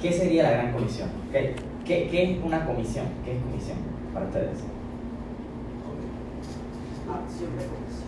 ¿qué 0.00 0.12
sería 0.12 0.42
la 0.44 0.50
gran 0.50 0.72
comisión? 0.72 1.08
¿Qué, 1.32 1.54
qué, 1.84 2.08
qué 2.10 2.22
es 2.24 2.44
una 2.44 2.64
comisión? 2.66 3.06
¿Qué 3.24 3.32
es 3.36 3.42
comisión 3.42 3.78
para 4.12 4.26
ustedes? 4.26 4.58
Acción 7.08 7.50
de 7.58 7.64
comisión. 7.66 8.06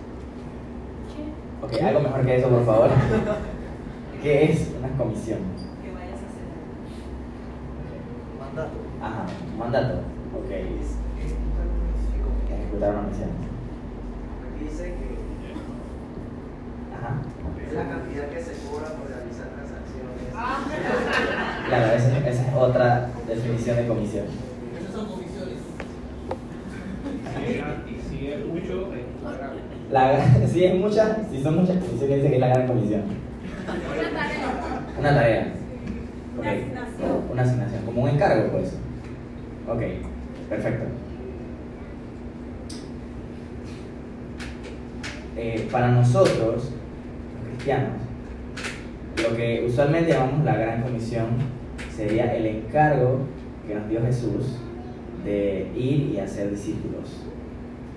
Ok, 1.63 1.73
algo 1.83 2.01
mejor 2.01 2.25
que 2.25 2.37
eso, 2.37 2.49
por 2.49 2.65
favor. 2.65 2.91
¿Qué 4.23 4.45
es 4.45 4.71
una 4.79 4.89
comisión? 4.97 5.39
Que 5.83 5.93
vayas 5.93 6.21
a 6.23 6.27
hacer. 6.27 6.47
Mandato. 8.39 8.79
Ajá, 9.01 9.27
mandato. 9.59 9.99
Ok, 10.35 10.51
ejecutar 10.51 11.67
una 11.67 11.83
misión. 11.95 12.29
ejecutar 12.61 12.91
una 12.95 13.03
misión. 13.03 13.31
Dice 14.61 14.85
que 14.85 15.09
Ajá. 16.95 17.23
es 17.67 17.73
la 17.73 17.89
cantidad 17.89 18.29
que 18.29 18.41
se 18.43 18.53
cobra 18.67 18.89
por 18.95 19.09
realizar 19.09 19.49
transacciones. 19.55 20.35
Claro, 21.69 21.93
esa, 21.95 22.19
esa 22.27 22.49
es 22.49 22.55
otra 22.57 23.11
definición 23.29 23.77
de 23.77 23.87
comisión. 23.87 24.25
Esas 24.81 24.95
son 24.95 25.07
comisiones. 25.07 25.59
Si 27.37 27.53
es, 27.53 27.59
y 27.61 28.09
si 28.09 28.27
es 28.33 28.47
mucho, 28.47 28.89
es. 28.95 29.93
La, 29.93 30.47
si 30.49 30.65
es 30.65 30.75
mucha, 30.75 31.19
si 31.31 31.43
son 31.43 31.57
muchas 31.57 31.77
comisiones, 31.77 32.17
dice 32.17 32.29
que 32.29 32.35
es 32.37 32.41
la 32.41 32.49
gran 32.49 32.67
comisión. 32.67 33.03
Una 33.69 34.11
tarea. 34.11 34.49
Una 34.99 35.15
tarea. 35.15 35.53
Una 36.39 36.51
asignación. 36.51 37.25
Una 37.31 37.43
asignación, 37.43 37.83
como 37.85 38.03
un 38.03 38.09
encargo, 38.09 38.51
pues. 38.51 38.73
Ok, 39.69 39.83
perfecto. 40.49 40.87
Eh, 45.37 45.69
para 45.71 45.89
nosotros, 45.89 46.39
los 46.41 47.47
cristianos, 47.47 47.93
lo 49.23 49.37
que 49.37 49.67
usualmente 49.69 50.13
llamamos 50.13 50.47
la 50.47 50.57
gran 50.57 50.83
comisión 50.83 51.58
sería 51.99 52.33
el 52.37 52.47
encargo 52.47 53.19
que 53.67 53.75
nos 53.75 53.89
dio 53.89 54.01
Jesús 54.03 54.57
de 55.25 55.67
ir 55.77 56.13
y 56.15 56.19
hacer 56.21 56.51
discípulos 56.53 57.25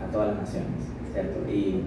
a 0.03 0.11
todas 0.11 0.29
las 0.29 0.39
naciones, 0.39 0.81
¿cierto? 1.13 1.39
Y, 1.47 1.83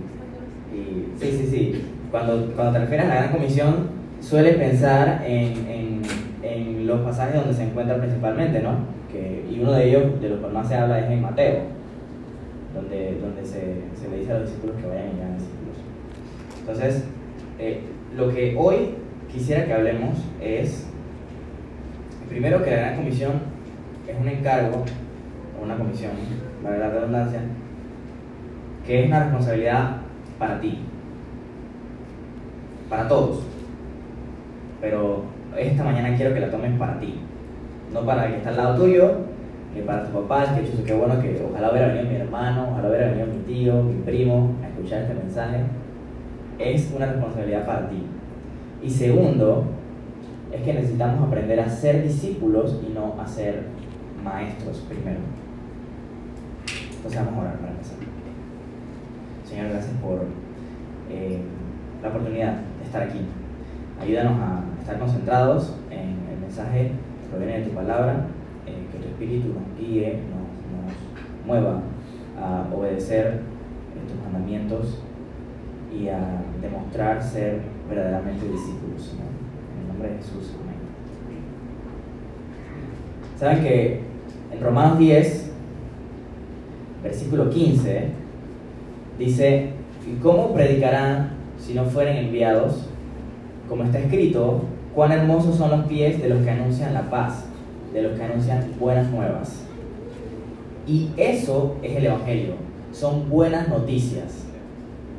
y 0.72 1.12
sí, 1.18 1.32
sí, 1.32 1.46
sí. 1.50 1.84
Cuando, 2.12 2.52
cuando 2.54 2.74
te 2.74 2.78
refieres 2.78 3.06
a 3.06 3.08
la 3.08 3.14
gran 3.16 3.32
comisión, 3.32 3.74
sueles 4.20 4.56
pensar 4.56 5.24
en, 5.26 5.66
en, 5.66 6.02
en 6.42 6.86
los 6.86 7.00
pasajes 7.00 7.34
donde 7.34 7.52
se 7.52 7.64
encuentra 7.64 7.98
principalmente, 7.98 8.60
¿no? 8.62 8.76
Que, 9.10 9.44
y 9.50 9.58
uno 9.60 9.72
de 9.72 9.88
ellos, 9.88 10.20
de 10.20 10.28
los 10.28 10.38
que 10.38 10.46
más 10.46 10.68
se 10.68 10.76
habla, 10.76 11.00
es 11.00 11.10
en 11.10 11.20
Mateo, 11.20 11.62
donde, 12.76 13.18
donde 13.20 13.44
se, 13.44 13.60
se 14.00 14.08
le 14.08 14.20
dice 14.20 14.32
a 14.32 14.38
los 14.38 14.48
discípulos 14.48 14.76
que 14.80 14.86
vayan 14.86 15.06
y 15.18 15.20
hagan 15.20 15.38
discípulos. 15.38 15.76
Entonces, 16.60 17.04
eh, 17.58 17.80
lo 18.16 18.32
que 18.32 18.54
hoy 18.56 18.94
quisiera 19.32 19.64
que 19.64 19.72
hablemos 19.72 20.18
es, 20.40 20.86
primero 22.28 22.62
que 22.62 22.70
la 22.70 22.76
gran 22.76 22.96
comisión 22.96 23.32
es 24.08 24.20
un 24.20 24.28
encargo, 24.28 24.84
o 25.58 25.64
una 25.64 25.76
comisión, 25.76 26.12
para 26.62 26.78
la 26.78 26.90
redundancia, 26.90 27.40
que 28.86 29.00
es 29.00 29.06
una 29.06 29.24
responsabilidad 29.24 29.96
para 30.38 30.60
ti, 30.60 30.80
para 32.88 33.08
todos. 33.08 33.42
Pero 34.80 35.24
esta 35.56 35.84
mañana 35.84 36.16
quiero 36.16 36.34
que 36.34 36.40
la 36.40 36.50
tomes 36.50 36.78
para 36.78 36.98
ti, 36.98 37.20
no 37.92 38.04
para 38.04 38.26
el 38.26 38.32
que 38.32 38.38
está 38.38 38.50
al 38.50 38.56
lado 38.56 38.76
tuyo, 38.82 39.12
ni 39.74 39.82
para 39.82 40.04
tu 40.04 40.12
papá, 40.12 40.54
que 40.54 40.70
chuzo, 40.70 40.84
qué 40.84 40.94
bueno 40.94 41.20
que 41.20 41.44
ojalá 41.50 41.70
hubiera 41.70 41.88
venido 41.88 42.08
mi 42.08 42.16
hermano, 42.16 42.68
ojalá 42.70 42.88
hubiera 42.88 43.08
venido 43.08 43.26
mi 43.26 43.38
tío, 43.42 43.82
mi 43.82 44.02
primo 44.02 44.54
a 44.62 44.68
escuchar 44.68 45.02
este 45.02 45.14
mensaje. 45.14 45.60
Es 46.58 46.92
una 46.94 47.06
responsabilidad 47.06 47.66
para 47.66 47.88
ti. 47.88 48.04
Y 48.82 48.90
segundo, 48.90 49.64
es 50.54 50.62
que 50.62 50.72
necesitamos 50.72 51.26
aprender 51.26 51.58
a 51.58 51.68
ser 51.68 52.04
discípulos 52.04 52.80
y 52.88 52.92
no 52.92 53.20
a 53.20 53.26
ser 53.26 53.64
maestros 54.22 54.78
primero. 54.88 55.18
Entonces 56.96 57.20
vamos 57.20 57.34
a 57.34 57.40
orar 57.40 57.58
para 57.58 57.72
empezar. 57.72 57.96
Señor, 59.44 59.70
gracias 59.70 59.96
por 60.00 60.26
eh, 61.10 61.40
la 62.02 62.08
oportunidad 62.08 62.52
de 62.78 62.84
estar 62.84 63.02
aquí. 63.02 63.20
Ayúdanos 64.00 64.40
a 64.40 64.80
estar 64.80 64.98
concentrados 64.98 65.74
en 65.90 66.18
el 66.32 66.40
mensaje 66.40 66.92
que 67.22 67.28
proviene 67.30 67.60
de 67.60 67.66
tu 67.66 67.74
palabra, 67.74 68.26
eh, 68.66 68.86
que 68.92 68.98
tu 68.98 69.08
espíritu 69.08 69.48
nos 69.48 69.78
guíe, 69.78 70.20
nos, 70.30 70.44
mueva 71.46 71.80
a 72.40 72.74
obedecer 72.74 73.26
eh, 73.26 74.08
tus 74.08 74.22
mandamientos 74.22 75.02
y 75.92 76.08
a 76.08 76.40
demostrar 76.62 77.22
ser 77.22 77.60
verdaderamente 77.88 78.48
discípulos, 78.48 79.02
Señor. 79.02 79.43
De 80.02 80.08
Jesús. 80.18 80.52
Saben 83.38 83.62
que 83.62 84.00
en 84.52 84.60
Romanos 84.60 84.98
10, 84.98 85.50
versículo 87.02 87.50
15, 87.50 88.08
dice, 89.18 89.70
¿y 90.06 90.20
cómo 90.22 90.52
predicarán 90.52 91.30
si 91.58 91.74
no 91.74 91.84
fueren 91.84 92.16
enviados? 92.16 92.88
Como 93.68 93.84
está 93.84 93.98
escrito, 93.98 94.62
cuán 94.94 95.12
hermosos 95.12 95.56
son 95.56 95.70
los 95.70 95.86
pies 95.86 96.22
de 96.22 96.28
los 96.28 96.42
que 96.42 96.50
anuncian 96.50 96.94
la 96.94 97.10
paz, 97.10 97.44
de 97.92 98.02
los 98.02 98.12
que 98.12 98.24
anuncian 98.24 98.64
buenas 98.78 99.10
nuevas. 99.10 99.64
Y 100.86 101.10
eso 101.16 101.76
es 101.82 101.96
el 101.96 102.06
Evangelio, 102.06 102.54
son 102.92 103.28
buenas 103.30 103.68
noticias. 103.68 104.44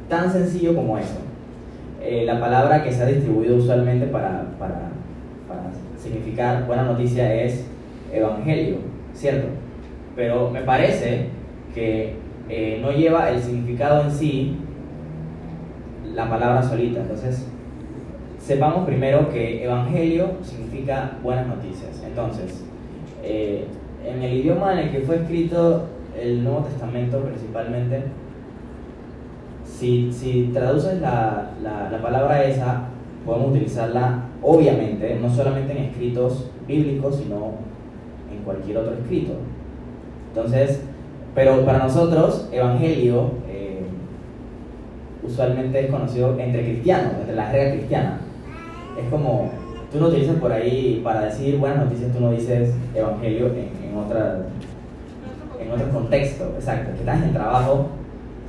Tan 0.10 0.32
sencillo 0.32 0.76
como 0.76 0.98
eso. 0.98 1.18
Eh, 2.08 2.24
la 2.24 2.40
palabra 2.40 2.84
que 2.84 2.92
se 2.92 3.02
ha 3.02 3.08
distribuido 3.08 3.56
usualmente 3.56 4.06
para, 4.06 4.46
para, 4.60 4.92
para 5.48 5.62
significar 5.98 6.68
buena 6.68 6.84
noticia 6.84 7.34
es 7.34 7.66
Evangelio, 8.14 8.78
¿cierto? 9.16 9.48
Pero 10.16 10.52
me 10.52 10.62
parece 10.62 11.30
que 11.74 12.14
eh, 12.48 12.80
no 12.80 12.92
lleva 12.92 13.32
el 13.32 13.42
significado 13.42 14.04
en 14.04 14.12
sí 14.12 14.58
la 16.14 16.30
palabra 16.30 16.62
solita. 16.62 17.00
Entonces, 17.02 17.48
sepamos 18.40 18.86
primero 18.86 19.30
que 19.30 19.64
Evangelio 19.64 20.34
significa 20.44 21.18
buenas 21.24 21.48
noticias. 21.48 22.04
Entonces, 22.06 22.64
eh, 23.24 23.66
en 24.06 24.22
el 24.22 24.32
idioma 24.32 24.74
en 24.74 24.88
el 24.88 24.92
que 24.92 25.00
fue 25.00 25.16
escrito 25.16 25.88
el 26.22 26.44
Nuevo 26.44 26.60
Testamento 26.66 27.20
principalmente, 27.22 28.04
si, 30.12 30.52
traduces 30.54 31.02
la, 31.02 31.52
la, 31.62 31.90
la 31.90 32.02
palabra 32.02 32.44
esa, 32.44 32.90
podemos 33.26 33.52
utilizarla 33.52 34.26
obviamente, 34.42 35.18
no 35.22 35.30
solamente 35.30 35.72
en 35.72 35.86
escritos 35.86 36.52
bíblicos, 36.68 37.18
sino 37.18 37.54
en 38.32 38.44
cualquier 38.44 38.78
otro 38.78 38.94
escrito. 38.94 39.34
Entonces, 40.30 40.82
pero 41.34 41.66
para 41.66 41.80
nosotros, 41.80 42.48
evangelio 42.52 43.32
eh, 43.50 43.82
usualmente 45.24 45.86
es 45.86 45.92
conocido 45.92 46.38
entre 46.40 46.64
cristianos, 46.64 47.14
entre 47.20 47.36
la 47.36 47.48
jerga 47.48 47.74
cristiana. 47.74 48.20
Es 49.02 49.10
como, 49.10 49.50
tú 49.92 50.00
lo 50.00 50.08
utilizas 50.08 50.36
por 50.38 50.52
ahí 50.52 51.02
para 51.04 51.26
decir 51.26 51.58
buenas 51.58 51.86
noticias, 51.86 52.14
tú 52.14 52.22
no 52.22 52.32
dices 52.32 52.74
evangelio 52.94 53.48
en, 53.48 53.90
en, 53.90 53.98
otra, 53.98 54.46
en 55.60 55.72
otro 55.72 55.90
contexto, 55.90 56.52
exacto. 56.56 56.92
Que 56.94 57.00
estás 57.00 57.18
en 57.18 57.24
el 57.30 57.34
trabajo, 57.34 57.88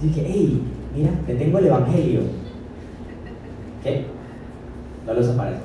y 0.02 0.08
que, 0.08 0.24
hey, 0.26 0.62
mira, 0.96 1.10
te 1.26 1.34
tengo 1.34 1.58
el 1.58 1.66
evangelio. 1.66 2.20
¿Qué? 3.82 4.06
No 5.06 5.14
lo 5.14 5.20
usas 5.20 5.36
para 5.36 5.50
eso. 5.50 5.60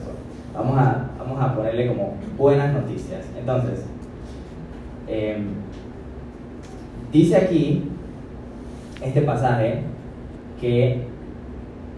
Vamos 0.53 0.77
a, 0.77 1.09
vamos 1.17 1.41
a 1.41 1.55
ponerle 1.55 1.87
como 1.87 2.15
buenas 2.37 2.73
noticias. 2.73 3.25
Entonces, 3.39 3.85
eh, 5.07 5.41
dice 7.11 7.37
aquí 7.37 7.83
este 9.01 9.21
pasaje 9.21 9.83
que 10.59 11.07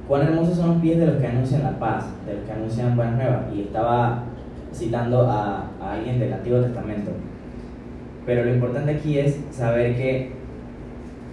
cuán 0.08 0.22
hermosos 0.22 0.58
son 0.58 0.70
los 0.70 0.82
pies 0.82 1.00
de 1.00 1.08
los 1.08 1.18
que 1.18 1.28
anuncian 1.28 1.64
la 1.64 1.80
paz, 1.80 2.06
de 2.26 2.36
los 2.36 2.44
que 2.44 2.52
anuncian 2.52 2.96
buenas 2.96 3.16
nuevas. 3.16 3.42
Y 3.54 3.62
estaba 3.62 4.24
citando 4.74 5.24
a, 5.30 5.72
a 5.82 5.94
alguien 5.94 6.20
del 6.20 6.34
Antiguo 6.34 6.62
Testamento. 6.62 7.12
Pero 8.26 8.46
lo 8.46 8.54
importante 8.54 8.92
aquí 8.92 9.18
es 9.18 9.40
saber 9.52 9.96
que 9.98 10.43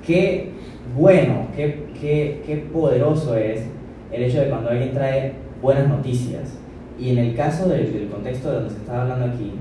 qué 0.05 0.53
bueno, 0.97 1.49
qué, 1.55 1.87
qué, 2.01 2.43
qué 2.45 2.57
poderoso 2.73 3.37
es 3.37 3.63
el 4.11 4.23
hecho 4.23 4.41
de 4.41 4.49
cuando 4.49 4.71
alguien 4.71 4.93
trae 4.93 5.35
buenas 5.63 5.89
noticias. 5.89 6.57
Y 6.99 7.11
en 7.11 7.19
el 7.19 7.37
caso 7.37 7.69
del, 7.69 7.93
del 7.93 8.09
contexto 8.09 8.49
de 8.51 8.55
donde 8.57 8.71
se 8.71 8.77
está 8.77 9.03
hablando 9.03 9.27
aquí, 9.27 9.53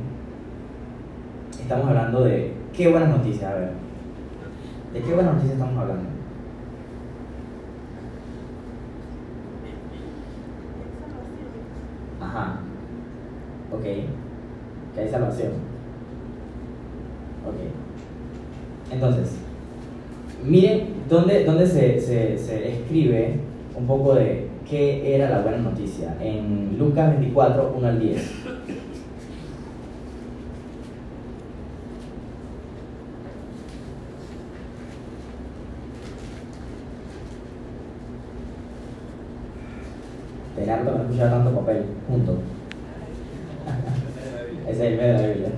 estamos 1.62 1.88
hablando 1.88 2.24
de 2.24 2.51
qué 2.74 2.88
buenas 2.89 3.09
noticias, 3.09 3.51
a 3.51 3.56
ver. 3.56 3.69
¿De 4.94 5.01
qué 5.01 5.13
buenas 5.13 5.36
noticias 5.36 5.53
estamos 5.53 5.77
hablando? 5.77 6.09
Ajá. 12.19 12.59
Ok. 13.71 13.83
Que 13.83 15.00
hay 15.00 15.07
salvación. 15.07 15.51
Ok. 17.45 18.92
Entonces, 18.92 19.38
Miren 20.44 20.88
dónde, 21.09 21.44
dónde 21.44 21.68
se, 21.68 22.00
se, 22.00 22.36
escribe 22.69 23.36
un 23.77 23.86
poco 23.86 24.15
de 24.15 24.47
qué 24.69 25.15
era 25.15 25.30
la 25.30 25.41
buena 25.41 25.57
noticia. 25.57 26.15
En 26.21 26.77
Lucas 26.77 27.12
24, 27.12 27.74
1 27.77 27.88
al 27.88 28.00
10. 28.00 28.33
Leonardo 40.57 40.92
no 40.92 41.03
escuchaba 41.03 41.31
tanto 41.31 41.59
papel 41.59 41.85
junto. 42.07 42.38
Ese 44.68 44.71
es 44.88 44.92
el 44.92 44.97
medio 44.97 45.13
de 45.13 45.21
la 45.21 45.27
Biblia. 45.27 45.50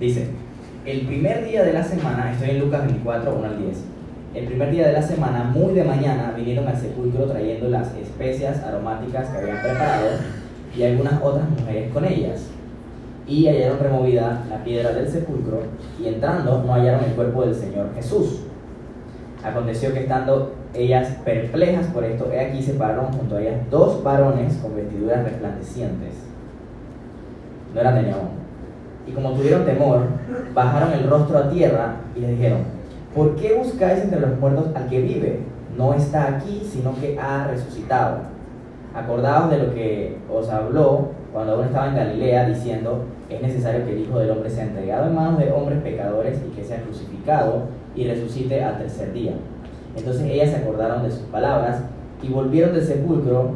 Dice, 0.00 0.28
el 0.90 1.02
primer 1.02 1.44
día 1.44 1.64
de 1.64 1.74
la 1.74 1.84
semana, 1.84 2.32
estoy 2.32 2.50
en 2.50 2.60
Lucas 2.60 2.86
24, 2.86 3.34
1 3.36 3.46
al 3.46 3.58
10. 3.58 3.78
El 4.34 4.46
primer 4.46 4.70
día 4.70 4.86
de 4.86 4.94
la 4.94 5.02
semana, 5.02 5.44
muy 5.44 5.74
de 5.74 5.84
mañana, 5.84 6.32
vinieron 6.34 6.66
al 6.66 6.78
sepulcro 6.78 7.26
trayendo 7.26 7.68
las 7.68 7.94
especias 7.94 8.62
aromáticas 8.62 9.28
que 9.28 9.36
habían 9.36 9.60
preparado 9.60 10.08
y 10.74 10.82
algunas 10.84 11.20
otras 11.22 11.50
mujeres 11.50 11.92
con 11.92 12.06
ellas. 12.06 12.46
Y 13.26 13.48
hallaron 13.48 13.80
removida 13.80 14.46
la 14.48 14.64
piedra 14.64 14.92
del 14.92 15.10
sepulcro 15.10 15.60
y 16.02 16.08
entrando 16.08 16.64
no 16.64 16.72
hallaron 16.72 17.04
el 17.04 17.12
cuerpo 17.12 17.42
del 17.42 17.54
Señor 17.54 17.94
Jesús. 17.94 18.44
Aconteció 19.44 19.92
que 19.92 20.00
estando 20.00 20.54
ellas 20.72 21.18
perplejas 21.22 21.86
por 21.88 22.02
esto, 22.04 22.32
he 22.32 22.40
aquí 22.40 22.62
se 22.62 22.74
pararon 22.74 23.12
junto 23.12 23.36
a 23.36 23.42
ellas 23.42 23.60
dos 23.70 24.02
varones 24.02 24.54
con 24.56 24.74
vestiduras 24.74 25.22
resplandecientes. 25.22 26.14
No 27.74 27.80
eran 27.80 27.94
de 27.96 28.02
neón. 28.04 28.37
Y 29.08 29.12
como 29.12 29.32
tuvieron 29.32 29.64
temor, 29.64 30.02
bajaron 30.54 30.92
el 30.92 31.08
rostro 31.08 31.38
a 31.38 31.50
tierra 31.50 31.96
y 32.14 32.20
les 32.20 32.30
dijeron, 32.30 32.58
¿por 33.14 33.36
qué 33.36 33.54
buscáis 33.54 34.02
entre 34.02 34.20
los 34.20 34.38
muertos 34.38 34.66
al 34.74 34.88
que 34.88 35.00
vive? 35.00 35.40
No 35.76 35.94
está 35.94 36.36
aquí, 36.36 36.62
sino 36.70 36.94
que 37.00 37.18
ha 37.18 37.46
resucitado. 37.46 38.18
Acordaos 38.94 39.50
de 39.50 39.58
lo 39.58 39.74
que 39.74 40.18
os 40.30 40.48
habló 40.50 41.08
cuando 41.32 41.54
aún 41.54 41.66
estaba 41.66 41.88
en 41.88 41.96
Galilea, 41.96 42.48
diciendo, 42.48 43.04
es 43.30 43.40
necesario 43.40 43.84
que 43.84 43.92
el 43.92 44.00
Hijo 44.00 44.18
del 44.18 44.30
Hombre 44.30 44.50
sea 44.50 44.64
entregado 44.64 45.06
en 45.06 45.14
manos 45.14 45.38
de 45.38 45.52
hombres 45.52 45.80
pecadores 45.82 46.38
y 46.46 46.56
que 46.56 46.64
sea 46.64 46.82
crucificado 46.82 47.64
y 47.94 48.06
resucite 48.06 48.62
al 48.62 48.78
tercer 48.78 49.12
día. 49.12 49.32
Entonces 49.96 50.24
ellas 50.24 50.50
se 50.50 50.56
acordaron 50.56 51.02
de 51.02 51.10
sus 51.10 51.22
palabras 51.22 51.82
y 52.22 52.28
volvieron 52.28 52.74
del 52.74 52.84
sepulcro 52.84 53.52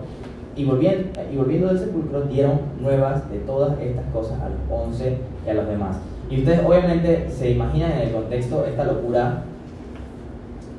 y, 0.55 0.65
volviendo, 0.65 1.09
y 1.33 1.37
volviendo 1.37 1.69
del 1.69 1.79
sepulcro 1.79 2.23
dieron 2.23 2.61
nuevas 2.81 3.31
de 3.31 3.39
todas 3.39 3.79
estas 3.81 4.05
cosas 4.13 4.39
a 4.41 4.49
los 4.49 4.59
once 4.71 5.17
y 5.47 5.51
a 5.51 5.55
los 5.55 5.67
demás. 5.67 5.97
Y 6.31 6.39
ustedes 6.39 6.61
obviamente 6.65 7.29
se 7.31 7.51
imaginan 7.51 7.93
en 7.93 7.99
el 8.09 8.13
contexto 8.13 8.65
esta 8.65 8.85
locura, 8.85 9.43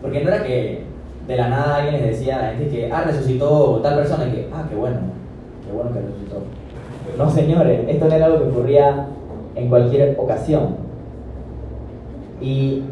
porque 0.01 0.23
no 0.23 0.29
era 0.29 0.43
que 0.43 0.83
de 1.27 1.37
la 1.37 1.49
nada 1.49 1.77
alguien 1.77 2.01
les 2.01 2.19
decía 2.19 2.39
a 2.39 2.41
la 2.41 2.57
gente 2.57 2.69
que, 2.69 2.91
ah, 2.91 3.03
resucitó 3.05 3.79
tal 3.81 3.95
persona, 3.95 4.27
y 4.27 4.31
que, 4.31 4.49
ah, 4.53 4.65
qué 4.69 4.75
bueno, 4.75 4.97
qué 5.65 5.73
bueno 5.73 5.91
que 5.91 6.01
resucitó. 6.01 6.41
No, 7.17 7.29
señores, 7.29 7.81
esto 7.87 8.07
no 8.07 8.13
era 8.13 8.25
algo 8.25 8.39
que 8.39 8.49
ocurría 8.49 9.07
en 9.55 9.69
cualquier 9.69 10.15
ocasión. 10.19 10.75
Y 12.41 12.83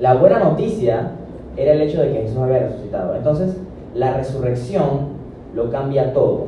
la 0.00 0.14
buena 0.14 0.38
noticia 0.38 1.12
era 1.56 1.72
el 1.72 1.82
hecho 1.82 2.00
de 2.00 2.12
que 2.12 2.22
Jesús 2.22 2.38
había 2.38 2.60
resucitado. 2.60 3.14
Entonces, 3.16 3.56
la 3.94 4.16
resurrección 4.16 5.13
lo 5.54 5.70
cambia 5.70 6.12
todo 6.12 6.46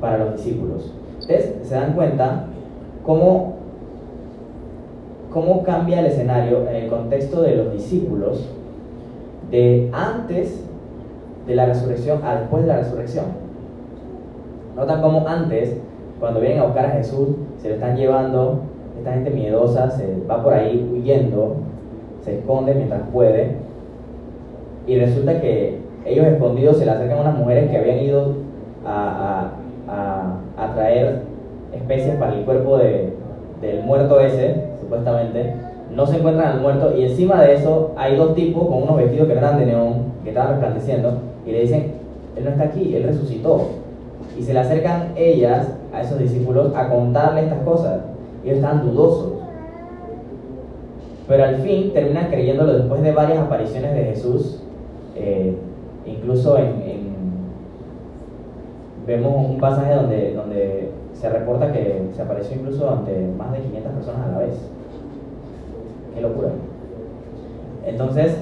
para 0.00 0.18
los 0.18 0.36
discípulos. 0.36 0.92
Ustedes 1.18 1.56
se 1.62 1.74
dan 1.74 1.92
cuenta 1.94 2.44
cómo, 3.04 3.54
cómo 5.32 5.62
cambia 5.62 6.00
el 6.00 6.06
escenario 6.06 6.68
en 6.68 6.76
el 6.76 6.88
contexto 6.88 7.42
de 7.42 7.56
los 7.56 7.72
discípulos 7.72 8.48
de 9.50 9.90
antes 9.92 10.64
de 11.46 11.54
la 11.54 11.66
resurrección 11.66 12.22
a 12.24 12.36
después 12.36 12.62
de 12.62 12.68
la 12.68 12.78
resurrección. 12.78 13.26
Notan 14.76 15.02
cómo 15.02 15.26
antes, 15.26 15.76
cuando 16.18 16.40
vienen 16.40 16.60
a 16.60 16.64
buscar 16.64 16.86
a 16.86 16.90
Jesús, 16.90 17.28
se 17.60 17.68
lo 17.68 17.74
están 17.74 17.96
llevando, 17.96 18.60
esta 18.98 19.12
gente 19.12 19.30
miedosa 19.30 19.90
se 19.90 20.16
va 20.28 20.42
por 20.42 20.54
ahí 20.54 20.88
huyendo, 20.92 21.56
se 22.22 22.38
esconde 22.38 22.74
mientras 22.74 23.02
puede, 23.12 23.56
y 24.86 24.98
resulta 24.98 25.40
que 25.40 25.78
ellos 26.04 26.26
escondidos 26.26 26.78
se 26.78 26.84
le 26.84 26.92
acercan 26.92 27.18
a 27.18 27.22
unas 27.22 27.38
mujeres 27.38 27.70
que 27.70 27.76
habían 27.76 27.98
ido 27.98 28.34
a, 28.84 29.50
a, 29.88 30.36
a, 30.56 30.74
traer 30.74 31.22
especies 31.74 32.16
para 32.16 32.34
el 32.34 32.44
cuerpo 32.44 32.78
de, 32.78 33.12
del 33.60 33.82
muerto 33.84 34.20
ese, 34.20 34.64
supuestamente. 34.80 35.54
No 35.94 36.06
se 36.06 36.16
encuentran 36.16 36.52
al 36.52 36.60
muerto 36.60 36.96
y 36.96 37.04
encima 37.04 37.42
de 37.42 37.54
eso 37.54 37.92
hay 37.96 38.16
dos 38.16 38.34
tipos 38.34 38.66
con 38.66 38.84
unos 38.84 38.96
vestidos 38.96 39.26
que 39.26 39.34
eran 39.34 39.58
de 39.58 39.66
neón, 39.66 39.94
que 40.22 40.30
estaban 40.30 40.52
resplandeciendo, 40.52 41.18
y 41.46 41.52
le 41.52 41.60
dicen, 41.62 41.92
Él 42.36 42.44
no 42.44 42.50
está 42.50 42.64
aquí, 42.64 42.94
Él 42.94 43.04
resucitó. 43.04 43.68
Y 44.38 44.42
se 44.42 44.54
le 44.54 44.60
acercan 44.60 45.12
ellas 45.16 45.68
a 45.92 46.02
esos 46.02 46.18
discípulos 46.18 46.72
a 46.74 46.88
contarle 46.88 47.42
estas 47.42 47.62
cosas. 47.62 48.00
Y 48.42 48.48
ellos 48.48 48.62
están 48.62 48.82
dudosos. 48.82 49.32
Pero 51.28 51.44
al 51.44 51.56
fin 51.56 51.92
terminan 51.92 52.28
creyéndolo 52.28 52.72
después 52.74 53.02
de 53.02 53.12
varias 53.12 53.38
apariciones 53.38 53.94
de 53.94 54.04
Jesús. 54.04 54.62
Eh, 55.16 55.54
Incluso 56.06 56.58
en, 56.58 57.10
vemos 59.06 59.50
un 59.50 59.58
pasaje 59.58 59.94
donde, 59.94 60.34
donde 60.34 60.90
se 61.12 61.28
reporta 61.28 61.72
que 61.72 62.02
se 62.14 62.22
apareció 62.22 62.56
incluso 62.56 62.90
ante 62.90 63.26
más 63.36 63.52
de 63.52 63.58
500 63.58 63.92
personas 63.92 64.26
a 64.26 64.32
la 64.32 64.38
vez. 64.38 64.54
Qué 66.14 66.20
locura. 66.20 66.50
Entonces, 67.86 68.36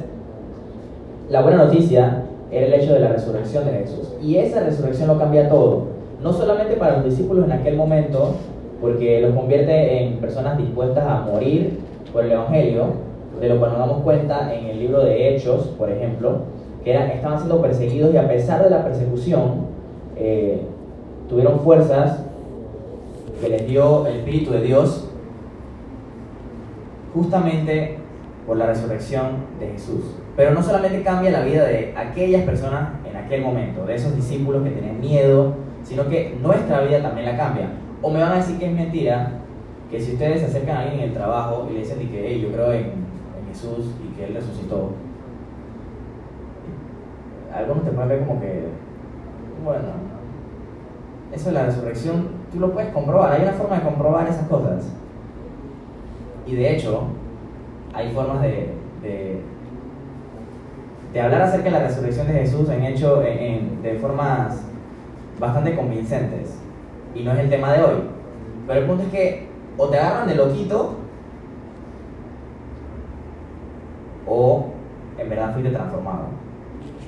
la 1.31 1.43
buena 1.43 1.65
noticia 1.65 2.25
era 2.51 2.67
el 2.67 2.73
hecho 2.73 2.95
de 2.95 3.01
la 3.01 3.09
resurrección 3.09 3.65
de 3.67 3.73
Jesús. 3.73 4.15
Y 4.23 4.37
esa 4.37 4.61
resurrección 4.61 5.09
lo 5.09 5.19
cambia 5.19 5.49
todo. 5.49 5.87
No 6.23 6.33
solamente 6.33 6.77
para 6.77 6.97
los 6.97 7.05
discípulos 7.05 7.45
en 7.45 7.53
aquel 7.53 7.77
momento, 7.77 8.35
porque 8.81 9.21
los 9.21 9.35
convierte 9.35 10.03
en 10.03 10.19
personas 10.19 10.57
dispuestas 10.59 11.05
a 11.07 11.21
morir 11.21 11.79
por 12.13 12.25
el 12.25 12.33
Evangelio, 12.33 12.85
de 13.41 13.49
lo 13.49 13.59
cual 13.59 13.73
nos 13.73 13.81
damos 13.81 14.03
cuenta 14.03 14.55
en 14.55 14.67
el 14.67 14.79
libro 14.79 15.05
de 15.05 15.29
Hechos, 15.29 15.75
por 15.79 15.91
ejemplo, 15.91 16.39
estaban 16.91 17.39
siendo 17.39 17.61
perseguidos 17.61 18.15
y 18.15 18.17
a 18.17 18.29
pesar 18.29 18.63
de 18.63 18.71
la 18.71 18.85
persecución, 18.85 19.67
eh, 20.17 20.63
tuvieron 21.29 21.61
fuerzas 21.61 22.21
que 23.41 23.49
les 23.49 23.67
dio 23.67 24.07
el 24.07 24.17
Espíritu 24.17 24.51
de 24.51 24.63
Dios 24.63 25.09
justamente 27.15 27.99
por 28.47 28.57
la 28.57 28.67
resurrección 28.67 29.45
de 29.61 29.69
Jesús. 29.69 30.17
Pero 30.37 30.53
no 30.53 30.63
solamente 30.63 31.03
cambia 31.03 31.31
la 31.31 31.43
vida 31.43 31.65
de 31.65 31.95
aquellas 31.97 32.43
personas 32.43 32.91
en 33.09 33.17
aquel 33.17 33.43
momento, 33.43 33.85
de 33.85 33.95
esos 33.95 34.15
discípulos 34.15 34.63
que 34.63 34.71
tenían 34.71 35.01
miedo, 35.01 35.55
sino 35.83 36.09
que 36.09 36.37
nuestra 36.41 36.81
vida 36.81 37.03
también 37.03 37.27
la 37.27 37.37
cambia. 37.37 37.69
O 38.01 38.11
me 38.11 38.21
van 38.21 38.33
a 38.33 38.37
decir 38.37 38.59
que 38.59 38.67
es 38.67 38.73
mentira, 38.73 39.33
que 39.91 40.01
si 40.01 40.13
ustedes 40.13 40.41
se 40.41 40.47
acercan 40.47 40.77
a 40.77 40.81
alguien 40.83 41.01
en 41.01 41.09
el 41.09 41.15
trabajo 41.15 41.67
y 41.71 41.75
le 41.75 41.81
dicen 41.81 41.99
que 42.09 42.41
yo 42.41 42.49
creo 42.53 42.73
en 42.73 42.93
Jesús 43.49 43.87
y 44.05 44.17
que 44.17 44.27
Él 44.27 44.35
resucitó, 44.35 44.93
algunos 47.55 47.85
te 47.85 47.91
pueden 47.91 48.09
ver 48.09 48.27
como 48.27 48.41
que, 48.41 48.69
bueno, 49.65 49.89
eso 51.33 51.49
de 51.49 51.55
la 51.55 51.67
resurrección, 51.67 52.29
tú 52.53 52.61
lo 52.61 52.73
puedes 52.73 52.93
comprobar, 52.93 53.33
hay 53.33 53.43
una 53.43 53.53
forma 53.53 53.77
de 53.77 53.83
comprobar 53.83 54.29
esas 54.29 54.49
cosas. 54.49 54.91
Y 56.47 56.55
de 56.55 56.75
hecho, 56.75 57.09
hay 57.93 58.13
formas 58.13 58.43
de, 58.43 58.75
de, 59.03 59.43
hablar 61.21 61.43
acerca 61.43 61.65
de 61.65 61.71
la 61.73 61.87
resurrección 61.87 62.29
de 62.29 62.35
Jesús 62.35 62.69
en 62.71 62.85
hecho 62.85 63.21
de 63.21 63.99
formas 64.01 64.63
bastante 65.39 65.75
convincentes. 65.75 66.59
Y 67.15 67.23
no 67.23 67.33
es 67.33 67.39
el 67.41 67.51
tema 67.51 67.73
de 67.73 67.83
hoy. 67.83 68.03
Pero 68.67 68.81
el 68.81 68.87
punto 68.87 69.05
es 69.05 69.11
que 69.11 69.49
o 69.77 69.89
te 69.89 69.99
agarran 69.99 70.29
de 70.29 70.35
loquito 70.35 70.97
o 74.27 74.67
en 75.17 75.29
verdad 75.31 75.53
fuiste 75.53 75.71
transformado 75.71 76.27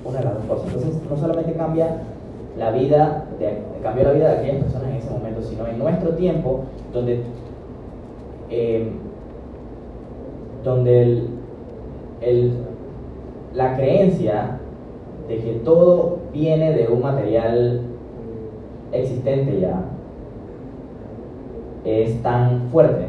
una 0.05 0.19
de 0.19 0.25
las 0.25 0.35
dos 0.35 0.45
cosas. 0.45 0.73
Entonces, 0.73 1.03
no 1.09 1.17
solamente 1.17 1.50
cambia 1.61 1.99
la 2.57 2.71
vida, 2.71 3.27
de, 3.39 3.59
cambió 3.83 4.05
la 4.05 4.13
vida 4.13 4.29
de 4.31 4.39
aquellas 4.39 4.65
personas 4.65 4.89
en 4.89 4.97
ese 4.97 5.11
momento, 5.11 5.43
sino 5.43 5.67
en 5.67 5.79
nuestro 5.79 6.11
tiempo, 6.15 6.61
donde, 6.93 7.21
eh, 8.49 8.91
donde 10.65 11.27
el, 12.23 12.53
la 13.55 13.77
creencia 13.77 14.59
de 15.29 15.37
que 15.39 15.53
todo 15.65 16.19
viene 16.33 16.73
de 16.73 16.89
un 16.89 17.03
material 17.03 17.83
existente 18.93 19.61
ya 19.61 19.85
es 21.85 22.23
tan 22.23 22.69
fuerte 22.71 23.07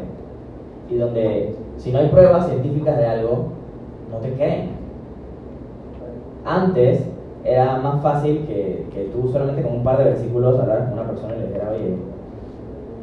y 0.89 0.95
donde 0.97 1.55
si 1.77 1.91
no 1.91 1.99
hay 1.99 2.09
pruebas 2.09 2.47
científicas 2.47 2.97
de 2.97 3.05
algo, 3.05 3.45
no 4.11 4.17
te 4.17 4.33
creen. 4.33 4.71
Antes 6.45 7.10
era 7.43 7.77
más 7.79 8.01
fácil 8.01 8.45
que, 8.45 8.87
que, 8.93 9.05
tú 9.13 9.29
solamente 9.29 9.63
con 9.63 9.73
un 9.77 9.83
par 9.83 9.97
de 9.97 10.05
versículos 10.05 10.59
hablaras 10.59 10.89
con 10.89 10.99
una 10.99 11.07
persona 11.07 11.35
y 11.35 11.39
le 11.39 11.47
dijeras, 11.47 11.69
oye, 11.71 11.95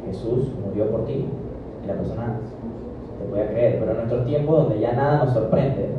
Jesús 0.07 0.49
murió 0.65 0.89
por 0.89 1.05
ti. 1.05 1.25
Y 1.83 1.87
la 1.87 1.93
persona 1.93 2.39
te 3.19 3.25
puede 3.25 3.47
creer. 3.47 3.79
Pero 3.79 3.91
en 3.91 3.97
nuestros 3.97 4.25
tiempos, 4.25 4.63
donde 4.63 4.79
ya 4.79 4.93
nada 4.93 5.25
nos 5.25 5.33
sorprende, 5.33 5.89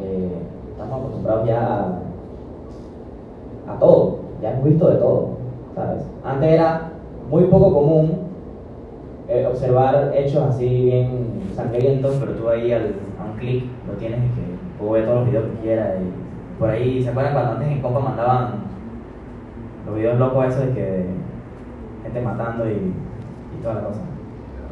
eh, 0.00 0.32
estamos 0.70 1.00
acostumbrados 1.00 1.46
ya 1.46 2.00
a, 3.68 3.78
todo. 3.78 4.18
Ya 4.42 4.52
hemos 4.52 4.64
visto 4.64 4.90
de 4.90 4.96
todo. 4.96 5.28
Antes 6.24 6.52
era 6.52 6.92
muy 7.30 7.44
poco 7.44 7.72
común 7.72 8.18
eh, 9.28 9.46
observar 9.46 10.12
hechos 10.14 10.42
así 10.42 10.84
bien 10.84 11.42
sangrientos, 11.54 12.16
pero 12.20 12.32
tú 12.32 12.48
ahí 12.48 12.72
al, 12.72 12.94
a 13.20 13.24
un 13.30 13.38
clic 13.38 13.64
lo 13.88 13.94
tienes 13.94 14.20
y 14.20 14.28
que 14.28 14.42
puedo 14.78 14.92
ver 14.92 15.06
todos 15.06 15.18
los 15.20 15.26
videos 15.28 15.46
que 15.50 15.62
quiera 15.62 15.96
y 15.96 16.23
por 16.58 16.70
ahí, 16.70 17.02
¿se 17.02 17.10
acuerdan 17.10 17.34
cuando 17.34 17.52
antes 17.52 17.68
en 17.68 17.82
Copa 17.82 18.00
mandaban 18.00 18.64
los 19.86 19.94
videos 19.96 20.18
locos 20.18 20.46
esos 20.46 20.66
de 20.66 20.72
que 20.72 21.06
gente 22.02 22.20
matando 22.20 22.68
y, 22.68 22.72
y 22.72 23.62
toda 23.62 23.74
la 23.74 23.80
cosa? 23.82 24.00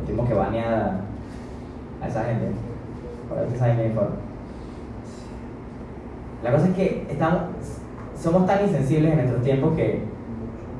Tuvimos 0.07 0.29
que 0.29 0.35
banear 0.35 1.01
a 2.01 2.09
esa 2.09 2.25
gente. 2.25 2.47
Por 3.29 3.39
ahí 3.39 3.47
saben 3.57 3.77
quién 3.77 3.93
fue. 3.93 4.05
La 6.43 6.53
cosa 6.53 6.69
es 6.69 6.75
que 6.75 7.07
estamos, 7.09 7.41
somos 8.17 8.47
tan 8.47 8.65
insensibles 8.65 9.13
en 9.13 9.19
nuestros 9.19 9.43
tiempos 9.43 9.77
que, 9.77 10.03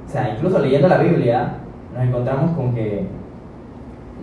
o 0.07 0.11
sea, 0.11 0.35
incluso 0.35 0.59
leyendo 0.59 0.89
la 0.89 0.99
Biblia, 0.99 1.55
nos 1.95 2.05
encontramos 2.05 2.57
con 2.57 2.75
que 2.75 3.07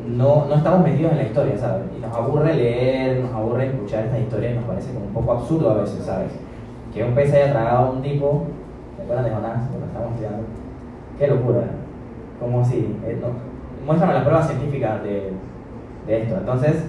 no, 0.08 0.46
no 0.46 0.56
estamos 0.56 0.84
metidos 0.84 1.14
en 1.14 1.18
la 1.18 1.24
historia, 1.24 1.58
¿sabes? 1.58 1.84
Y 1.98 2.02
nos 2.02 2.14
aburre 2.14 2.54
leer, 2.54 3.22
nos 3.22 3.34
aburre 3.34 3.68
escuchar 3.68 4.06
estas 4.06 4.20
historias, 4.20 4.56
nos 4.56 4.66
parece 4.66 4.94
como 4.94 5.06
un 5.06 5.14
poco 5.14 5.32
absurdo 5.34 5.72
a 5.72 5.76
veces, 5.76 6.04
¿sabes? 6.04 6.32
Que 6.94 7.04
un 7.04 7.14
pez 7.14 7.34
haya 7.34 7.52
tragado 7.52 7.88
a 7.88 7.92
un 7.92 8.02
tipo, 8.02 8.48
¿se 8.96 9.04
acuerdan 9.04 9.26
de 9.26 9.32
Jonás? 9.32 9.70
Cuando 9.70 9.86
estamos 9.88 10.10
estudiando. 10.12 10.44
Qué 11.18 11.28
locura, 11.28 11.62
¿cómo 12.40 12.62
así? 12.62 12.98
Eh, 13.06 13.20
no, 13.22 13.28
muéstrame 13.86 14.14
la 14.14 14.24
prueba 14.24 14.42
científica 14.42 15.00
de, 15.00 15.34
de 16.08 16.22
esto. 16.22 16.38
Entonces, 16.38 16.86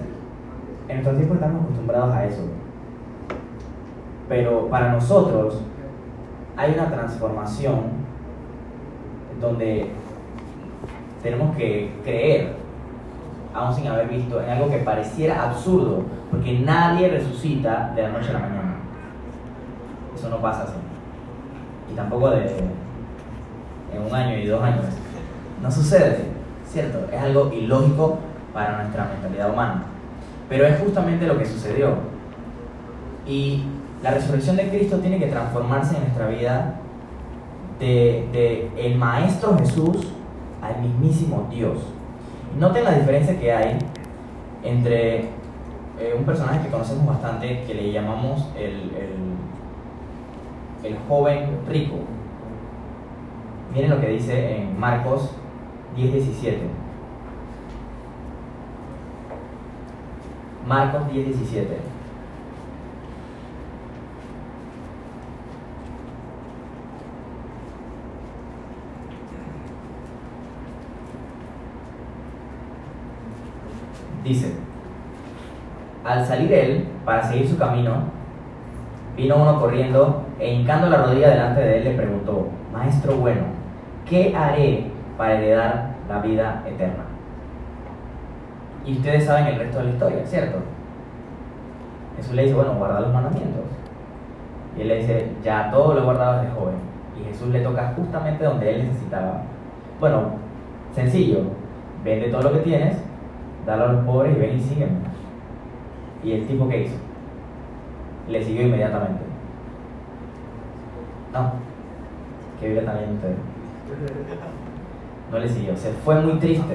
en 0.87 0.95
nuestros 0.95 1.17
tiempos 1.17 1.35
estamos 1.35 1.63
acostumbrados 1.63 2.13
a 2.13 2.25
eso. 2.25 2.43
Pero 4.27 4.67
para 4.69 4.93
nosotros 4.93 5.61
hay 6.57 6.73
una 6.73 6.89
transformación 6.89 8.01
donde 9.39 9.87
tenemos 11.23 11.55
que 11.55 11.91
creer, 12.03 12.53
aún 13.53 13.73
sin 13.73 13.87
haber 13.87 14.07
visto, 14.07 14.41
en 14.41 14.49
algo 14.49 14.69
que 14.69 14.77
pareciera 14.77 15.43
absurdo, 15.43 16.03
porque 16.29 16.59
nadie 16.59 17.09
resucita 17.09 17.91
de 17.95 18.03
la 18.03 18.09
noche 18.09 18.29
a 18.29 18.33
la 18.33 18.39
mañana. 18.39 18.60
Eso 20.21 20.29
no 20.29 20.39
pasa 20.39 20.65
así. 20.65 20.73
Y 21.91 21.95
tampoco 21.95 22.29
de 22.29 22.45
en 23.91 24.01
un 24.07 24.13
año 24.13 24.37
y 24.37 24.45
dos 24.45 24.61
años. 24.61 24.85
No 25.63 25.71
sucede, 25.71 26.25
¿cierto? 26.63 27.11
Es 27.11 27.19
algo 27.19 27.51
ilógico 27.51 28.19
para 28.53 28.83
nuestra 28.83 29.05
mentalidad 29.05 29.51
humana. 29.51 29.85
Pero 30.47 30.67
es 30.67 30.79
justamente 30.79 31.25
lo 31.25 31.39
que 31.39 31.45
sucedió. 31.47 31.95
Y 33.25 33.63
la 34.03 34.11
resurrección 34.11 34.57
de 34.57 34.69
Cristo 34.69 34.97
tiene 34.97 35.17
que 35.17 35.25
transformarse 35.25 35.95
en 35.95 36.03
nuestra 36.03 36.27
vida 36.27 36.75
de, 37.79 38.29
de 38.31 38.71
el 38.77 38.99
Maestro 38.99 39.57
Jesús 39.57 40.07
al 40.61 40.83
mismísimo 40.83 41.47
Dios. 41.49 41.79
Noten 42.59 42.83
la 42.83 42.91
diferencia 42.91 43.39
que 43.39 43.51
hay 43.51 43.79
entre 44.63 45.21
eh, 45.99 46.15
un 46.15 46.25
personaje 46.25 46.61
que 46.61 46.69
conocemos 46.69 47.07
bastante 47.07 47.63
que 47.65 47.73
le 47.73 47.91
llamamos 47.91 48.47
el, 48.55 48.91
el, 48.95 49.31
el 50.83 50.97
joven 51.07 51.59
rico. 51.67 51.95
Miren 53.73 53.91
lo 53.91 54.01
que 54.01 54.09
dice 54.09 54.57
en 54.57 54.79
Marcos 54.79 55.31
10:17. 55.95 56.57
Marcos 60.67 61.01
10:17. 61.11 61.77
Dice, 74.23 74.53
al 76.03 76.25
salir 76.25 76.53
él 76.53 76.87
para 77.03 77.23
seguir 77.23 77.47
su 77.47 77.57
camino, 77.57 78.03
vino 79.17 79.35
uno 79.35 79.59
corriendo 79.59 80.23
e 80.41 80.55
hincando 80.55 80.89
la 80.89 81.03
rodilla 81.03 81.29
delante 81.29 81.61
de 81.61 81.77
él 81.77 81.83
le 81.83 81.91
preguntó, 81.91 82.47
Maestro 82.73 83.15
bueno, 83.15 83.41
¿qué 84.09 84.35
haré 84.35 84.85
para 85.15 85.35
heredar 85.35 85.91
la 86.09 86.17
vida 86.17 86.63
eterna? 86.65 87.03
Y 88.83 88.93
ustedes 88.93 89.25
saben 89.25 89.45
el 89.45 89.59
resto 89.59 89.77
de 89.77 89.83
la 89.83 89.89
historia, 89.91 90.25
¿cierto? 90.25 90.57
Jesús 92.17 92.33
le 92.33 92.41
dice, 92.41 92.55
bueno, 92.55 92.73
guarda 92.73 93.01
los 93.01 93.13
mandamientos. 93.13 93.65
Y 94.75 94.81
él 94.81 94.87
le 94.87 94.97
dice, 94.97 95.31
ya 95.43 95.69
todo 95.69 95.93
lo 95.93 96.01
he 96.01 96.03
guardado 96.05 96.41
desde 96.41 96.55
joven. 96.55 96.75
Y 97.19 97.23
Jesús 97.25 97.49
le 97.49 97.59
toca 97.59 97.93
justamente 97.95 98.43
donde 98.43 98.73
él 98.73 98.87
necesitaba. 98.87 99.43
Bueno, 99.99 100.23
sencillo, 100.91 101.41
vende 102.03 102.29
todo 102.29 102.41
lo 102.41 102.53
que 102.53 102.59
tienes, 102.61 102.97
dalo 103.67 103.85
a 103.85 103.91
los 103.91 104.05
pobres 104.05 104.35
y 104.35 104.39
ven 104.39 104.57
y 104.57 104.59
sígueme. 104.59 104.91
¿Y 106.23 106.31
el 106.31 106.47
tipo 106.47 106.67
qué 106.67 106.85
hizo? 106.85 106.97
Le 108.27 108.43
siguió 108.43 108.63
inmediatamente. 108.63 109.30
No, 111.33 111.51
que 112.59 112.69
vive 112.69 112.81
también 112.81 113.15
usted. 113.15 113.35
No 115.31 115.39
le 115.39 115.47
siguió, 115.47 115.75
se 115.75 115.91
fue 115.93 116.19
muy 116.21 116.39
triste. 116.39 116.73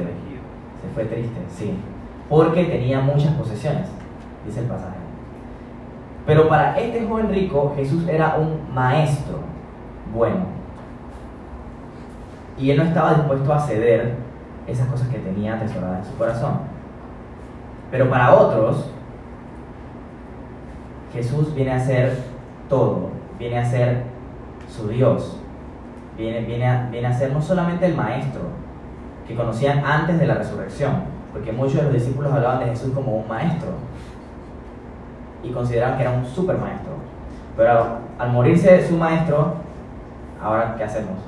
Se 0.82 0.94
fue 0.94 1.04
triste, 1.04 1.40
sí. 1.50 1.78
Porque 2.28 2.64
tenía 2.64 3.00
muchas 3.00 3.32
posesiones, 3.34 3.88
dice 4.44 4.60
el 4.60 4.66
pasaje. 4.66 4.96
Pero 6.26 6.48
para 6.48 6.78
este 6.78 7.06
joven 7.06 7.28
rico, 7.30 7.72
Jesús 7.76 8.08
era 8.08 8.36
un 8.36 8.74
maestro 8.74 9.38
bueno. 10.12 10.56
Y 12.58 12.70
él 12.70 12.78
no 12.78 12.84
estaba 12.84 13.14
dispuesto 13.14 13.52
a 13.52 13.60
ceder 13.60 14.14
esas 14.66 14.88
cosas 14.88 15.08
que 15.08 15.18
tenía 15.18 15.54
atesoradas 15.54 16.04
en 16.04 16.12
su 16.12 16.18
corazón. 16.18 16.58
Pero 17.90 18.10
para 18.10 18.34
otros, 18.34 18.90
Jesús 21.12 21.54
viene 21.54 21.72
a 21.72 21.80
ser 21.80 22.18
todo, 22.68 23.10
viene 23.38 23.58
a 23.58 23.64
ser 23.64 24.15
su 24.68 24.88
Dios, 24.88 25.38
viene, 26.16 26.40
viene, 26.42 26.66
a, 26.66 26.88
viene 26.90 27.06
a 27.06 27.12
ser 27.12 27.32
no 27.32 27.40
solamente 27.40 27.86
el 27.86 27.94
maestro 27.94 28.42
que 29.26 29.34
conocían 29.34 29.84
antes 29.84 30.18
de 30.18 30.26
la 30.26 30.34
resurrección, 30.34 30.92
porque 31.32 31.52
muchos 31.52 31.76
de 31.76 31.82
los 31.82 31.92
discípulos 31.92 32.32
hablaban 32.32 32.60
de 32.60 32.66
Jesús 32.66 32.92
como 32.94 33.16
un 33.16 33.28
maestro 33.28 33.70
y 35.42 35.50
consideraban 35.50 35.96
que 35.96 36.02
era 36.02 36.12
un 36.12 36.24
super 36.24 36.56
maestro. 36.58 36.92
Pero 37.56 37.98
al 38.18 38.32
morirse 38.32 38.86
su 38.86 38.96
maestro, 38.96 39.54
ahora 40.42 40.74
¿qué 40.76 40.84
hacemos? 40.84 41.18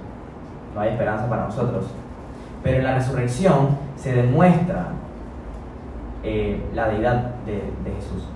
No 0.74 0.80
hay 0.80 0.90
esperanza 0.90 1.28
para 1.28 1.44
nosotros. 1.44 1.86
Pero 2.62 2.78
en 2.78 2.84
la 2.84 2.94
resurrección 2.94 3.78
se 3.96 4.14
demuestra 4.14 4.88
eh, 6.22 6.62
la 6.74 6.88
deidad 6.88 7.34
de, 7.46 7.54
de, 7.54 7.94
Jesús. 7.96 8.28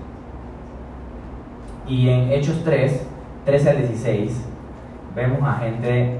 Y 1.87 2.09
en 2.09 2.31
Hechos 2.31 2.61
3, 2.63 3.05
13 3.45 3.69
al 3.69 3.77
16, 3.77 4.45
vemos 5.15 5.41
a 5.43 5.53
gente 5.59 6.19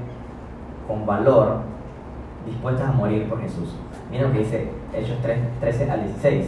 con 0.86 1.06
valor 1.06 1.58
dispuestas 2.46 2.88
a 2.88 2.92
morir 2.92 3.28
por 3.28 3.40
Jesús. 3.40 3.74
Miren 4.10 4.28
lo 4.28 4.32
que 4.32 4.40
dice 4.40 4.70
Hechos 4.92 5.18
3, 5.22 5.38
13 5.60 5.90
al 5.90 6.02
16. 6.02 6.46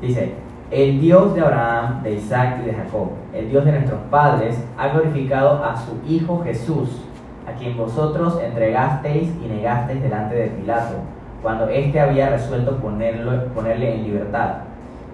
Dice, 0.00 0.34
el 0.70 1.00
Dios 1.00 1.34
de 1.34 1.40
Abraham, 1.40 2.02
de 2.02 2.14
Isaac 2.14 2.60
y 2.62 2.66
de 2.66 2.74
Jacob, 2.74 3.10
el 3.34 3.50
Dios 3.50 3.64
de 3.64 3.72
nuestros 3.72 4.00
padres, 4.10 4.62
ha 4.78 4.88
glorificado 4.88 5.64
a 5.64 5.76
su 5.76 6.00
Hijo 6.08 6.42
Jesús, 6.44 7.02
a 7.46 7.52
quien 7.52 7.76
vosotros 7.76 8.40
entregasteis 8.42 9.30
y 9.44 9.48
negasteis 9.48 10.02
delante 10.02 10.34
de 10.34 10.46
Pilato 10.48 10.96
cuando 11.42 11.68
éste 11.68 11.98
había 12.00 12.30
resuelto 12.30 12.76
ponerlo, 12.76 13.46
ponerle 13.54 13.94
en 13.94 14.04
libertad. 14.04 14.56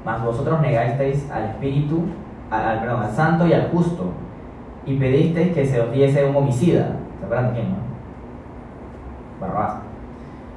Mas 0.04 0.22
vosotros 0.24 0.60
negasteis 0.60 1.30
al 1.30 1.44
Espíritu, 1.44 2.04
al, 2.50 2.80
perdón, 2.80 3.02
al 3.02 3.12
Santo 3.12 3.46
y 3.46 3.52
al 3.52 3.70
Justo, 3.70 4.10
y 4.86 4.96
pedisteis 4.96 5.52
que 5.52 5.66
se 5.66 5.80
os 5.80 5.92
diese 5.92 6.24
un 6.24 6.36
homicida. 6.36 6.96
¿Se 7.18 7.24
acuerdan 7.24 7.48
de 7.48 7.60
quién, 7.60 7.72
no? 7.72 7.86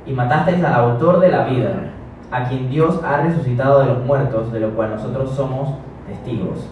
Y 0.06 0.14
matasteis 0.14 0.64
al 0.64 0.74
autor 0.74 1.20
de 1.20 1.30
la 1.30 1.46
vida, 1.46 1.92
a 2.32 2.48
quien 2.48 2.70
Dios 2.70 3.02
ha 3.04 3.18
resucitado 3.18 3.80
de 3.80 3.86
los 3.88 4.06
muertos, 4.06 4.52
de 4.52 4.60
lo 4.60 4.70
cual 4.76 4.92
nosotros 4.92 5.32
somos 5.32 5.76
testigos. 6.08 6.70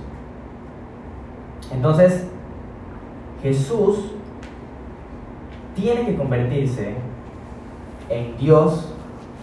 Entonces, 1.72 2.28
Jesús 3.42 4.12
tiene 5.76 6.06
que 6.06 6.16
convertirse 6.16 6.96
en 8.10 8.38
Dios 8.38 8.94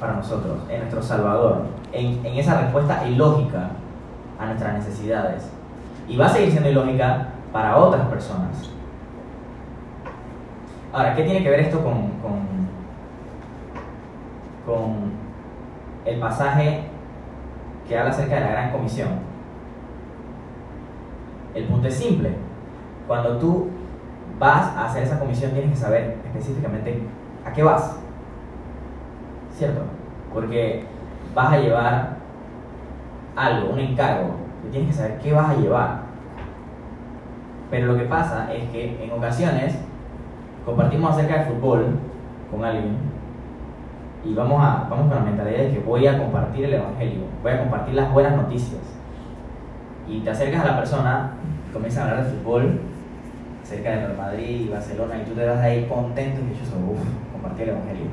para 0.01 0.15
nosotros, 0.15 0.59
en 0.69 0.79
nuestro 0.79 1.03
Salvador, 1.03 1.63
en, 1.93 2.25
en, 2.25 2.39
esa 2.39 2.61
respuesta 2.61 3.07
ilógica 3.07 3.71
a 4.41 4.47
nuestras 4.47 4.75
necesidades. 4.75 5.51
Y 6.09 6.17
va 6.17 6.27
a 6.27 6.31
seguir 6.31 6.51
siendo 6.51 6.71
ilógica 6.71 7.34
para 7.55 7.77
otras 7.77 8.09
personas. 8.09 8.69
Ahora, 10.93 11.15
¿qué 11.15 11.23
tiene 11.23 11.41
que 11.45 11.51
ver 11.51 11.61
esto 11.61 11.85
con, 11.85 12.11
con, 14.67 15.15
el 16.05 16.19
pasaje 16.19 16.81
que 17.87 17.97
habla 17.97 18.11
acerca 18.11 18.35
de 18.35 18.41
la 18.41 18.51
gran 18.51 18.73
comisión? 18.73 19.09
El 21.55 21.67
punto 21.67 21.87
es 21.87 21.95
simple. 21.95 22.35
Cuando 23.07 23.39
tú 23.39 23.71
vas 24.41 24.77
a 24.77 24.87
hacer 24.87 25.05
esa 25.05 25.21
comisión 25.21 25.53
tienes 25.53 25.71
que 25.71 25.77
saber 25.77 26.17
específicamente 26.25 27.05
a 27.47 27.53
qué 27.53 27.63
vas. 27.63 28.01
¿cierto? 29.57 29.83
Porque 30.33 30.85
vas 31.37 31.53
a 31.53 31.59
llevar 31.59 32.17
algo, 33.37 33.75
un 33.75 33.79
encargo, 33.79 34.31
y 34.67 34.71
tienes 34.73 34.91
que 34.91 34.97
saber 34.97 35.19
qué 35.19 35.33
vas 35.33 35.51
a 35.51 35.55
llevar. 35.55 36.04
Pero 37.71 37.87
lo 37.87 37.97
que 37.97 38.05
pasa 38.05 38.53
es 38.53 38.69
que 38.71 39.05
en 39.05 39.11
ocasiones 39.11 39.77
compartimos 40.65 41.13
acerca 41.13 41.39
de 41.39 41.45
fútbol 41.47 41.87
con 42.51 42.65
alguien 42.65 42.97
y 44.25 44.33
vamos, 44.33 44.63
a, 44.63 44.87
vamos 44.89 45.09
con 45.09 45.19
la 45.19 45.31
mentalidad 45.31 45.59
de 45.59 45.73
que 45.73 45.81
voy 45.81 46.07
a 46.07 46.19
compartir 46.19 46.65
el 46.65 46.75
Evangelio, 46.75 47.25
voy 47.43 47.53
a 47.53 47.61
compartir 47.61 47.95
las 47.95 48.13
buenas 48.13 48.37
noticias. 48.37 48.81
Y 50.09 50.21
te 50.21 50.31
acercas 50.31 50.63
a 50.63 50.73
la 50.73 50.77
persona, 50.79 51.33
comienzas 51.73 52.05
a 52.05 52.11
hablar 52.11 52.25
de 52.25 52.31
fútbol, 52.31 52.81
acerca 53.63 53.91
de 53.91 54.15
Madrid 54.15 54.67
y 54.67 54.69
Barcelona, 54.69 55.17
y 55.21 55.29
tú 55.29 55.35
te 55.35 55.45
das 55.45 55.61
ahí 55.61 55.87
contento 55.87 56.41
y 56.41 56.51
dices, 56.51 56.69
uff, 56.69 57.01
compartí 57.33 57.63
el 57.63 57.69
Evangelio. 57.71 58.07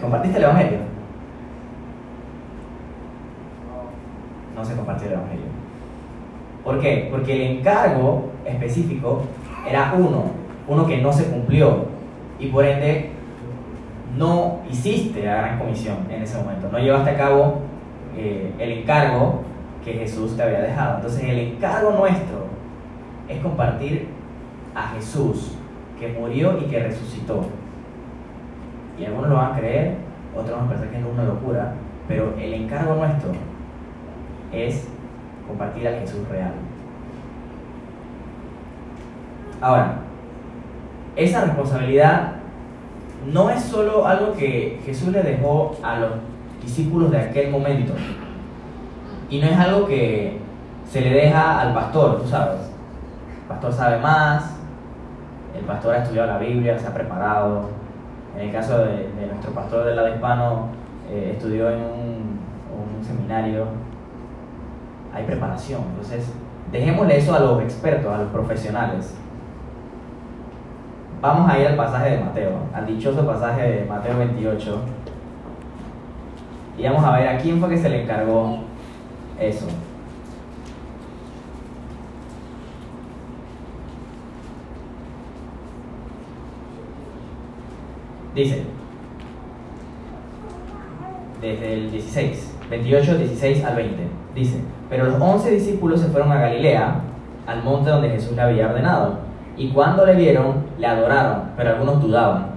¿Compartiste 0.00 0.38
el 0.38 0.44
Evangelio? 0.44 0.78
No 4.54 4.64
se 4.64 4.74
compartió 4.74 5.08
el 5.08 5.14
Evangelio. 5.14 5.46
¿Por 6.64 6.80
qué? 6.80 7.08
Porque 7.10 7.32
el 7.32 7.58
encargo 7.58 8.30
específico 8.46 9.22
era 9.68 9.94
uno, 9.96 10.30
uno 10.68 10.86
que 10.86 10.98
no 10.98 11.12
se 11.12 11.26
cumplió 11.26 11.86
y 12.38 12.48
por 12.48 12.64
ende 12.64 13.10
no 14.16 14.60
hiciste 14.70 15.24
la 15.24 15.36
gran 15.36 15.58
comisión 15.58 15.98
en 16.10 16.22
ese 16.22 16.38
momento, 16.38 16.68
no 16.70 16.78
llevaste 16.78 17.10
a 17.10 17.16
cabo 17.16 17.58
eh, 18.16 18.52
el 18.58 18.72
encargo 18.72 19.42
que 19.84 19.92
Jesús 19.92 20.36
te 20.36 20.42
había 20.42 20.60
dejado. 20.60 20.96
Entonces 20.96 21.22
el 21.24 21.38
encargo 21.38 21.92
nuestro 21.92 22.46
es 23.28 23.40
compartir 23.40 24.08
a 24.74 24.88
Jesús 24.88 25.52
que 25.98 26.08
murió 26.08 26.58
y 26.58 26.64
que 26.64 26.82
resucitó. 26.82 27.46
Y 28.98 29.04
algunos 29.04 29.30
lo 29.30 29.36
van 29.36 29.52
a 29.52 29.58
creer, 29.58 29.94
otros 30.34 30.56
van 30.56 30.66
a 30.66 30.70
pensar 30.70 30.88
que 30.88 30.98
es 30.98 31.04
una 31.04 31.24
locura, 31.24 31.74
pero 32.08 32.34
el 32.38 32.54
encargo 32.54 32.96
nuestro 32.96 33.30
es 34.52 34.88
compartir 35.46 35.86
al 35.86 36.00
Jesús 36.00 36.26
real. 36.28 36.52
Ahora, 39.60 39.96
esa 41.16 41.44
responsabilidad 41.44 42.32
no 43.32 43.50
es 43.50 43.62
solo 43.62 44.06
algo 44.06 44.34
que 44.34 44.80
Jesús 44.84 45.08
le 45.08 45.22
dejó 45.22 45.76
a 45.82 45.98
los 45.98 46.10
discípulos 46.62 47.10
de 47.10 47.18
aquel 47.18 47.50
momento. 47.50 47.94
Y 49.30 49.40
no 49.40 49.46
es 49.46 49.58
algo 49.58 49.86
que 49.86 50.38
se 50.88 51.00
le 51.00 51.10
deja 51.10 51.60
al 51.60 51.74
pastor, 51.74 52.20
tú 52.20 52.28
sabes. 52.28 52.60
El 53.42 53.48
pastor 53.48 53.72
sabe 53.72 53.98
más, 53.98 54.56
el 55.58 55.64
pastor 55.64 55.94
ha 55.94 56.02
estudiado 56.02 56.28
la 56.28 56.38
Biblia, 56.38 56.78
se 56.78 56.86
ha 56.86 56.94
preparado. 56.94 57.70
En 58.36 58.48
el 58.48 58.52
caso 58.52 58.78
de, 58.78 59.08
nuestro 59.26 59.52
pastor 59.52 59.86
del 59.86 59.96
lado 59.96 60.08
hispano, 60.08 60.68
eh, 61.10 61.32
estudió 61.34 61.70
en 61.70 61.80
un, 61.80 62.38
un 62.98 63.04
seminario. 63.04 63.66
Hay 65.14 65.24
preparación. 65.24 65.80
Entonces, 65.90 66.30
dejémosle 66.70 67.16
eso 67.16 67.34
a 67.34 67.40
los 67.40 67.62
expertos, 67.62 68.12
a 68.12 68.18
los 68.18 68.28
profesionales. 68.28 69.16
Vamos 71.26 71.50
a 71.50 71.58
ir 71.58 71.66
al 71.66 71.74
pasaje 71.74 72.10
de 72.10 72.18
Mateo, 72.20 72.52
al 72.72 72.86
dichoso 72.86 73.26
pasaje 73.26 73.60
de 73.60 73.84
Mateo 73.84 74.16
28. 74.16 74.80
Y 76.78 76.84
vamos 76.84 77.04
a 77.04 77.18
ver 77.18 77.26
a 77.26 77.38
quién 77.38 77.58
fue 77.58 77.68
que 77.68 77.78
se 77.78 77.88
le 77.88 78.04
encargó 78.04 78.58
eso. 79.40 79.66
Dice, 88.32 88.62
desde 91.40 91.74
el 91.74 91.90
16, 91.90 92.54
28, 92.70 93.18
16 93.18 93.64
al 93.64 93.74
20, 93.74 94.02
dice, 94.32 94.60
pero 94.88 95.06
los 95.06 95.20
once 95.20 95.50
discípulos 95.50 96.00
se 96.00 96.06
fueron 96.06 96.30
a 96.30 96.38
Galilea, 96.38 97.00
al 97.48 97.64
monte 97.64 97.90
donde 97.90 98.10
Jesús 98.10 98.36
le 98.36 98.42
había 98.42 98.68
ordenado, 98.68 99.25
y 99.56 99.70
cuando 99.70 100.04
le 100.04 100.14
vieron, 100.14 100.66
le 100.78 100.86
adoraron, 100.86 101.50
pero 101.56 101.70
algunos 101.70 102.02
dudaban. 102.02 102.48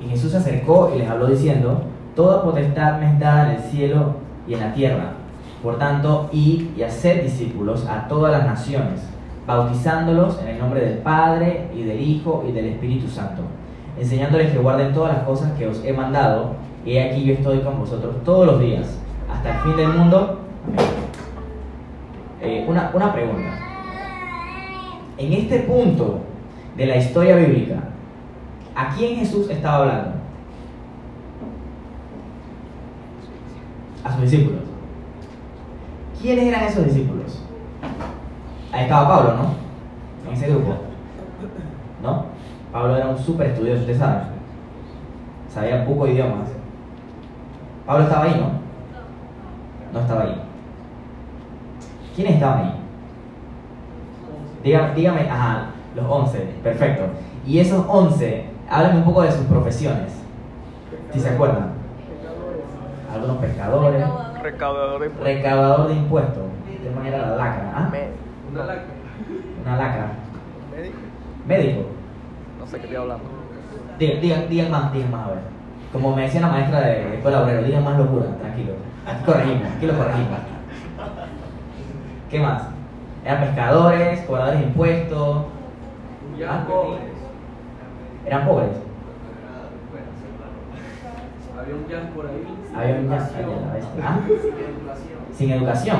Y 0.00 0.08
Jesús 0.08 0.30
se 0.30 0.38
acercó 0.38 0.92
y 0.94 0.98
les 0.98 1.08
habló 1.08 1.26
diciendo, 1.26 1.82
Toda 2.14 2.42
potestad 2.42 2.98
me 2.98 3.12
es 3.12 3.18
dada 3.20 3.44
en 3.44 3.56
el 3.56 3.62
cielo 3.62 4.16
y 4.48 4.54
en 4.54 4.60
la 4.60 4.72
tierra. 4.72 5.12
Por 5.62 5.78
tanto, 5.78 6.28
id 6.32 6.76
y 6.76 6.82
haced 6.82 7.22
discípulos 7.22 7.86
a 7.86 8.08
todas 8.08 8.32
las 8.32 8.44
naciones, 8.46 9.02
bautizándolos 9.46 10.40
en 10.40 10.48
el 10.48 10.58
nombre 10.58 10.80
del 10.80 10.98
Padre 10.98 11.68
y 11.74 11.82
del 11.82 12.00
Hijo 12.00 12.44
y 12.48 12.52
del 12.52 12.66
Espíritu 12.66 13.08
Santo, 13.08 13.42
enseñándoles 13.98 14.52
que 14.52 14.58
guarden 14.58 14.94
todas 14.94 15.14
las 15.14 15.24
cosas 15.24 15.52
que 15.52 15.66
os 15.66 15.84
he 15.84 15.92
mandado, 15.92 16.54
y 16.84 16.96
aquí 16.98 17.24
yo 17.24 17.34
estoy 17.34 17.60
con 17.60 17.78
vosotros 17.78 18.16
todos 18.24 18.46
los 18.46 18.60
días, 18.60 18.98
hasta 19.32 19.54
el 19.54 19.58
fin 19.60 19.76
del 19.76 19.88
mundo. 19.88 20.38
Eh, 22.40 22.64
una, 22.68 22.90
una 22.94 23.12
pregunta. 23.12 23.50
En 25.18 25.32
este 25.32 25.60
punto 25.60 26.20
de 26.78 26.86
la 26.86 26.96
historia 26.96 27.34
bíblica, 27.34 27.74
¿a 28.76 28.94
quién 28.94 29.16
Jesús 29.16 29.50
estaba 29.50 29.78
hablando? 29.78 30.12
A 34.04 34.12
sus 34.12 34.22
discípulos. 34.22 34.60
¿Quiénes 36.22 36.46
eran 36.46 36.62
esos 36.62 36.84
discípulos? 36.84 37.42
Ahí 38.72 38.84
estaba 38.84 39.08
Pablo, 39.08 39.34
¿no? 39.34 40.28
En 40.28 40.34
ese 40.36 40.50
grupo. 40.50 40.76
¿No? 42.00 42.26
Pablo 42.72 42.96
era 42.96 43.08
un 43.08 43.18
súper 43.18 43.48
estudioso, 43.48 43.80
usted 43.80 43.98
sabe. 43.98 44.22
Sabía 45.52 45.84
pocos 45.84 46.10
idiomas. 46.10 46.48
Pablo 47.86 48.04
estaba 48.04 48.24
ahí, 48.24 48.40
¿no? 48.40 48.50
No 49.92 50.00
estaba 50.00 50.22
ahí. 50.22 50.40
¿Quiénes 52.14 52.34
estaban 52.34 52.66
ahí? 52.66 52.74
Dígame, 54.62 54.94
dígame, 54.94 55.20
ajá, 55.28 55.70
los 56.02 56.10
11, 56.10 56.38
perfecto. 56.62 57.04
Y 57.46 57.58
esos 57.60 57.84
11, 57.88 58.44
háblenme 58.70 58.98
un 58.98 59.04
poco 59.04 59.22
de 59.22 59.32
sus 59.32 59.44
profesiones, 59.46 60.12
si 61.12 61.20
se 61.20 61.28
acuerdan. 61.30 61.70
Algunos 63.12 63.36
pescadores, 63.38 64.04
Recaudador 64.42 65.00
de 65.00 65.06
impuestos. 65.06 65.24
recaudador 65.36 65.88
de 65.88 65.94
impuestos. 65.94 66.42
De 66.84 66.90
manera 66.90 67.18
la 67.18 67.36
lacra, 67.36 67.72
¿ah? 67.74 67.90
Una 68.52 68.64
lacra. 68.64 68.84
Una 69.64 69.76
lacra. 69.76 70.06
médico. 70.74 70.96
Médico. 71.46 71.80
No 72.60 72.66
sé 72.66 72.76
qué 72.78 72.82
estoy 72.84 72.96
hablando. 72.96 73.24
Digan, 73.98 74.20
digan, 74.20 74.48
digan 74.48 74.70
más, 74.70 74.92
digan 74.92 75.10
más, 75.10 75.26
a 75.26 75.30
ver. 75.30 75.38
Como 75.92 76.14
me 76.14 76.22
decía 76.22 76.40
la 76.42 76.48
maestra 76.48 76.80
de 76.80 77.14
escuela 77.16 77.42
obrero, 77.42 77.62
digan 77.62 77.82
más 77.84 77.98
locura, 77.98 78.26
tranquilo. 78.40 78.72
Aquí 79.06 79.24
corregimos, 79.24 79.62
aquí 79.76 79.86
lo 79.86 79.94
corregimos. 79.96 80.38
¿Qué 82.30 82.40
más? 82.40 82.62
Eran 83.24 83.40
pescadores, 83.44 84.20
cobradores 84.22 84.60
de 84.60 84.66
impuestos, 84.66 85.38
Ah, 86.46 86.64
pobres. 86.66 87.00
eran 88.26 88.46
pobres. 88.46 88.68
Había 91.58 91.74
un 91.74 91.88
jazz 91.88 92.10
por 92.14 92.26
ahí. 92.26 92.44
sin 92.66 92.76
Había 92.76 92.94
un 92.96 93.08
jazz. 93.10 93.32
¿Ah? 94.02 94.18
Sin 94.26 94.36
educación. 94.62 95.18
Sin 95.36 95.50
educación. 95.50 95.98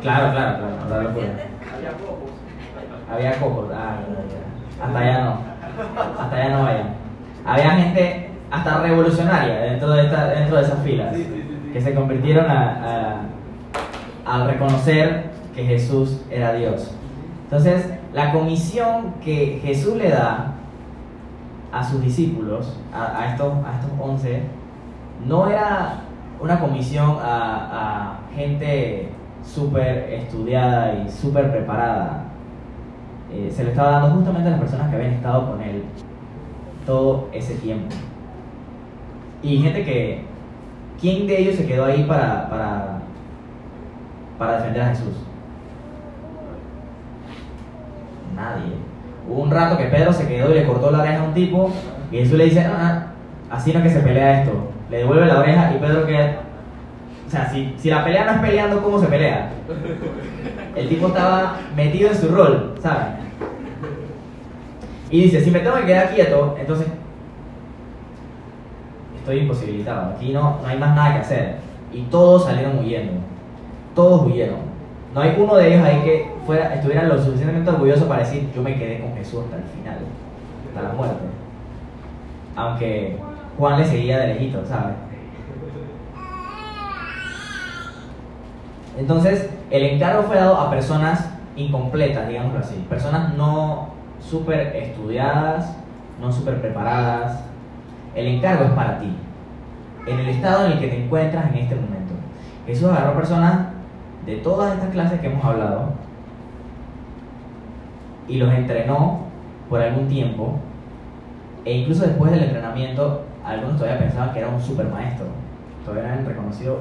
Claro, 0.00 0.32
claro, 0.32 0.58
claro. 0.88 1.08
Había 1.74 1.90
pocos. 1.92 2.30
Había 3.12 3.32
cocos, 3.38 3.70
ah, 3.74 3.96
hasta 4.82 4.98
allá 4.98 5.24
no, 5.24 5.38
hasta 6.18 6.36
allá 6.36 6.48
no 6.56 6.62
vayan. 6.64 6.88
Había 7.44 7.70
gente 7.72 8.30
hasta 8.50 8.78
revolucionaria 8.82 9.60
dentro 9.60 9.90
de, 9.90 10.04
esta, 10.04 10.28
dentro 10.28 10.56
de 10.56 10.62
esas 10.62 10.82
filas, 10.82 11.14
que 11.72 11.80
se 11.80 11.94
convirtieron 11.94 12.50
a, 12.50 13.20
a- 14.26 14.46
reconocer 14.46 15.30
que 15.54 15.64
Jesús 15.64 16.20
era 16.30 16.54
Dios. 16.54 16.90
Entonces, 17.44 17.86
la 18.12 18.32
comisión 18.32 19.14
que 19.22 19.60
Jesús 19.62 19.96
le 19.96 20.08
da 20.08 20.54
a 21.72 21.84
sus 21.84 22.02
discípulos, 22.02 22.78
a, 22.94 23.30
estos, 23.30 23.52
a 23.64 23.80
estos 23.80 23.90
11, 23.98 24.42
no 25.26 25.48
era 25.48 26.00
una 26.40 26.60
comisión 26.60 27.16
a, 27.20 28.18
gente 28.34 29.10
súper 29.44 30.10
estudiada 30.10 30.94
y 30.94 31.10
súper 31.10 31.50
preparada. 31.50 32.24
Eh, 33.30 33.50
se 33.54 33.64
le 33.64 33.70
estaba 33.70 33.92
dando 33.92 34.16
justamente 34.16 34.48
a 34.48 34.52
las 34.52 34.60
personas 34.60 34.88
que 34.88 34.96
habían 34.96 35.12
estado 35.12 35.50
con 35.50 35.60
él 35.60 35.82
todo 36.86 37.28
ese 37.32 37.54
tiempo. 37.56 37.94
Y 39.42 39.58
gente 39.58 39.84
que, 39.84 40.24
¿quién 41.00 41.26
de 41.26 41.40
ellos 41.40 41.56
se 41.56 41.66
quedó 41.66 41.84
ahí 41.84 42.04
para, 42.04 42.48
para, 42.48 43.02
para 44.38 44.56
defender 44.58 44.82
a 44.82 44.88
Jesús? 44.88 45.31
Nadie. 48.34 48.72
Hubo 49.28 49.42
un 49.42 49.50
rato 49.50 49.78
que 49.78 49.84
Pedro 49.84 50.12
se 50.12 50.26
quedó 50.26 50.50
y 50.50 50.54
le 50.54 50.66
cortó 50.66 50.90
la 50.90 51.00
oreja 51.00 51.20
a 51.20 51.24
un 51.24 51.34
tipo 51.34 51.70
y 52.10 52.18
Jesús 52.18 52.36
le 52.36 52.44
dice, 52.44 52.66
ah, 52.66 53.06
así 53.50 53.72
no 53.72 53.78
es 53.78 53.84
que 53.84 53.90
se 53.90 54.00
pelea 54.00 54.42
esto. 54.42 54.70
Le 54.90 54.98
devuelve 54.98 55.26
la 55.26 55.38
oreja 55.38 55.72
y 55.74 55.78
Pedro 55.78 56.06
queda... 56.06 56.40
O 57.26 57.30
sea, 57.30 57.48
si, 57.48 57.74
si 57.78 57.88
la 57.88 58.04
pelea 58.04 58.24
no 58.24 58.32
es 58.32 58.38
peleando, 58.38 58.82
¿cómo 58.82 59.00
se 59.00 59.06
pelea? 59.06 59.50
El 60.76 60.88
tipo 60.88 61.06
estaba 61.06 61.56
metido 61.74 62.10
en 62.10 62.16
su 62.16 62.28
rol, 62.28 62.74
¿sabes? 62.82 63.06
Y 65.10 65.22
dice, 65.24 65.42
si 65.42 65.50
me 65.50 65.60
tengo 65.60 65.76
que 65.76 65.86
quedar 65.86 66.14
quieto, 66.14 66.56
entonces 66.58 66.86
estoy 69.18 69.38
imposibilitado. 69.40 70.14
Aquí 70.14 70.32
no, 70.32 70.58
no 70.62 70.66
hay 70.66 70.78
más 70.78 70.96
nada 70.96 71.14
que 71.14 71.20
hacer. 71.20 71.56
Y 71.92 72.02
todos 72.04 72.44
salieron 72.44 72.78
huyendo. 72.78 73.12
Todos 73.94 74.26
huyeron. 74.26 74.60
No 75.14 75.20
hay 75.20 75.34
uno 75.38 75.56
de 75.56 75.68
ellos 75.68 75.86
ahí 75.86 76.00
que 76.02 76.31
fuera, 76.46 76.74
estuviera 76.74 77.04
lo 77.04 77.18
suficientemente 77.18 77.70
orgulloso 77.70 78.06
para 78.06 78.20
decir 78.20 78.50
yo 78.54 78.62
me 78.62 78.76
quedé 78.76 79.00
con 79.00 79.14
Jesús 79.14 79.44
hasta 79.44 79.56
el 79.56 79.62
final, 79.64 79.98
hasta 80.68 80.88
la 80.88 80.94
muerte. 80.94 81.24
Aunque 82.56 83.18
Juan 83.58 83.78
le 83.78 83.84
seguía 83.86 84.18
de 84.18 84.34
lejito, 84.34 84.64
¿sabes? 84.66 84.94
Entonces, 88.98 89.48
el 89.70 89.82
encargo 89.84 90.24
fue 90.24 90.36
dado 90.36 90.56
a 90.56 90.70
personas 90.70 91.30
incompletas, 91.56 92.28
digámoslo 92.28 92.60
así, 92.60 92.84
personas 92.88 93.34
no 93.34 93.88
súper 94.20 94.76
estudiadas, 94.76 95.76
no 96.20 96.30
súper 96.30 96.60
preparadas. 96.60 97.44
El 98.14 98.26
encargo 98.26 98.64
es 98.64 98.70
para 98.72 98.98
ti, 98.98 99.16
en 100.06 100.18
el 100.18 100.28
estado 100.28 100.66
en 100.66 100.72
el 100.72 100.80
que 100.80 100.88
te 100.88 101.04
encuentras 101.04 101.50
en 101.50 101.56
este 101.56 101.74
momento. 101.74 102.12
Jesús 102.66 102.88
agarró 102.90 103.14
personas 103.14 103.68
de 104.26 104.36
todas 104.36 104.74
estas 104.74 104.90
clases 104.90 105.20
que 105.20 105.26
hemos 105.26 105.44
hablado 105.44 105.91
y 108.32 108.38
los 108.38 108.52
entrenó 108.52 109.26
por 109.68 109.82
algún 109.82 110.08
tiempo. 110.08 110.58
E 111.66 111.74
incluso 111.74 112.06
después 112.06 112.32
del 112.32 112.44
entrenamiento 112.44 113.24
algunos 113.44 113.76
todavía 113.76 114.00
pensaban 114.00 114.32
que 114.32 114.38
era 114.38 114.48
un 114.48 114.60
super 114.60 114.86
maestro 114.86 115.26
todavía 115.84 116.22
reconocido 116.26 116.78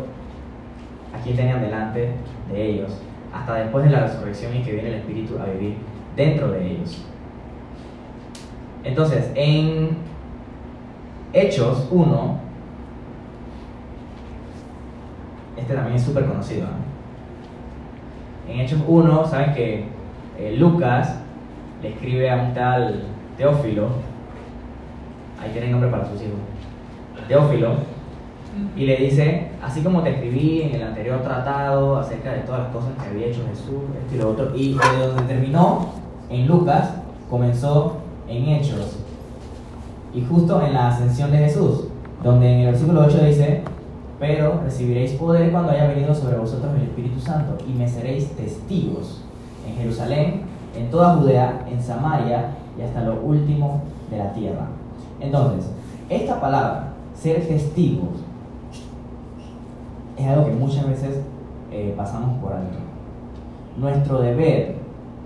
a 1.13 1.21
quién 1.21 1.35
tenían 1.35 1.61
delante 1.61 2.13
de 2.51 2.65
ellos 2.65 3.01
hasta 3.33 3.55
después 3.55 3.83
de 3.83 3.91
la 3.91 4.01
resurrección 4.01 4.55
y 4.55 4.61
que 4.61 4.73
viene 4.73 4.89
el 4.89 4.95
Espíritu 4.95 5.37
a 5.39 5.45
vivir 5.45 5.75
dentro 6.15 6.51
de 6.51 6.71
ellos. 6.71 7.05
Entonces 8.83 9.31
en 9.35 9.97
Hechos 11.33 11.87
1 11.91 12.39
este 15.57 15.73
también 15.73 15.95
es 15.97 16.03
súper 16.03 16.25
conocido 16.25 16.67
¿no? 16.67 16.91
en 18.51 18.59
Hechos 18.61 18.79
1 18.87 19.25
saben 19.27 19.53
que 19.53 19.85
eh, 20.37 20.55
Lucas 20.57 21.20
le 21.81 21.89
escribe 21.89 22.29
a 22.29 22.35
un 22.37 22.53
tal 22.53 23.03
Teófilo. 23.37 23.87
Ahí 25.41 25.51
tiene 25.51 25.69
nombre 25.69 25.89
para 25.89 26.05
sus 26.05 26.21
hijos. 26.21 26.37
Teófilo. 27.27 27.75
Y 28.75 28.85
le 28.85 28.97
dice, 28.97 29.47
así 29.63 29.81
como 29.81 30.03
te 30.03 30.11
escribí 30.11 30.61
en 30.63 30.75
el 30.75 30.83
anterior 30.83 31.21
tratado 31.21 31.97
acerca 31.97 32.33
de 32.33 32.39
todas 32.41 32.63
las 32.63 32.71
cosas 32.71 32.91
que 33.01 33.09
había 33.09 33.27
hecho 33.27 33.45
Jesús, 33.49 33.83
esto 33.97 34.15
y 34.15 34.17
lo 34.17 34.29
otro, 34.29 34.51
y 34.55 34.73
de 34.73 35.07
donde 35.07 35.23
terminó, 35.23 35.89
en 36.29 36.47
Lucas, 36.47 36.95
comenzó 37.29 37.97
en 38.27 38.49
Hechos. 38.49 38.97
Y 40.13 40.21
justo 40.25 40.61
en 40.61 40.73
la 40.73 40.89
ascensión 40.89 41.31
de 41.31 41.37
Jesús, 41.37 41.85
donde 42.21 42.53
en 42.53 42.59
el 42.59 42.65
versículo 42.67 43.05
8 43.05 43.25
dice, 43.25 43.61
pero 44.19 44.61
recibiréis 44.63 45.13
poder 45.13 45.51
cuando 45.51 45.71
haya 45.71 45.87
venido 45.87 46.13
sobre 46.13 46.37
vosotros 46.37 46.73
el 46.75 46.83
Espíritu 46.83 47.19
Santo, 47.19 47.57
y 47.67 47.71
me 47.71 47.87
seréis 47.87 48.35
testigos 48.35 49.23
en 49.65 49.75
Jerusalén, 49.77 50.50
en 50.75 50.89
toda 50.89 51.15
Judea, 51.15 51.65
en 51.69 51.81
Samaria 51.81 52.51
y 52.77 52.81
hasta 52.81 53.03
lo 53.03 53.21
último 53.21 53.81
de 54.09 54.17
la 54.17 54.33
tierra. 54.33 54.67
Entonces, 55.19 55.69
esta 56.09 56.39
palabra, 56.39 56.93
ser 57.15 57.47
testigos, 57.47 58.09
es 60.17 60.27
algo 60.27 60.45
que 60.45 60.53
muchas 60.53 60.87
veces 60.87 61.21
eh, 61.71 61.93
pasamos 61.95 62.39
por 62.39 62.53
alto. 62.53 62.77
Nuestro 63.77 64.19
deber 64.19 64.75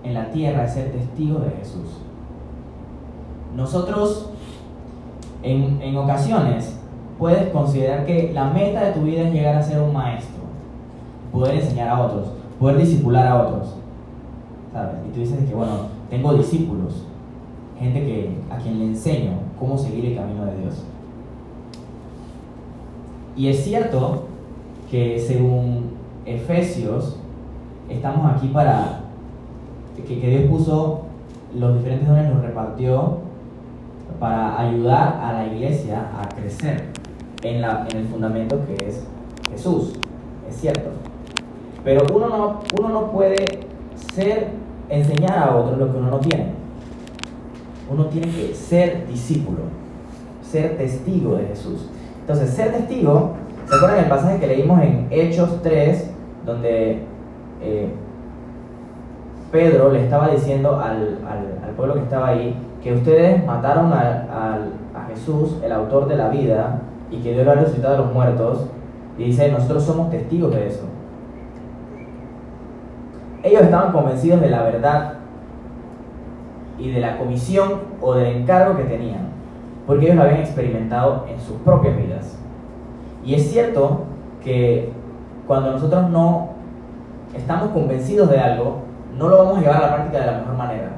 en 0.03 0.13
la 0.13 0.29
tierra 0.31 0.65
es 0.65 0.73
ser 0.73 0.91
testigos 0.91 1.43
de 1.43 1.51
Jesús. 1.51 2.01
Nosotros, 3.55 4.29
en, 5.41 5.81
en 5.81 5.97
ocasiones, 5.97 6.77
puedes 7.17 7.49
considerar 7.49 8.05
que 8.05 8.31
la 8.33 8.45
meta 8.45 8.83
de 8.85 8.91
tu 8.91 9.01
vida 9.01 9.21
es 9.21 9.33
llegar 9.33 9.55
a 9.55 9.63
ser 9.63 9.81
un 9.81 9.93
maestro, 9.93 10.43
poder 11.31 11.55
enseñar 11.55 11.89
a 11.89 12.01
otros, 12.01 12.27
poder 12.59 12.77
discipular 12.77 13.27
a 13.27 13.43
otros. 13.43 13.75
Y 15.07 15.13
tú 15.13 15.19
dices 15.21 15.47
que, 15.47 15.55
bueno, 15.55 15.87
tengo 16.09 16.33
discípulos, 16.33 17.05
gente 17.79 18.01
que, 18.01 18.29
a 18.49 18.57
quien 18.57 18.79
le 18.79 18.85
enseño 18.85 19.31
cómo 19.59 19.77
seguir 19.77 20.05
el 20.05 20.15
camino 20.15 20.45
de 20.45 20.57
Dios. 20.57 20.83
Y 23.37 23.47
es 23.49 23.63
cierto 23.63 24.23
que 24.89 25.19
según 25.19 25.91
Efesios, 26.25 27.17
estamos 27.89 28.31
aquí 28.33 28.47
para 28.47 29.01
que, 29.95 30.19
que 30.19 30.29
Dios 30.29 30.49
puso 30.49 31.01
los 31.57 31.77
diferentes 31.77 32.07
dones, 32.07 32.33
los 32.33 32.41
repartió 32.41 33.19
para 34.19 34.59
ayudar 34.59 35.19
a 35.21 35.33
la 35.33 35.47
iglesia 35.47 36.09
a 36.19 36.27
crecer 36.29 36.85
en, 37.43 37.61
la, 37.61 37.85
en 37.89 37.97
el 37.99 38.05
fundamento 38.05 38.59
que 38.65 38.87
es 38.87 39.05
Jesús. 39.49 39.93
Es 40.49 40.55
cierto. 40.57 40.89
Pero 41.83 42.03
uno 42.13 42.29
no, 42.29 42.59
uno 42.79 42.89
no 42.89 43.11
puede 43.11 43.35
ser, 44.13 44.49
enseñar 44.89 45.37
a 45.37 45.55
otros 45.55 45.77
lo 45.77 45.91
que 45.91 45.97
uno 45.97 46.11
no 46.11 46.19
tiene. 46.19 46.53
Uno 47.91 48.05
tiene 48.05 48.27
que 48.27 48.53
ser 48.53 49.07
discípulo, 49.07 49.59
ser 50.41 50.77
testigo 50.77 51.35
de 51.35 51.45
Jesús. 51.45 51.89
Entonces, 52.21 52.49
ser 52.49 52.71
testigo, 52.71 53.33
¿se 53.67 53.75
acuerdan 53.75 53.99
el 53.99 54.09
pasaje 54.09 54.39
que 54.39 54.47
leímos 54.47 54.81
en 54.81 55.07
Hechos 55.11 55.61
3, 55.61 56.11
donde 56.45 57.03
eh, 57.61 57.89
Pedro 59.51 59.91
le 59.91 60.03
estaba 60.03 60.29
diciendo 60.29 60.79
al, 60.79 61.19
al, 61.27 61.71
pueblo 61.75 61.95
que 61.95 62.01
estaba 62.01 62.29
ahí 62.29 62.55
que 62.81 62.93
ustedes 62.93 63.45
mataron 63.45 63.91
a, 63.91 64.27
a, 64.31 64.99
a, 64.99 65.07
Jesús, 65.09 65.57
el 65.63 65.71
autor 65.71 66.07
de 66.07 66.15
la 66.15 66.29
vida, 66.29 66.81
y 67.11 67.17
que 67.17 67.33
Dios 67.33 67.45
lo 67.45 67.51
ha 67.51 67.55
resucitado 67.55 67.97
de 67.97 68.03
los 68.03 68.13
muertos, 68.13 68.65
y 69.17 69.25
dice, 69.25 69.51
nosotros 69.51 69.83
somos 69.83 70.09
testigos 70.09 70.53
de 70.53 70.67
eso. 70.67 70.83
Ellos 73.45 73.61
estaban 73.61 73.91
convencidos 73.91 74.41
de 74.41 74.49
la 74.49 74.63
verdad 74.63 75.13
y 76.79 76.91
de 76.91 76.99
la 76.99 77.19
comisión 77.19 77.73
o 78.01 78.15
del 78.15 78.37
encargo 78.37 78.75
que 78.75 78.85
tenían, 78.85 79.27
porque 79.85 80.05
ellos 80.05 80.15
lo 80.15 80.23
habían 80.23 80.39
experimentado 80.39 81.27
en 81.29 81.39
sus 81.39 81.57
propias 81.57 81.95
vidas. 81.95 82.39
Y 83.23 83.35
es 83.35 83.51
cierto 83.51 84.05
que 84.43 84.91
cuando 85.45 85.73
nosotros 85.73 86.09
no 86.09 86.49
estamos 87.35 87.69
convencidos 87.69 88.31
de 88.31 88.39
algo, 88.39 88.79
no 89.15 89.29
lo 89.29 89.37
vamos 89.37 89.59
a 89.59 89.61
llevar 89.61 89.77
a 89.77 89.81
la 89.81 89.93
práctica 89.93 90.19
de 90.21 90.25
la 90.25 90.37
mejor 90.39 90.55
manera. 90.55 90.89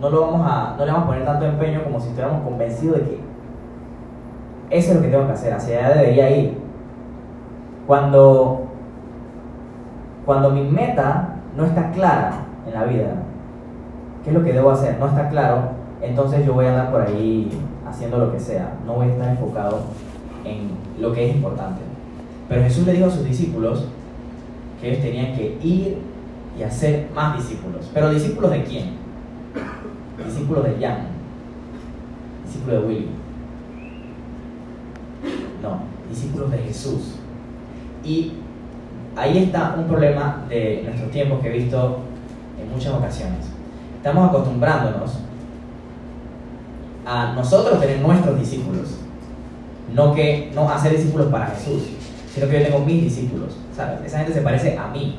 No, 0.00 0.10
lo 0.10 0.20
vamos 0.20 0.48
a, 0.48 0.76
no 0.78 0.84
le 0.84 0.92
vamos 0.92 1.04
a 1.04 1.08
poner 1.08 1.24
tanto 1.24 1.44
empeño 1.44 1.82
como 1.82 1.98
si 1.98 2.06
estuviéramos 2.06 2.44
convencidos 2.44 2.98
de 2.98 3.04
que 3.04 3.20
eso 4.70 4.90
es 4.90 4.96
lo 4.96 5.02
que 5.02 5.08
tengo 5.08 5.26
que 5.26 5.32
hacer, 5.32 5.52
hacia 5.52 5.78
allá 5.78 5.96
debería 5.96 6.30
ir. 6.30 6.58
Cuando, 7.88 8.68
cuando 10.24 10.50
mi 10.50 10.62
meta 10.62 11.39
no 11.56 11.64
está 11.64 11.90
clara 11.90 12.46
en 12.66 12.74
la 12.74 12.84
vida, 12.84 13.14
¿qué 14.24 14.30
es 14.30 14.36
lo 14.36 14.44
que 14.44 14.52
debo 14.52 14.70
hacer? 14.70 14.98
No 14.98 15.06
está 15.08 15.28
claro, 15.28 15.70
entonces 16.02 16.44
yo 16.46 16.54
voy 16.54 16.66
a 16.66 16.70
andar 16.70 16.90
por 16.90 17.02
ahí 17.02 17.50
haciendo 17.88 18.18
lo 18.18 18.32
que 18.32 18.40
sea. 18.40 18.74
No 18.86 18.94
voy 18.94 19.08
a 19.08 19.12
estar 19.12 19.28
enfocado 19.30 19.80
en 20.44 20.70
lo 21.00 21.12
que 21.12 21.28
es 21.28 21.36
importante. 21.36 21.80
Pero 22.48 22.62
Jesús 22.62 22.86
le 22.86 22.94
dijo 22.94 23.06
a 23.06 23.10
sus 23.10 23.24
discípulos 23.24 23.86
que 24.80 24.90
ellos 24.90 25.02
tenían 25.02 25.36
que 25.36 25.58
ir 25.62 25.98
y 26.58 26.62
hacer 26.62 27.08
más 27.14 27.36
discípulos. 27.36 27.90
¿Pero 27.92 28.10
discípulos 28.10 28.50
de 28.50 28.64
quién? 28.64 28.90
Discípulos 30.24 30.64
de 30.64 30.76
Jan. 30.80 31.06
Discípulos 32.44 32.82
de 32.82 32.88
Willy. 32.88 33.08
No, 35.62 35.80
discípulos 36.08 36.50
de 36.50 36.58
Jesús. 36.58 37.16
Y 38.02 38.32
ahí 39.16 39.44
está 39.44 39.74
un 39.76 39.84
problema 39.84 40.44
de 40.48 40.82
nuestros 40.84 41.10
tiempos 41.10 41.40
que 41.40 41.48
he 41.48 41.58
visto 41.58 41.98
en 42.60 42.70
muchas 42.70 42.94
ocasiones. 42.94 43.46
Estamos 43.96 44.28
acostumbrándonos 44.28 45.18
a 47.04 47.32
nosotros 47.34 47.80
tener 47.80 48.00
nuestros 48.00 48.38
discípulos, 48.38 48.98
no 49.94 50.14
que 50.14 50.50
no 50.54 50.68
hacer 50.68 50.92
discípulos 50.92 51.28
para 51.28 51.46
Jesús, 51.46 51.82
sino 52.32 52.48
que 52.48 52.60
yo 52.60 52.66
tengo 52.66 52.84
mis 52.84 53.02
discípulos, 53.04 53.56
¿sabes? 53.74 54.00
Esa 54.04 54.18
gente 54.18 54.34
se 54.34 54.42
parece 54.42 54.78
a 54.78 54.88
mí 54.88 55.16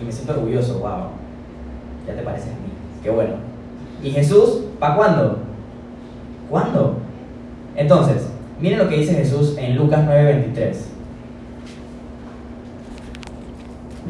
y 0.00 0.04
me 0.04 0.10
siento 0.10 0.32
orgulloso, 0.32 0.80
wow, 0.80 1.08
ya 2.06 2.14
te 2.14 2.22
pareces 2.22 2.48
a 2.48 2.56
mí, 2.56 2.72
qué 3.02 3.10
bueno. 3.10 3.34
¿Y 4.02 4.10
Jesús, 4.10 4.64
para 4.78 4.96
cuándo? 4.96 5.38
¿Cuándo? 6.48 6.96
Entonces, 7.76 8.28
miren 8.60 8.78
lo 8.78 8.88
que 8.88 8.96
dice 8.96 9.14
Jesús 9.14 9.56
en 9.56 9.76
Lucas 9.76 10.00
9:23. 10.06 10.89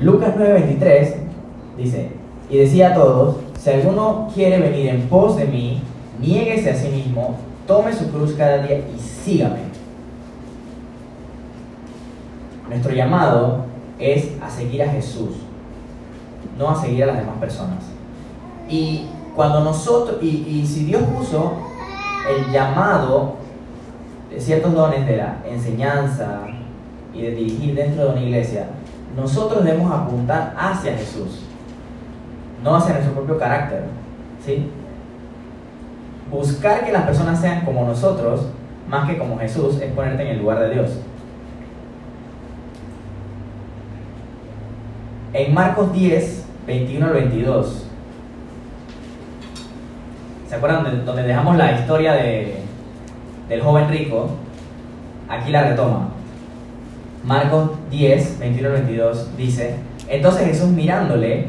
Lucas 0.00 0.34
9:23 0.36 1.14
dice, 1.76 2.10
y 2.48 2.58
decía 2.58 2.90
a 2.90 2.94
todos, 2.94 3.36
si 3.58 3.70
alguno 3.70 4.28
quiere 4.34 4.58
venir 4.58 4.88
en 4.88 5.02
pos 5.02 5.36
de 5.36 5.44
mí, 5.44 5.82
niéguese 6.18 6.70
a 6.70 6.74
sí 6.74 6.88
mismo, 6.88 7.36
tome 7.66 7.92
su 7.92 8.10
cruz 8.10 8.32
cada 8.32 8.62
día 8.62 8.78
y 8.78 8.98
sígame. 8.98 9.70
Nuestro 12.68 12.92
llamado 12.92 13.64
es 13.98 14.30
a 14.40 14.48
seguir 14.48 14.82
a 14.82 14.88
Jesús, 14.88 15.36
no 16.58 16.70
a 16.70 16.80
seguir 16.80 17.04
a 17.04 17.08
las 17.08 17.18
demás 17.18 17.36
personas. 17.38 17.84
Y 18.68 19.06
cuando 19.36 19.60
nosotros, 19.60 20.18
y, 20.22 20.46
y 20.48 20.66
si 20.66 20.84
Dios 20.86 21.02
puso 21.02 21.52
el 22.28 22.50
llamado 22.52 23.34
de 24.30 24.40
ciertos 24.40 24.72
dones 24.72 25.06
de 25.06 25.18
la 25.18 25.42
enseñanza 25.46 26.42
y 27.12 27.22
de 27.22 27.32
dirigir 27.32 27.74
dentro 27.74 28.04
de 28.04 28.10
una 28.12 28.22
iglesia, 28.22 28.66
nosotros 29.16 29.64
debemos 29.64 29.92
apuntar 29.92 30.54
hacia 30.58 30.92
Jesús, 30.96 31.42
no 32.62 32.76
hacia 32.76 32.92
nuestro 32.94 33.14
propio 33.14 33.38
carácter. 33.38 33.84
¿sí? 34.44 34.70
Buscar 36.30 36.84
que 36.84 36.92
las 36.92 37.02
personas 37.02 37.40
sean 37.40 37.64
como 37.64 37.84
nosotros, 37.86 38.46
más 38.88 39.08
que 39.08 39.18
como 39.18 39.38
Jesús, 39.38 39.80
es 39.80 39.92
ponerte 39.92 40.22
en 40.22 40.28
el 40.28 40.38
lugar 40.38 40.60
de 40.60 40.70
Dios. 40.70 40.90
En 45.32 45.54
Marcos 45.54 45.92
10, 45.92 46.44
21 46.66 47.06
al 47.06 47.12
22, 47.12 47.84
¿se 50.48 50.54
acuerdan 50.54 50.84
de- 50.84 51.04
donde 51.04 51.22
dejamos 51.22 51.56
la 51.56 51.72
historia 51.72 52.12
de, 52.14 52.56
del 53.48 53.62
joven 53.62 53.88
rico? 53.88 54.30
Aquí 55.28 55.50
la 55.52 55.62
retoma. 55.68 56.08
Marcos 57.24 57.70
10, 57.90 58.38
21 58.38 58.68
al 58.68 58.74
22 58.74 59.36
dice, 59.36 59.76
entonces 60.08 60.46
Jesús 60.46 60.68
mirándole, 60.68 61.46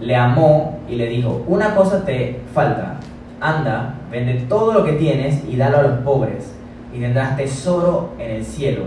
le 0.00 0.16
amó 0.16 0.78
y 0.88 0.96
le 0.96 1.06
dijo, 1.08 1.44
una 1.46 1.74
cosa 1.74 2.04
te 2.04 2.40
falta, 2.54 2.98
anda, 3.40 3.94
vende 4.10 4.46
todo 4.48 4.72
lo 4.72 4.84
que 4.84 4.92
tienes 4.92 5.42
y 5.48 5.56
dalo 5.56 5.78
a 5.78 5.82
los 5.82 5.98
pobres, 5.98 6.54
y 6.94 7.00
tendrás 7.00 7.36
tesoro 7.36 8.14
en 8.18 8.30
el 8.30 8.44
cielo, 8.44 8.84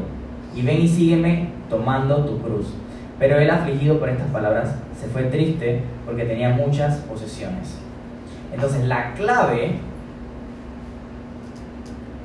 y 0.56 0.62
ven 0.62 0.82
y 0.82 0.88
sígueme 0.88 1.50
tomando 1.69 2.26
tu 2.26 2.39
cruz. 2.39 2.74
Pero 3.19 3.38
él, 3.38 3.50
afligido 3.50 4.00
por 4.00 4.10
estas 4.10 4.28
palabras, 4.30 4.76
se 5.00 5.08
fue 5.08 5.24
triste 5.24 5.82
porque 6.06 6.24
tenía 6.24 6.50
muchas 6.50 6.98
posesiones. 6.98 7.78
Entonces 8.54 8.86
la 8.86 9.13
clave 9.13 9.74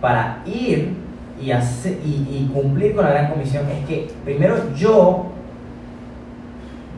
para 0.01 0.42
ir 0.47 1.04
y, 1.40 1.51
y 1.51 2.51
cumplir 2.53 2.94
con 2.94 3.05
la 3.05 3.11
gran 3.11 3.31
comisión 3.31 3.64
es 3.68 3.87
que 3.87 4.09
primero 4.25 4.57
yo 4.75 5.27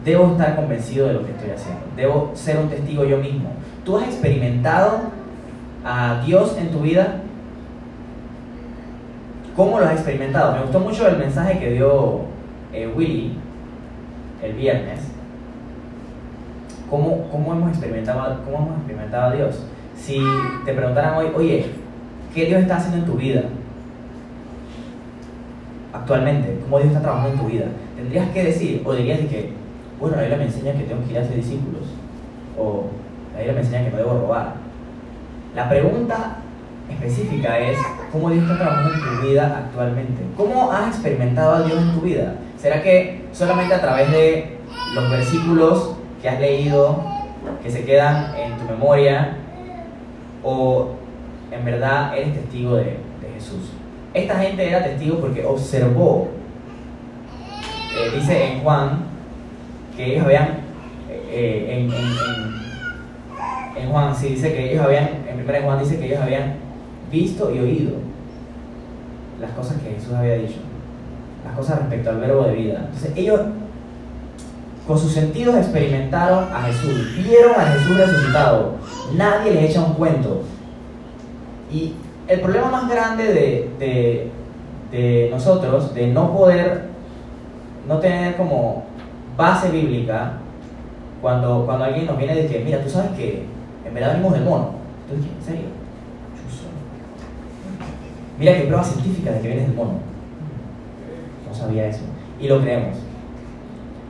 debo 0.05 0.33
estar 0.33 0.55
convencido 0.55 1.09
de 1.09 1.14
lo 1.14 1.25
que 1.25 1.33
estoy 1.33 1.51
haciendo, 1.51 1.81
debo 1.96 2.31
ser 2.35 2.59
un 2.59 2.68
testigo 2.68 3.05
yo 3.05 3.18
mismo. 3.18 3.51
¿Tú 3.85 3.96
has 3.96 4.05
experimentado 4.05 5.01
a 5.85 6.22
Dios 6.25 6.57
en 6.59 6.70
tu 6.70 6.81
vida? 6.81 7.16
¿Cómo 9.57 9.81
lo 9.81 9.87
has 9.87 9.94
experimentado? 9.94 10.53
Me 10.53 10.62
gustó 10.62 10.81
mucho 10.81 11.09
el 11.09 11.18
mensaje 11.18 11.59
que 11.59 11.72
dio 11.72 12.20
eh, 12.72 12.87
Willy 12.94 13.37
el 14.42 14.53
viernes. 14.53 15.01
¿Cómo, 16.88 17.29
cómo, 17.31 17.53
hemos 17.53 17.70
experimentado, 17.70 18.42
¿Cómo 18.44 18.59
hemos 18.59 18.77
experimentado 18.77 19.33
a 19.33 19.35
Dios? 19.35 19.66
Si 19.96 20.20
te 20.64 20.72
preguntaran 20.72 21.16
hoy, 21.16 21.27
oye, 21.35 21.66
¿qué 22.33 22.44
Dios 22.44 22.61
está 22.62 22.77
haciendo 22.77 22.99
en 22.99 23.07
tu 23.07 23.14
vida? 23.14 23.42
Actualmente, 26.07 26.61
¿cómo 26.62 26.79
Dios 26.79 26.90
está 26.90 27.03
trabajando 27.03 27.33
en 27.33 27.40
tu 27.40 27.47
vida? 27.47 27.64
Tendrías 27.97 28.31
que 28.31 28.45
decir, 28.45 28.81
o 28.85 28.92
dirías 28.92 29.19
que, 29.19 29.51
bueno, 29.99 30.14
la 30.14 30.23
Biblia 30.23 30.38
me 30.38 30.45
enseña 30.45 30.73
que 30.75 30.85
tengo 30.85 31.05
que 31.05 31.11
ir 31.11 31.19
a 31.19 31.23
hacer 31.23 31.35
discípulos, 31.35 31.83
o 32.57 32.85
la 33.33 33.38
Biblia 33.40 33.55
me 33.55 33.61
enseña 33.66 33.85
que 33.87 33.90
no 33.90 33.97
debo 33.97 34.21
robar. 34.21 34.55
La 35.57 35.69
pregunta 35.69 36.37
específica 36.88 37.59
es, 37.59 37.77
¿cómo 38.12 38.31
Dios 38.31 38.45
está 38.45 38.57
trabajando 38.57 38.95
en 38.95 39.01
tu 39.01 39.27
vida 39.27 39.64
actualmente? 39.66 40.23
¿Cómo 40.37 40.71
has 40.71 40.95
experimentado 40.95 41.57
a 41.57 41.62
Dios 41.62 41.83
en 41.83 41.95
tu 41.95 42.01
vida? 42.03 42.35
¿Será 42.57 42.81
que 42.85 43.25
solamente 43.33 43.75
a 43.75 43.81
través 43.81 44.09
de 44.12 44.59
los 44.95 45.11
versículos 45.11 45.97
que 46.23 46.29
has 46.29 46.40
leído, 46.40 47.03
que 47.64 47.69
se 47.73 47.85
quedan 47.85 48.33
en 48.37 48.57
tu 48.59 48.64
memoria, 48.66 49.38
o 50.45 50.90
en 51.51 51.64
verdad 51.64 52.16
eres 52.16 52.35
testigo 52.35 52.77
de 52.77 52.97
Jesús? 53.35 53.73
Esta 54.16 54.38
gente 54.38 54.66
era 54.66 54.83
testigo 54.83 55.20
porque 55.20 55.44
observó, 55.44 56.29
eh, 57.94 58.18
dice 58.18 58.52
en 58.52 58.61
Juan, 58.61 59.00
que 59.94 60.14
ellos 60.14 60.24
habían, 60.24 60.48
eh, 61.11 61.90
eh, 61.90 61.90
en, 63.76 63.90
Juan, 63.90 64.16
sí, 64.16 64.29
dice 64.29 64.55
que 64.55 64.72
ellos 64.72 64.87
habían, 64.87 65.05
en 65.29 65.37
primera 65.37 65.62
Juan 65.62 65.81
dice 65.81 65.98
que 65.98 66.07
ellos 66.07 66.22
habían 66.22 66.55
visto 67.12 67.55
y 67.55 67.59
oído 67.59 67.92
las 69.38 69.50
cosas 69.50 69.76
que 69.83 69.90
Jesús 69.90 70.14
había 70.14 70.37
dicho, 70.37 70.61
las 71.44 71.55
cosas 71.55 71.81
respecto 71.81 72.09
al 72.09 72.20
verbo 72.20 72.44
de 72.44 72.55
vida. 72.55 72.87
Entonces 72.87 73.12
ellos 73.16 73.40
con 74.87 74.98
sus 74.98 75.12
sentidos 75.12 75.57
experimentaron 75.57 76.50
a 76.55 76.62
Jesús, 76.62 77.22
vieron 77.22 77.52
a 77.55 77.66
Jesús 77.66 77.94
resucitado, 77.98 78.76
nadie 79.14 79.52
les 79.52 79.70
echa 79.70 79.83
un 79.83 79.92
cuento. 79.92 80.40
Y 81.70 81.92
el 82.28 82.40
problema 82.40 82.70
más 82.70 82.88
grande 82.88 83.24
de, 83.32 83.70
de- 83.78 84.30
de 84.90 85.28
nosotros, 85.30 85.94
de 85.94 86.06
no 86.08 86.32
poder, 86.36 86.84
no 87.88 87.98
tener 87.98 88.36
como 88.36 88.84
base 89.36 89.68
bíblica, 89.70 90.34
cuando, 91.20 91.64
cuando 91.66 91.84
alguien 91.86 92.06
nos 92.06 92.16
viene 92.18 92.34
de 92.34 92.46
que, 92.46 92.60
mira, 92.60 92.82
tú 92.82 92.88
sabes 92.90 93.10
que 93.12 93.44
en 93.84 93.94
verdad 93.94 94.12
venimos 94.12 94.32
del 94.32 94.44
mono. 94.44 94.70
Tú 95.08 95.16
dices, 95.16 95.30
¿en 95.40 95.44
serio? 95.44 95.64
Mira 98.38 98.54
que 98.54 98.64
prueba 98.64 98.84
científica 98.84 99.32
de 99.32 99.40
que 99.40 99.46
vienes 99.48 99.66
del 99.68 99.76
mono. 99.76 99.92
No 101.48 101.54
sabía 101.54 101.86
eso. 101.86 102.02
Y 102.40 102.48
lo 102.48 102.60
creemos. 102.60 102.98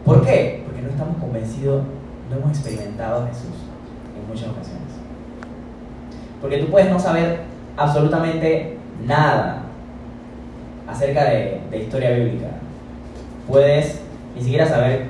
¿Por 0.04 0.24
qué? 0.24 0.62
Porque 0.66 0.82
no 0.82 0.88
estamos 0.88 1.16
convencidos, 1.18 1.82
no 2.30 2.36
hemos 2.36 2.50
experimentado 2.50 3.22
a 3.22 3.28
Jesús 3.28 3.54
en 4.20 4.28
muchas 4.28 4.48
ocasiones. 4.48 4.82
Porque 6.40 6.58
tú 6.58 6.66
puedes 6.70 6.90
no 6.90 6.98
saber 6.98 7.40
absolutamente 7.76 8.78
nada 9.04 9.62
acerca 10.88 11.24
de, 11.24 11.60
de 11.70 11.78
historia 11.82 12.10
bíblica. 12.10 12.46
Puedes 13.48 14.00
ni 14.34 14.42
siquiera 14.42 14.66
saber 14.66 15.06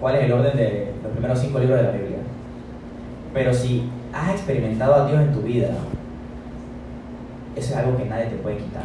cuál 0.00 0.16
es 0.16 0.24
el 0.24 0.32
orden 0.32 0.56
de 0.56 0.92
los 1.02 1.12
primeros 1.12 1.38
cinco 1.38 1.58
libros 1.58 1.78
de 1.78 1.84
la 1.84 1.90
Biblia. 1.90 2.18
Pero 3.32 3.52
si 3.52 3.88
has 4.12 4.30
experimentado 4.30 4.94
a 4.94 5.06
Dios 5.06 5.20
en 5.20 5.32
tu 5.32 5.40
vida, 5.40 5.68
eso 7.54 7.72
es 7.72 7.76
algo 7.76 7.96
que 7.96 8.04
nadie 8.04 8.26
te 8.26 8.36
puede 8.36 8.58
quitar. 8.58 8.84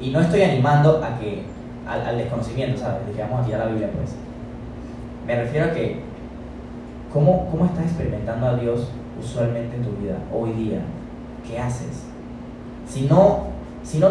Y 0.00 0.10
no 0.10 0.20
estoy 0.20 0.42
animando 0.42 1.02
a 1.02 1.18
que, 1.18 1.42
al, 1.86 2.06
al 2.06 2.18
desconocimiento, 2.18 2.80
¿sabes? 2.80 3.06
De 3.06 3.12
que 3.12 3.22
vamos 3.22 3.40
a 3.40 3.44
tirar 3.44 3.60
la 3.60 3.66
Biblia, 3.66 3.90
pues. 3.94 4.14
Me 5.26 5.36
refiero 5.36 5.66
a 5.66 5.72
que, 5.72 6.00
¿cómo, 7.12 7.48
¿cómo 7.50 7.64
estás 7.66 7.84
experimentando 7.84 8.46
a 8.46 8.56
Dios 8.56 8.90
usualmente 9.18 9.76
en 9.76 9.82
tu 9.82 9.90
vida, 9.92 10.16
hoy 10.32 10.52
día? 10.52 10.80
¿Qué 11.46 11.58
haces? 11.58 12.04
Si 12.88 13.02
no, 13.02 13.48
si 13.82 13.98
no, 13.98 14.08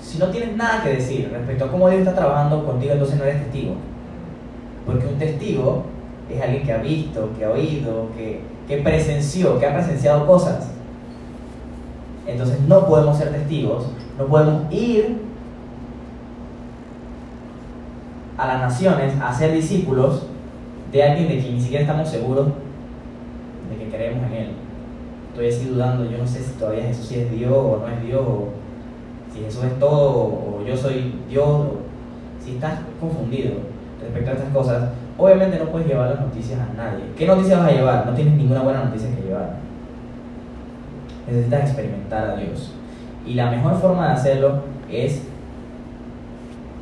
si 0.00 0.18
no 0.18 0.28
tienes 0.28 0.56
nada 0.56 0.82
que 0.82 0.90
decir 0.90 1.30
respecto 1.32 1.64
a 1.64 1.70
cómo 1.70 1.88
Dios 1.88 2.00
está 2.00 2.14
trabajando 2.14 2.64
contigo, 2.64 2.92
entonces 2.92 3.18
no 3.18 3.24
eres 3.24 3.42
testigo. 3.42 3.74
Porque 4.86 5.06
un 5.06 5.18
testigo 5.18 5.84
es 6.30 6.40
alguien 6.40 6.64
que 6.64 6.72
ha 6.72 6.78
visto, 6.78 7.30
que 7.38 7.44
ha 7.44 7.50
oído, 7.50 8.08
que, 8.16 8.40
que 8.66 8.78
presenció, 8.78 9.58
que 9.58 9.66
ha 9.66 9.74
presenciado 9.74 10.26
cosas. 10.26 10.70
Entonces 12.26 12.60
no 12.60 12.86
podemos 12.86 13.18
ser 13.18 13.32
testigos, 13.32 13.86
no 14.18 14.26
podemos 14.26 14.72
ir 14.72 15.18
a 18.38 18.46
las 18.46 18.60
naciones 18.60 19.14
a 19.20 19.32
ser 19.32 19.52
discípulos 19.52 20.26
de 20.90 21.02
alguien 21.02 21.28
de 21.28 21.38
quien 21.38 21.54
ni 21.54 21.60
siquiera 21.60 21.82
estamos 21.82 22.08
seguros 22.08 22.48
de 23.70 23.84
que 23.84 23.90
creemos 23.90 24.26
en 24.26 24.32
él. 24.32 24.61
Estoy 25.32 25.48
así 25.48 25.64
dudando, 25.66 26.10
yo 26.10 26.18
no 26.18 26.26
sé 26.26 26.40
si 26.40 26.52
todavía 26.58 26.84
Jesús 26.84 27.06
sí 27.06 27.20
es 27.20 27.30
Dios 27.30 27.52
o 27.52 27.78
no 27.78 27.88
es 27.88 28.02
Dios, 28.02 28.20
o 28.20 28.48
si 29.32 29.40
Jesús 29.40 29.64
es 29.64 29.78
todo 29.78 30.10
o 30.10 30.62
yo 30.66 30.76
soy 30.76 31.14
Dios, 31.26 31.68
si 32.38 32.56
estás 32.56 32.80
confundido 33.00 33.54
respecto 33.98 34.30
a 34.30 34.34
estas 34.34 34.52
cosas, 34.52 34.90
obviamente 35.16 35.58
no 35.58 35.66
puedes 35.66 35.88
llevar 35.88 36.10
las 36.10 36.20
noticias 36.20 36.60
a 36.60 36.74
nadie. 36.74 37.04
¿Qué 37.16 37.26
noticias 37.26 37.58
vas 37.60 37.70
a 37.70 37.74
llevar? 37.74 38.06
No 38.06 38.12
tienes 38.12 38.34
ninguna 38.34 38.60
buena 38.60 38.84
noticia 38.84 39.08
que 39.14 39.22
llevar. 39.22 39.54
Necesitas 41.26 41.62
experimentar 41.62 42.30
a 42.30 42.36
Dios. 42.36 42.74
Y 43.26 43.32
la 43.34 43.50
mejor 43.50 43.76
forma 43.76 44.08
de 44.08 44.12
hacerlo 44.12 44.64
es 44.90 45.22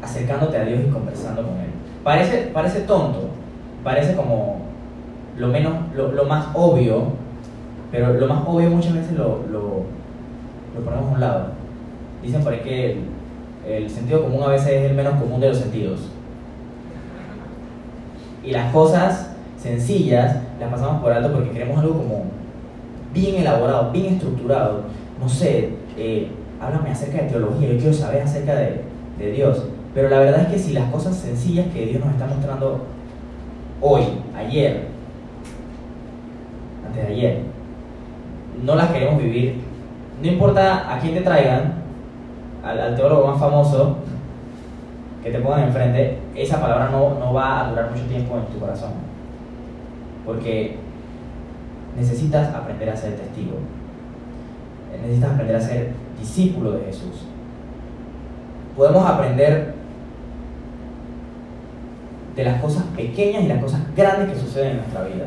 acercándote 0.02 0.56
a 0.56 0.64
Dios 0.64 0.80
y 0.88 0.90
conversando 0.90 1.42
con 1.42 1.56
Él. 1.58 1.70
Parece, 2.02 2.50
parece 2.52 2.80
tonto, 2.80 3.28
parece 3.84 4.16
como 4.16 4.56
lo, 5.36 5.46
menos, 5.48 5.74
lo, 5.94 6.10
lo 6.12 6.24
más 6.24 6.48
obvio, 6.54 7.19
pero 7.90 8.14
lo 8.14 8.26
más 8.26 8.42
obvio 8.46 8.70
muchas 8.70 8.94
veces 8.94 9.12
lo, 9.12 9.44
lo, 9.50 9.84
lo 10.74 10.84
ponemos 10.84 11.10
a 11.10 11.14
un 11.14 11.20
lado. 11.20 11.46
Dicen 12.22 12.42
por 12.42 12.52
ahí 12.52 12.60
que 12.60 12.92
el, 12.92 12.98
el 13.66 13.90
sentido 13.90 14.22
común 14.22 14.42
a 14.42 14.48
veces 14.48 14.68
es 14.68 14.90
el 14.90 14.96
menos 14.96 15.14
común 15.14 15.40
de 15.40 15.48
los 15.48 15.58
sentidos. 15.58 16.00
Y 18.44 18.52
las 18.52 18.72
cosas 18.72 19.30
sencillas 19.56 20.38
las 20.58 20.70
pasamos 20.70 21.02
por 21.02 21.12
alto 21.12 21.32
porque 21.32 21.50
queremos 21.50 21.78
algo 21.78 21.94
como 21.94 22.24
bien 23.12 23.36
elaborado, 23.36 23.90
bien 23.90 24.14
estructurado. 24.14 24.82
No 25.20 25.28
sé, 25.28 25.70
eh, 25.96 26.28
háblame 26.60 26.90
acerca 26.90 27.22
de 27.22 27.28
teología, 27.28 27.68
yo 27.72 27.78
quiero 27.78 27.92
saber 27.92 28.22
acerca 28.22 28.54
de, 28.54 28.82
de 29.18 29.32
Dios. 29.32 29.64
Pero 29.94 30.08
la 30.08 30.20
verdad 30.20 30.42
es 30.42 30.48
que 30.48 30.58
si 30.58 30.72
las 30.72 30.90
cosas 30.90 31.16
sencillas 31.16 31.66
que 31.72 31.86
Dios 31.86 32.04
nos 32.04 32.14
está 32.14 32.26
mostrando 32.26 32.84
hoy, 33.80 34.02
ayer, 34.36 34.86
antes 36.86 37.06
de 37.06 37.12
ayer, 37.12 37.40
no 38.64 38.74
las 38.74 38.90
queremos 38.90 39.22
vivir, 39.22 39.60
no 40.20 40.26
importa 40.26 40.92
a 40.92 40.98
quién 40.98 41.14
te 41.14 41.20
traigan, 41.22 41.74
al, 42.62 42.94
teólogo 42.94 43.28
más 43.28 43.40
famoso, 43.40 43.96
que 45.22 45.30
te 45.30 45.38
pongan 45.38 45.64
enfrente, 45.64 46.18
esa 46.34 46.60
palabra 46.60 46.88
no, 46.90 47.18
no 47.18 47.32
va 47.32 47.60
a 47.60 47.70
durar 47.70 47.90
mucho 47.90 48.04
tiempo 48.04 48.36
en 48.36 48.46
tu 48.52 48.58
corazón. 48.58 48.92
Porque 50.24 50.76
necesitas 51.96 52.54
aprender 52.54 52.90
a 52.90 52.96
ser 52.96 53.16
testigo. 53.16 53.56
Necesitas 55.02 55.32
aprender 55.32 55.56
a 55.56 55.60
ser 55.60 55.92
discípulo 56.18 56.72
de 56.72 56.84
Jesús. 56.86 57.26
Podemos 58.76 59.08
aprender 59.08 59.74
de 62.36 62.44
las 62.44 62.60
cosas 62.60 62.84
pequeñas 62.96 63.44
y 63.44 63.48
las 63.48 63.62
cosas 63.62 63.80
grandes 63.96 64.30
que 64.30 64.40
suceden 64.40 64.70
en 64.72 64.76
nuestra 64.78 65.04
vida. 65.04 65.26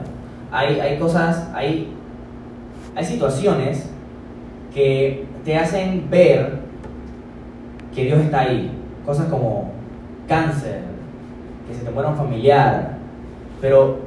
Hay, 0.52 0.80
hay 0.80 0.98
cosas, 1.00 1.50
hay, 1.54 1.94
hay 2.96 3.06
situaciones 3.06 3.90
que 4.74 5.26
te 5.44 5.58
hacen 5.58 6.08
ver 6.10 6.60
que 7.94 8.06
Dios 8.06 8.20
está 8.20 8.42
ahí. 8.42 8.72
Cosas 9.06 9.28
como 9.28 9.72
cáncer, 10.28 10.82
que 11.68 11.76
se 11.76 11.84
te 11.84 11.92
muera 11.92 12.10
un 12.10 12.18
familiar, 12.18 12.98
pero 13.62 14.00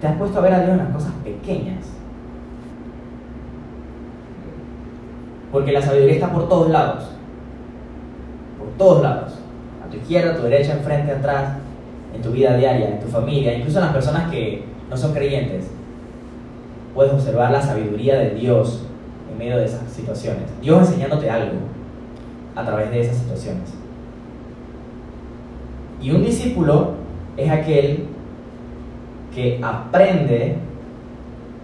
te 0.00 0.06
has 0.06 0.16
puesto 0.16 0.38
a 0.38 0.42
ver 0.42 0.54
a 0.54 0.60
Dios 0.60 0.70
en 0.70 0.78
las 0.78 0.88
cosas 0.88 1.12
pequeñas. 1.22 1.86
Porque 5.52 5.72
la 5.72 5.82
sabiduría 5.82 6.14
está 6.14 6.32
por 6.32 6.48
todos 6.48 6.70
lados. 6.70 7.04
Por 8.58 8.68
todos 8.76 9.02
lados. 9.02 9.38
A 9.86 9.90
tu 9.90 9.96
izquierda, 9.98 10.32
a 10.32 10.36
tu 10.36 10.42
derecha, 10.42 10.72
enfrente, 10.72 11.12
atrás, 11.12 11.58
en 12.14 12.22
tu 12.22 12.30
vida 12.30 12.56
diaria, 12.56 12.88
en 12.88 13.00
tu 13.00 13.06
familia, 13.06 13.54
incluso 13.54 13.78
en 13.78 13.84
las 13.84 13.94
personas 13.94 14.30
que 14.30 14.64
no 14.90 14.96
son 14.96 15.12
creyentes. 15.12 15.70
Puedes 16.94 17.12
observar 17.12 17.50
la 17.50 17.60
sabiduría 17.60 18.18
de 18.18 18.30
Dios 18.30 18.86
en 19.30 19.38
medio 19.38 19.56
de 19.56 19.64
esas 19.64 19.90
situaciones. 19.90 20.44
Dios 20.62 20.88
enseñándote 20.88 21.28
algo 21.28 21.56
a 22.54 22.64
través 22.64 22.90
de 22.90 23.00
esas 23.00 23.16
situaciones. 23.16 23.72
Y 26.00 26.10
un 26.10 26.22
discípulo 26.22 26.92
es 27.36 27.50
aquel 27.50 28.06
que 29.34 29.58
aprende 29.62 30.56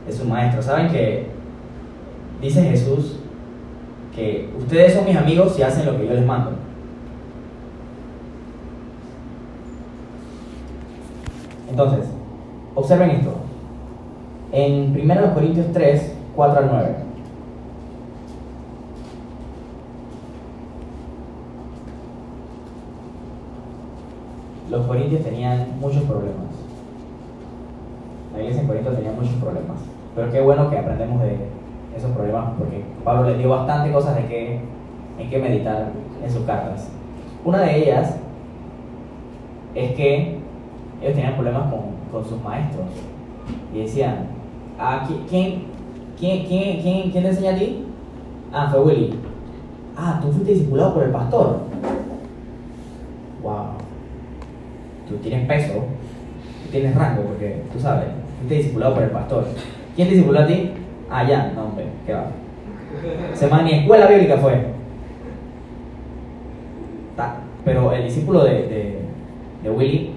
de 0.07 0.13
su 0.13 0.25
maestro. 0.25 0.63
¿Saben 0.63 0.89
que 0.89 1.27
dice 2.41 2.63
Jesús 2.63 3.21
que 4.15 4.51
ustedes 4.59 4.95
son 4.95 5.05
mis 5.05 5.17
amigos 5.17 5.55
si 5.55 5.63
hacen 5.63 5.87
lo 5.87 5.97
que 5.97 6.07
yo 6.09 6.15
les 6.15 6.27
mando? 6.27 6.53
Entonces, 11.71 12.07
observen 12.75 13.11
esto. 13.11 13.50
En 14.53 15.01
1 15.01 15.35
Corintios 15.35 15.67
3, 15.73 16.15
4 16.35 16.59
al 16.59 16.71
9. 16.73 16.95
Los 24.71 24.87
corintios 24.87 25.23
tenían 25.23 25.81
muchos 25.81 26.03
problemas. 26.03 26.51
La 28.33 28.41
iglesia 28.41 28.63
en 28.63 28.69
Corinto 28.69 28.91
tenía 28.93 29.13
muchos 29.13 29.35
problemas. 29.35 29.79
Pero 30.15 30.31
qué 30.33 30.41
bueno 30.41 30.69
que 30.71 30.79
aprendemos 30.79 31.23
de 31.23 31.37
esos 31.97 32.11
problemas 32.13 32.53
porque 32.59 32.83
Pablo 33.05 33.29
les 33.31 33.39
dio 33.39 33.51
bastante 33.51 33.93
cosas 33.93 34.17
de 34.17 34.27
qué, 34.27 34.61
en 35.19 35.31
qué 35.31 35.39
meditar 35.39 35.91
en 36.25 36.31
sus 36.31 36.45
cartas. 36.45 36.89
Una 37.45 37.63
de 37.63 37.79
ellas 37.79 38.17
es 39.75 39.93
que 39.93 40.39
ellos 41.01 41.15
tenían 41.15 41.35
problemas 41.35 41.71
con, 41.71 41.81
con 42.13 42.25
sus 42.29 42.43
maestros 42.43 42.87
y 43.73 43.83
decían, 43.83 44.40
ah, 44.81 45.05
¿quién, 45.07 45.21
quién, 46.19 46.47
quién, 46.47 46.47
quién, 46.81 47.11
quién 47.11 47.23
te 47.25 47.29
enseña 47.29 47.53
a 47.53 47.59
ti? 47.59 47.85
Ah, 48.53 48.69
fue 48.71 48.81
Willy. 48.83 49.15
Ah, 49.97 50.19
tú 50.23 50.33
fuiste 50.33 50.53
discipulado 50.53 50.95
por 50.95 51.03
el 51.05 51.11
pastor. 51.11 51.59
Wow. 53.43 53.67
Tú 55.09 55.17
tienes 55.17 55.47
peso, 55.47 55.75
tú 55.75 56.71
tienes 56.71 56.95
rango, 56.95 57.23
porque 57.23 57.63
tú 57.73 57.79
sabes, 57.81 58.07
fuiste 58.39 58.55
discipulado 58.57 58.95
por 58.95 59.03
el 59.03 59.11
pastor. 59.11 59.45
¿Quién 59.97 60.09
te 60.09 60.15
discipuló 60.15 60.41
a 60.41 60.47
ti? 60.47 60.71
Ah, 61.11 61.27
ya, 61.29 61.53
no, 61.55 61.65
hombre, 61.67 61.87
qué 62.07 62.15
va. 62.15 62.27
Se 63.35 63.49
llama 63.49 63.63
ni 63.63 63.73
escuela 63.73 64.07
bíblica 64.07 64.37
fue. 64.39 64.67
Ta- 67.17 67.37
Pero 67.65 67.93
el 67.93 68.05
discípulo 68.05 68.45
de, 68.45 68.53
de, 68.69 68.99
de 69.63 69.71
Willy, 69.71 70.13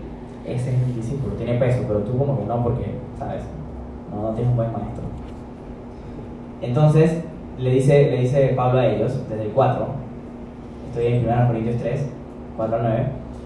ese 0.45 0.76
es 0.76 0.82
el 0.82 0.95
discípulo, 0.95 1.34
tiene 1.36 1.56
peso, 1.56 1.84
pero 1.88 1.99
tú 1.99 2.17
como 2.17 2.38
que 2.39 2.45
no, 2.45 2.63
porque, 2.63 2.86
¿sabes? 3.17 3.43
No, 4.13 4.21
no 4.21 4.30
tienes 4.30 4.52
un 4.52 4.58
buen 4.58 4.71
maestro. 4.71 5.04
Entonces, 6.62 7.23
le 7.58 7.71
dice, 7.71 8.12
le 8.12 8.21
dice 8.21 8.54
Pablo 8.56 8.80
a 8.80 8.88
ellos, 8.88 9.19
desde 9.30 9.43
el 9.43 9.52
4, 9.52 9.86
estoy 10.89 11.08
en 11.08 11.26
1 11.26 11.47
Corintios 11.47 11.78
3, 11.78 12.10
4 12.58 12.76
al 12.76 12.84
9, 12.84 13.06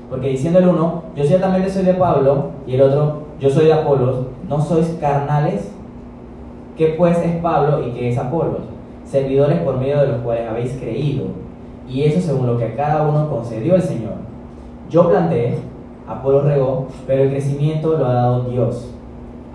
porque 0.10 0.30
diciendo 0.30 0.60
el 0.60 0.68
uno, 0.68 1.04
yo 1.16 1.24
ciertamente 1.24 1.70
soy 1.70 1.84
de 1.84 1.94
Pablo, 1.94 2.52
y 2.66 2.76
el 2.76 2.82
otro, 2.82 3.24
yo 3.40 3.50
soy 3.50 3.66
de 3.66 3.74
Apolos, 3.74 4.28
¿no 4.48 4.62
sois 4.62 4.98
carnales? 5.02 5.72
¿Qué 6.78 6.96
pues 6.98 7.18
es 7.20 7.36
Pablo 7.42 7.86
y 7.86 7.92
qué 7.92 8.10
es 8.10 8.18
Apolos? 8.18 8.62
Servidores 9.04 9.60
por 9.62 9.78
medio 9.78 10.00
de 10.00 10.08
los 10.08 10.18
cuales 10.22 10.50
habéis 10.50 10.74
creído, 10.74 11.26
y 11.88 12.04
eso 12.04 12.22
según 12.22 12.48
lo 12.48 12.58
que 12.58 12.66
a 12.66 12.76
cada 12.76 13.08
uno 13.08 13.30
concedió 13.30 13.76
el 13.76 13.82
Señor. 13.82 14.14
Yo 14.90 15.10
planté, 15.10 15.58
Apolo 16.08 16.42
regó, 16.42 16.88
pero 17.06 17.24
el 17.24 17.30
crecimiento 17.32 17.98
lo 17.98 18.06
ha 18.06 18.14
dado 18.14 18.44
Dios. 18.44 18.94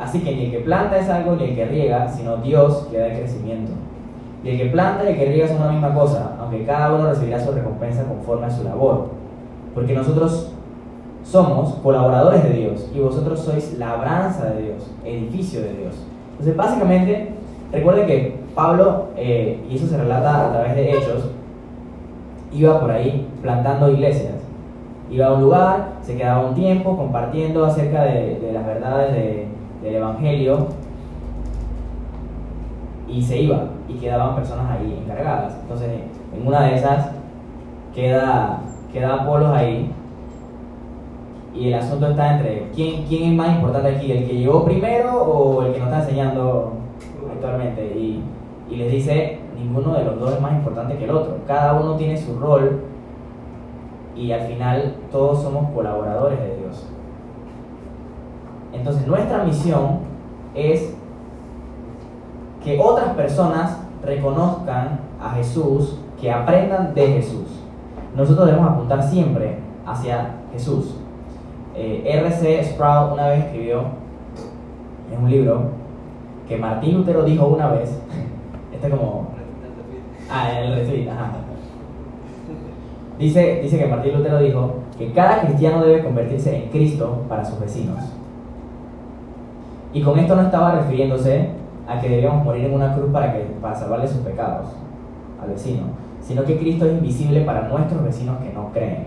Así 0.03 0.21
que 0.21 0.35
ni 0.35 0.47
el 0.47 0.51
que 0.51 0.59
planta 0.59 0.99
es 0.99 1.09
algo 1.09 1.37
ni 1.37 1.45
el 1.45 1.55
que 1.55 1.67
riega, 1.67 2.09
sino 2.09 2.37
Dios 2.39 2.89
que 2.91 2.99
da 2.99 3.07
el 3.07 3.19
crecimiento. 3.19 3.73
Y 4.45 4.51
el 4.51 4.59
que 4.59 4.67
planta 4.67 5.05
y 5.05 5.13
el 5.13 5.17
que 5.19 5.27
riega 5.27 5.49
son 5.49 5.59
una 5.59 5.73
misma 5.73 5.95
cosa, 5.95 6.33
aunque 6.41 6.65
cada 6.65 6.93
uno 6.93 7.09
recibirá 7.09 7.39
su 7.39 7.53
recompensa 7.53 8.03
conforme 8.05 8.47
a 8.47 8.51
su 8.51 8.65
labor. 8.65 9.09
Porque 9.75 9.95
nosotros 9.95 10.53
somos 11.23 11.75
colaboradores 11.77 12.43
de 12.43 12.51
Dios 12.51 12.91
y 12.95 12.99
vosotros 12.99 13.39
sois 13.41 13.79
labranza 13.79 14.47
de 14.47 14.63
Dios, 14.63 14.91
edificio 15.05 15.61
de 15.61 15.73
Dios. 15.75 15.95
Entonces, 16.33 16.57
básicamente, 16.57 17.29
recuerden 17.71 18.07
que 18.09 18.43
Pablo, 18.57 19.07
eh, 19.17 19.65
y 19.71 19.77
eso 19.77 19.87
se 19.87 19.97
relata 19.97 20.49
a 20.49 20.53
través 20.53 20.75
de 20.75 20.91
Hechos, 20.91 21.31
iba 22.53 22.81
por 22.81 22.91
ahí 22.91 23.27
plantando 23.41 23.91
iglesias. 23.91 24.35
Iba 25.11 25.27
a 25.27 25.33
un 25.35 25.43
lugar, 25.43 25.93
se 26.03 26.17
quedaba 26.17 26.47
un 26.47 26.55
tiempo 26.55 26.97
compartiendo 26.97 27.65
acerca 27.65 28.03
de, 28.05 28.39
de 28.41 28.53
las 28.53 28.67
verdades 28.67 29.13
de- 29.13 29.47
del 29.83 29.97
Evangelio 29.97 30.69
y 33.09 33.23
se 33.23 33.43
iba 33.43 33.65
y 33.89 33.95
quedaban 33.95 34.37
personas 34.37 34.71
ahí 34.71 34.99
encargadas. 35.05 35.59
Entonces, 35.63 35.91
en 36.35 36.47
una 36.47 36.63
de 36.63 36.77
esas 36.77 37.11
queda, 37.95 38.61
queda 38.93 39.15
Apolos 39.15 39.51
ahí 39.51 39.93
y 41.55 41.69
el 41.69 41.75
asunto 41.75 42.09
está 42.09 42.37
entre 42.37 42.71
quién, 42.75 43.05
quién 43.05 43.31
es 43.33 43.37
más 43.37 43.57
importante 43.57 43.97
aquí, 43.97 44.11
el 44.11 44.27
que 44.27 44.39
llegó 44.39 44.65
primero 44.65 45.23
o 45.23 45.63
el 45.63 45.73
que 45.73 45.79
nos 45.81 45.89
está 45.89 46.01
enseñando 46.01 46.73
actualmente. 47.31 47.85
Y, 47.85 48.23
y 48.71 48.77
les 48.77 48.91
dice, 48.91 49.39
ninguno 49.55 49.95
de 49.95 50.05
los 50.05 50.19
dos 50.19 50.33
es 50.33 50.41
más 50.41 50.53
importante 50.53 50.97
que 50.97 51.05
el 51.05 51.11
otro. 51.11 51.37
Cada 51.47 51.75
uno 51.75 51.97
tiene 51.97 52.17
su 52.17 52.39
rol 52.39 52.81
y 54.17 54.33
al 54.33 54.43
final 54.43 54.95
todos 55.11 55.43
somos 55.43 55.71
colaboradores 55.73 56.39
de 56.41 56.57
Dios. 56.57 56.89
Entonces 58.73 59.07
nuestra 59.07 59.45
misión 59.45 60.01
es 60.55 60.95
que 62.65 62.79
otras 62.79 63.15
personas 63.15 63.79
reconozcan 64.05 65.01
a 65.21 65.31
Jesús, 65.31 65.99
que 66.21 66.31
aprendan 66.31 66.95
de 66.95 67.07
Jesús. 67.07 67.61
Nosotros 68.17 68.47
debemos 68.47 68.71
apuntar 68.71 69.03
siempre 69.03 69.59
hacia 69.87 70.31
Jesús. 70.53 70.95
Eh, 71.75 72.03
R.C. 72.07 72.65
Sproul 72.65 73.15
una 73.15 73.29
vez 73.29 73.45
escribió 73.47 73.85
en 75.13 75.23
un 75.23 75.31
libro 75.31 75.63
que 76.49 76.57
Martín 76.57 76.99
Lutero 76.99 77.25
dijo 77.25 77.47
una 77.47 77.69
vez, 77.69 77.99
este 78.73 78.91
como... 78.91 79.29
Ah, 80.31 80.51
el. 80.59 80.87
Dice, 83.19 83.61
dice 83.63 83.79
que 83.79 83.87
Martín 83.87 84.15
Lutero 84.17 84.39
dijo 84.39 84.75
que 84.99 85.13
cada 85.13 85.43
cristiano 85.43 85.85
debe 85.85 86.03
convertirse 86.03 86.57
en 86.57 86.71
Cristo 86.71 87.25
para 87.29 87.45
sus 87.45 87.61
vecinos. 87.61 87.99
Y 89.93 90.03
con 90.03 90.19
esto 90.19 90.35
no 90.35 90.43
estaba 90.43 90.73
refiriéndose 90.73 91.51
a 91.87 92.01
que 92.01 92.09
debíamos 92.09 92.45
morir 92.45 92.65
en 92.67 92.75
una 92.75 92.95
cruz 92.95 93.11
para, 93.13 93.33
que, 93.33 93.41
para 93.61 93.75
salvarle 93.75 94.09
sus 94.09 94.21
pecados 94.21 94.69
al 95.43 95.51
vecino, 95.51 95.83
sino 96.21 96.45
que 96.45 96.59
Cristo 96.59 96.87
es 96.87 96.93
invisible 96.93 97.43
para 97.43 97.69
nuestros 97.69 98.03
vecinos 98.03 98.39
que 98.39 98.53
no 98.53 98.71
creen. 98.73 99.07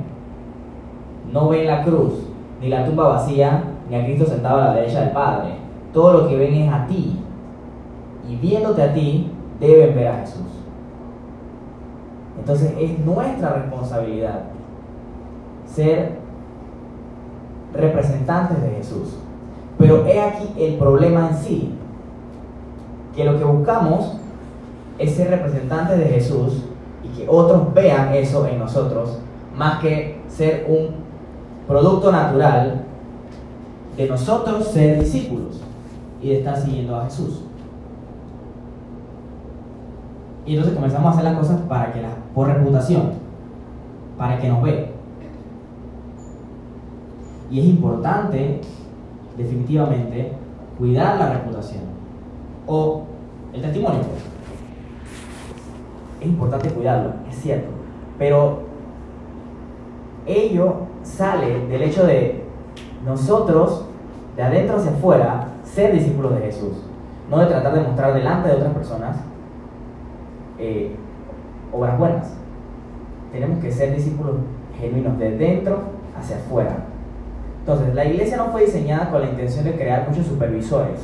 No 1.32 1.50
ven 1.50 1.68
la 1.68 1.84
cruz, 1.84 2.28
ni 2.62 2.70
la 2.70 2.86
tumba 2.86 3.08
vacía, 3.08 3.64
ni 3.90 3.96
a 3.96 4.06
Cristo 4.06 4.26
sentado 4.26 4.62
a 4.62 4.66
la 4.66 4.74
derecha 4.76 5.02
del 5.02 5.12
Padre. 5.12 5.56
Todo 5.94 6.14
lo 6.14 6.28
que 6.28 6.36
ven 6.36 6.54
es 6.54 6.74
a 6.74 6.86
ti. 6.86 7.20
Y 8.30 8.36
viéndote 8.36 8.84
a 8.84 8.94
ti, 8.94 9.32
deben 9.60 9.96
ver 9.96 10.08
a 10.08 10.20
Jesús. 10.20 10.42
Entonces 12.38 12.74
es 12.80 13.00
nuestra 13.00 13.54
responsabilidad 13.54 14.42
ser 15.66 16.18
representantes 17.74 18.62
de 18.62 18.70
Jesús. 18.70 19.18
Pero 19.78 20.06
he 20.06 20.20
aquí 20.20 20.48
el 20.58 20.76
problema 20.76 21.30
en 21.30 21.38
sí, 21.38 21.72
que 23.16 23.26
lo 23.26 23.38
que 23.38 23.44
buscamos 23.44 24.18
es 24.98 25.16
ser 25.16 25.30
representantes 25.30 25.98
de 25.98 26.06
Jesús 26.06 26.64
y 27.04 27.08
que 27.10 27.28
otros 27.30 27.74
vean 27.74 28.14
eso 28.14 28.48
en 28.48 28.60
nosotros, 28.60 29.20
más 29.56 29.82
que 29.82 30.22
ser 30.28 30.66
un 30.70 30.96
producto 31.68 32.12
natural 32.12 32.86
de 33.98 34.08
nosotros 34.08 34.68
ser 34.68 35.00
discípulos 35.00 35.62
y 36.22 36.30
de 36.30 36.40
estar 36.40 36.58
siguiendo 36.58 36.96
a 36.96 37.06
Jesús. 37.06 37.42
Y 40.46 40.52
entonces 40.52 40.76
comenzamos 40.76 41.08
a 41.08 41.12
hacer 41.12 41.24
las 41.24 41.40
cosas 41.40 41.62
para 41.62 41.92
que 41.92 42.02
las, 42.02 42.12
por 42.34 42.48
reputación, 42.48 43.14
para 44.18 44.38
que 44.38 44.50
nos 44.50 44.62
ve. 44.62 44.92
Y 47.50 47.60
es 47.60 47.66
importante, 47.66 48.62
definitivamente, 49.38 50.32
cuidar 50.78 51.18
la 51.18 51.34
reputación 51.34 51.84
o 52.68 53.04
el 53.54 53.62
testimonio. 53.62 54.02
Es 56.20 56.28
importante 56.28 56.70
cuidarlo, 56.70 57.14
es 57.30 57.36
cierto. 57.36 57.68
Pero 58.18 58.60
ello 60.26 60.76
sale 61.04 61.68
del 61.68 61.84
hecho 61.84 62.06
de 62.06 62.44
nosotros, 63.06 63.86
de 64.36 64.44
adentro 64.44 64.78
hacia 64.78 64.92
afuera, 64.92 65.48
ser 65.64 65.94
discípulos 65.94 66.36
de 66.36 66.42
Jesús. 66.42 66.74
No 67.30 67.40
de 67.40 67.48
tratar 67.48 67.74
de 67.74 67.82
mostrar 67.82 68.14
delante 68.14 68.50
de 68.50 68.56
otras 68.56 68.74
personas 68.74 69.18
eh, 70.60 70.96
obras 71.72 71.98
buenas. 71.98 72.34
Tenemos 73.32 73.60
que 73.60 73.72
ser 73.72 73.96
discípulos 73.96 74.36
genuinos 74.80 75.18
de 75.20 75.38
dentro 75.38 75.80
hacia 76.18 76.38
afuera. 76.38 76.78
Entonces, 77.66 77.96
la 77.96 78.06
iglesia 78.06 78.38
no 78.38 78.52
fue 78.52 78.68
diseñada 78.68 79.10
con 79.10 79.22
la 79.22 79.30
intención 79.30 79.66
de 79.66 79.74
crear 79.74 80.08
muchos 80.08 80.28
supervisores, 80.28 81.00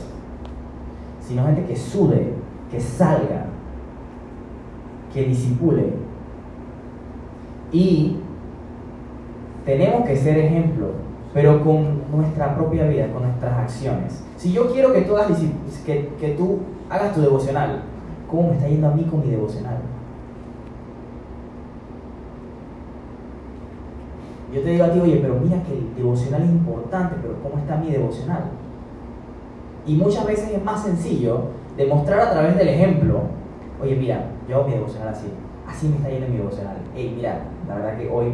sino 1.20 1.44
gente 1.48 1.66
que 1.66 1.76
sude, 1.76 2.34
que 2.70 2.80
salga, 2.80 3.48
que 5.12 5.24
disipule. 5.24 5.94
Y 7.72 8.18
tenemos 9.66 10.06
que 10.06 10.16
ser 10.16 10.38
ejemplo, 10.38 10.90
pero 11.34 11.64
con 11.64 12.04
nuestra 12.12 12.56
propia 12.56 12.86
vida, 12.86 13.12
con 13.12 13.24
nuestras 13.24 13.58
acciones. 13.58 14.24
Si 14.38 14.54
yo 14.54 14.72
quiero 14.72 14.94
que 14.94 15.02
tú 15.02 15.18
hagas, 15.18 15.40
que, 15.84 16.10
que 16.20 16.30
tú 16.38 16.60
hagas 16.92 17.16
tu 17.16 17.22
devocional, 17.22 17.82
¿cómo 18.30 18.50
me 18.50 18.54
está 18.54 18.68
yendo 18.68 18.88
a 18.88 18.92
mí 18.92 19.04
con 19.06 19.22
mi 19.22 19.32
devocional? 19.32 19.78
Yo 24.52 24.62
te 24.62 24.70
digo 24.70 24.84
a 24.84 24.92
ti, 24.92 25.00
oye, 25.00 25.20
pero 25.22 25.36
mira 25.36 25.64
que 25.64 25.74
el 25.74 25.96
devocional 25.96 26.44
es 26.44 26.50
importante, 26.50 27.16
pero 27.22 27.36
¿cómo 27.42 27.58
está 27.58 27.78
mi 27.78 27.90
devocional? 27.90 28.44
Y 29.86 29.96
muchas 29.96 30.26
veces 30.26 30.52
es 30.52 30.64
más 30.64 30.84
sencillo 30.84 31.46
demostrar 31.78 32.20
a 32.20 32.32
través 32.32 32.58
del 32.58 32.68
ejemplo, 32.68 33.22
oye, 33.82 33.96
mira, 33.96 34.26
yo 34.48 34.58
hago 34.58 34.68
mi 34.68 34.74
devocional 34.74 35.10
así, 35.10 35.28
así 35.68 35.88
me 35.88 35.96
está 35.96 36.10
yendo 36.10 36.28
mi 36.28 36.38
devocional. 36.38 36.76
Ey, 36.96 37.14
mira, 37.16 37.40
la 37.68 37.76
verdad 37.76 37.98
que 37.98 38.10
hoy, 38.10 38.34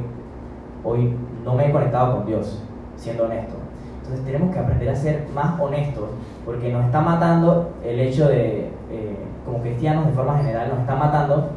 hoy 0.84 1.14
no 1.46 1.54
me 1.54 1.70
he 1.70 1.72
conectado 1.72 2.18
con 2.18 2.26
Dios, 2.26 2.64
siendo 2.96 3.26
honesto. 3.26 3.54
Entonces 4.02 4.26
tenemos 4.26 4.54
que 4.54 4.60
aprender 4.60 4.90
a 4.90 4.96
ser 4.96 5.28
más 5.36 5.60
honestos, 5.60 6.10
porque 6.46 6.72
nos 6.74 6.86
está 6.86 7.02
matando 7.02 7.74
el 7.84 8.00
hecho 8.00 8.28
de, 8.28 8.70
eh, 8.90 9.18
como 9.46 9.62
cristianos 9.62 10.08
de 10.08 10.14
forma 10.14 10.38
general, 10.40 10.70
nos 10.70 10.80
está 10.80 10.96
matando 10.96 11.50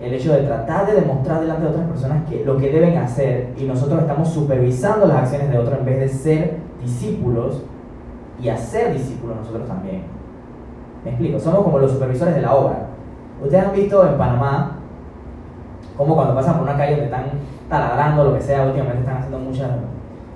el 0.00 0.14
hecho 0.14 0.32
de 0.32 0.42
tratar 0.42 0.86
de 0.86 1.00
demostrar 1.00 1.40
delante 1.40 1.64
de 1.64 1.68
otras 1.68 1.86
personas 1.86 2.28
que 2.28 2.44
lo 2.44 2.56
que 2.56 2.70
deben 2.70 2.96
hacer 2.96 3.52
y 3.58 3.64
nosotros 3.64 4.00
estamos 4.00 4.28
supervisando 4.28 5.06
las 5.06 5.18
acciones 5.18 5.50
de 5.50 5.58
otros 5.58 5.78
en 5.78 5.84
vez 5.84 6.00
de 6.00 6.08
ser 6.08 6.56
discípulos 6.82 7.62
y 8.40 8.48
hacer 8.48 8.94
discípulos 8.94 9.36
nosotros 9.36 9.68
también. 9.68 10.02
Me 11.04 11.10
explico, 11.10 11.38
somos 11.38 11.64
como 11.64 11.78
los 11.78 11.92
supervisores 11.92 12.34
de 12.34 12.40
la 12.40 12.54
obra. 12.54 12.86
Ustedes 13.42 13.64
han 13.64 13.72
visto 13.72 14.06
en 14.06 14.16
Panamá 14.16 14.76
como 15.96 16.14
cuando 16.14 16.34
pasan 16.34 16.54
por 16.54 16.62
una 16.62 16.78
calle 16.78 16.92
donde 16.92 17.06
están 17.06 17.24
taladrando 17.68 18.24
lo 18.24 18.34
que 18.34 18.40
sea, 18.40 18.64
últimamente 18.64 19.00
están 19.00 19.18
haciendo 19.18 19.38
muchas, 19.38 19.70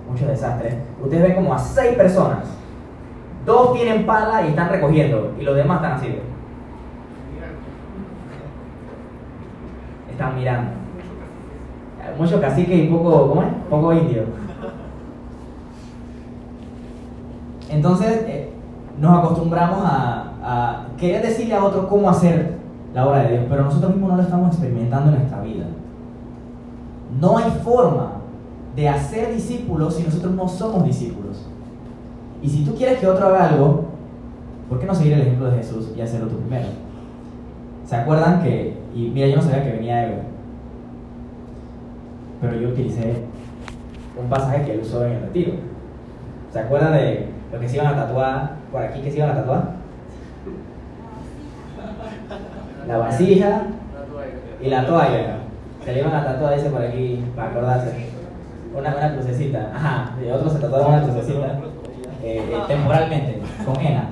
muchos 0.08 0.28
desastres. 0.28 0.74
Ustedes 1.02 1.22
ven 1.22 1.34
como 1.36 1.54
a 1.54 1.58
seis 1.58 1.96
personas, 1.96 2.44
dos 3.46 3.72
tienen 3.72 4.04
pala 4.04 4.42
y 4.42 4.48
están 4.48 4.68
recogiendo 4.68 5.32
y 5.38 5.42
los 5.42 5.56
demás 5.56 5.76
están 5.76 5.92
así. 5.92 6.18
Están 10.14 10.36
mirando. 10.36 10.70
Mucho 12.18 12.40
cacique 12.40 12.76
y 12.76 12.88
poco, 12.88 13.28
¿cómo 13.28 13.42
es? 13.42 13.48
Poco 13.68 13.92
indio. 13.92 14.24
Entonces, 17.70 18.24
eh, 18.26 18.52
nos 19.00 19.18
acostumbramos 19.18 19.80
a, 19.84 20.20
querer 20.98 21.22
decirle 21.22 21.54
a 21.54 21.64
otro 21.64 21.88
cómo 21.88 22.08
hacer 22.10 22.58
la 22.92 23.08
obra 23.08 23.22
de 23.22 23.32
Dios, 23.32 23.44
pero 23.48 23.64
nosotros 23.64 23.92
mismos 23.92 24.10
no 24.10 24.16
lo 24.18 24.22
estamos 24.22 24.48
experimentando 24.48 25.10
en 25.10 25.18
nuestra 25.18 25.40
vida. 25.40 25.64
No 27.18 27.38
hay 27.38 27.50
forma 27.64 28.12
de 28.76 28.88
hacer 28.88 29.34
discípulos 29.34 29.94
si 29.94 30.02
nosotros 30.02 30.34
no 30.34 30.46
somos 30.46 30.84
discípulos. 30.84 31.46
Y 32.42 32.48
si 32.50 32.64
tú 32.64 32.74
quieres 32.74 32.98
que 32.98 33.06
otro 33.06 33.26
haga 33.26 33.48
algo, 33.48 33.86
¿por 34.68 34.78
qué 34.78 34.86
no 34.86 34.94
seguir 34.94 35.14
el 35.14 35.22
ejemplo 35.22 35.50
de 35.50 35.56
Jesús 35.56 35.92
y 35.96 36.00
hacerlo 36.02 36.28
tú 36.28 36.36
primero? 36.36 36.68
¿Se 37.86 37.96
acuerdan 37.96 38.42
que, 38.42 38.76
y 38.94 39.10
mira, 39.12 39.26
yo 39.28 39.36
no 39.36 39.42
sabía 39.42 39.64
que 39.64 39.72
venía 39.72 40.06
Eva, 40.06 40.22
pero 42.40 42.60
yo 42.60 42.68
utilicé 42.68 43.24
un 44.20 44.28
pasaje 44.28 44.64
que 44.64 44.74
él 44.74 44.80
usó 44.82 45.04
en 45.04 45.12
el 45.12 45.20
retiro. 45.22 45.52
¿Se 46.52 46.60
acuerdan 46.60 46.92
de 46.92 47.26
lo 47.52 47.58
que 47.58 47.68
se 47.68 47.76
iban 47.76 47.88
a 47.88 47.96
tatuar 47.96 48.52
por 48.70 48.82
aquí 48.82 49.00
que 49.00 49.10
se 49.10 49.18
iban 49.18 49.30
a 49.30 49.34
tatuar? 49.34 49.72
La 52.86 52.98
vasija 52.98 53.62
y 54.62 54.68
la 54.68 54.86
toalla. 54.86 55.38
Se 55.84 55.92
le 55.92 56.00
iban 56.00 56.14
a 56.14 56.24
tatuar, 56.24 56.54
dice 56.54 56.70
por 56.70 56.82
aquí, 56.82 57.24
para 57.34 57.50
acordarse. 57.50 58.08
Una, 58.76 58.94
una 58.96 59.14
crucecita. 59.14 59.72
Ajá, 59.74 60.16
y 60.24 60.30
otros 60.30 60.52
se 60.52 60.58
tatuaron 60.60 60.94
una 60.94 61.02
crucecita 61.02 61.60
eh, 62.22 62.38
eh, 62.50 62.58
temporalmente, 62.68 63.40
con 63.64 63.80
henna. 63.80 64.10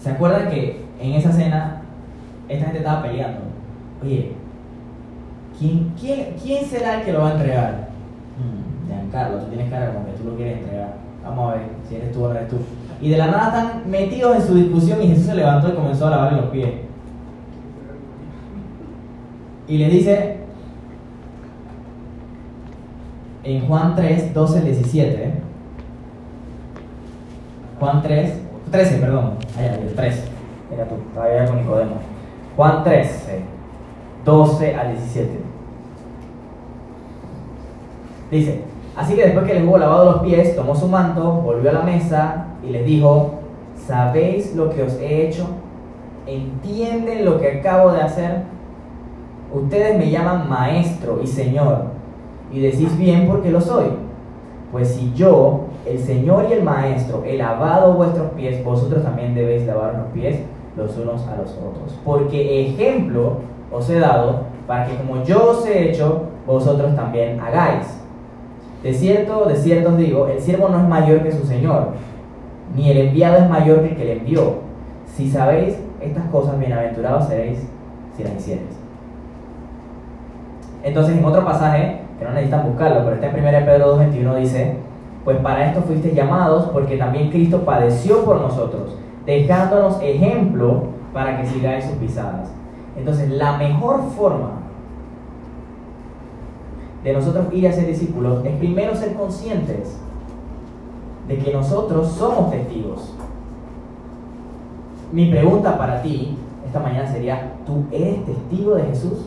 ¿Se 0.00 0.10
acuerdan 0.10 0.50
que 0.50 0.83
en 1.04 1.14
esa 1.14 1.32
cena 1.32 1.82
esta 2.48 2.64
gente 2.64 2.78
estaba 2.78 3.02
peleando? 3.02 3.40
Oye, 4.02 4.32
¿quién, 5.58 5.92
quién, 6.00 6.34
quién 6.42 6.64
será 6.64 6.98
el 6.98 7.04
que 7.04 7.12
lo 7.12 7.20
va 7.20 7.30
a 7.30 7.32
entregar? 7.32 7.88
Hmm, 8.38 8.88
Giancarlo, 8.88 9.38
tú 9.38 9.46
tienes 9.46 9.70
cara 9.70 9.92
como 9.92 10.06
que 10.06 10.12
tú 10.12 10.24
lo 10.24 10.36
quieres 10.36 10.58
entregar. 10.58 10.94
Vamos 11.22 11.52
a 11.52 11.56
ver 11.56 11.66
si 11.88 11.96
eres 11.96 12.12
tú 12.12 12.24
o 12.24 12.28
no 12.28 12.34
eres 12.34 12.48
tú. 12.48 12.56
Y 13.00 13.10
de 13.10 13.18
la 13.18 13.26
nada 13.26 13.46
están 13.46 13.90
metidos 13.90 14.36
en 14.36 14.42
su 14.42 14.54
discusión 14.54 15.02
y 15.02 15.08
Jesús 15.08 15.26
se 15.26 15.34
levantó 15.34 15.68
y 15.68 15.72
comenzó 15.72 16.06
a 16.06 16.10
lavarle 16.10 16.40
los 16.40 16.50
pies. 16.50 16.70
Y 19.66 19.78
le 19.78 19.88
dice 19.88 20.36
en 23.42 23.66
Juan 23.66 23.94
3, 23.94 24.34
12 24.34 24.60
17. 24.62 25.32
Juan 27.78 28.02
3, 28.02 28.32
13, 28.70 28.98
perdón. 28.98 29.34
El 29.58 29.94
13. 29.94 30.33
Mira 30.70 30.84
tú, 30.88 30.94
todavía 31.14 31.46
con 31.46 31.58
Nicodemo. 31.58 31.96
Juan 32.56 32.84
13, 32.84 33.40
12 34.24 34.74
al 34.74 34.92
17. 34.92 35.30
Dice, 38.30 38.62
así 38.96 39.14
que 39.14 39.24
después 39.24 39.46
que 39.46 39.54
les 39.54 39.64
hubo 39.64 39.78
lavado 39.78 40.12
los 40.12 40.22
pies, 40.22 40.56
tomó 40.56 40.74
su 40.74 40.88
manto, 40.88 41.22
volvió 41.22 41.70
a 41.70 41.74
la 41.74 41.82
mesa 41.82 42.46
y 42.66 42.70
les 42.70 42.84
dijo, 42.84 43.40
¿sabéis 43.86 44.54
lo 44.54 44.70
que 44.70 44.82
os 44.82 44.94
he 44.94 45.26
hecho? 45.26 45.46
¿Entienden 46.26 47.24
lo 47.24 47.38
que 47.38 47.58
acabo 47.58 47.92
de 47.92 48.00
hacer? 48.00 48.42
Ustedes 49.52 49.98
me 49.98 50.10
llaman 50.10 50.48
maestro 50.48 51.20
y 51.22 51.26
señor, 51.26 51.84
y 52.50 52.60
decís 52.60 52.96
bien 52.96 53.28
porque 53.28 53.50
lo 53.50 53.60
soy. 53.60 53.86
Pues 54.72 54.88
si 54.94 55.12
yo, 55.14 55.66
el 55.86 56.00
Señor 56.00 56.46
y 56.50 56.54
el 56.54 56.64
Maestro, 56.64 57.22
he 57.24 57.36
lavado 57.36 57.92
vuestros 57.92 58.32
pies, 58.32 58.64
vosotros 58.64 59.04
también 59.04 59.32
debéis 59.32 59.64
lavar 59.66 59.94
los 59.94 60.06
pies 60.08 60.40
los 60.76 60.96
unos 60.96 61.26
a 61.26 61.36
los 61.36 61.50
otros. 61.50 61.98
Porque 62.04 62.66
ejemplo 62.66 63.38
os 63.70 63.88
he 63.90 63.98
dado 63.98 64.54
para 64.66 64.86
que 64.86 64.96
como 64.96 65.22
yo 65.24 65.50
os 65.50 65.66
he 65.66 65.90
hecho, 65.90 66.22
vosotros 66.46 66.94
también 66.94 67.40
hagáis. 67.40 68.00
De 68.82 68.92
cierto, 68.92 69.46
de 69.46 69.56
cierto 69.56 69.90
os 69.90 69.98
digo, 69.98 70.26
el 70.28 70.40
siervo 70.40 70.68
no 70.68 70.78
es 70.80 70.88
mayor 70.88 71.22
que 71.22 71.32
su 71.32 71.46
Señor, 71.46 71.88
ni 72.74 72.90
el 72.90 73.08
enviado 73.08 73.38
es 73.38 73.48
mayor 73.48 73.82
que 73.82 73.90
el 73.90 73.96
que 73.96 74.04
le 74.04 74.12
envió. 74.18 74.56
Si 75.06 75.30
sabéis 75.30 75.78
estas 76.00 76.26
cosas, 76.26 76.58
bienaventurados 76.58 77.28
seréis 77.28 77.60
si 78.16 78.24
las 78.24 78.34
hiciereis. 78.34 78.76
Entonces, 80.82 81.16
en 81.16 81.24
otro 81.24 81.44
pasaje, 81.44 82.00
que 82.18 82.24
no 82.24 82.32
necesitan 82.32 82.66
buscarlo, 82.66 83.04
pero 83.04 83.14
está 83.14 83.28
en 83.28 83.56
1 83.56 83.66
Pedro 83.66 83.98
2.21 83.98 84.36
dice, 84.36 84.76
pues 85.24 85.38
para 85.38 85.66
esto 85.66 85.80
fuisteis 85.82 86.14
llamados, 86.14 86.68
porque 86.72 86.96
también 86.98 87.30
Cristo 87.30 87.60
padeció 87.64 88.24
por 88.24 88.40
nosotros, 88.40 88.96
dejándonos 89.26 90.00
ejemplo 90.02 90.84
para 91.12 91.40
que 91.40 91.46
sigáis 91.46 91.84
sus 91.84 91.94
pisadas. 91.94 92.50
Entonces, 92.96 93.30
la 93.30 93.56
mejor 93.56 94.02
forma 94.16 94.50
de 97.02 97.12
nosotros 97.12 97.46
ir 97.52 97.68
a 97.68 97.72
ser 97.72 97.86
discípulos 97.86 98.44
es 98.44 98.56
primero 98.56 98.94
ser 98.94 99.14
conscientes 99.14 99.98
de 101.28 101.38
que 101.38 101.52
nosotros 101.52 102.08
somos 102.08 102.50
testigos. 102.50 103.14
Mi 105.12 105.30
pregunta 105.30 105.76
para 105.78 106.02
ti 106.02 106.36
esta 106.66 106.80
mañana 106.80 107.10
sería, 107.10 107.52
¿tú 107.66 107.84
eres 107.92 108.24
testigo 108.24 108.74
de 108.74 108.84
Jesús? 108.84 109.18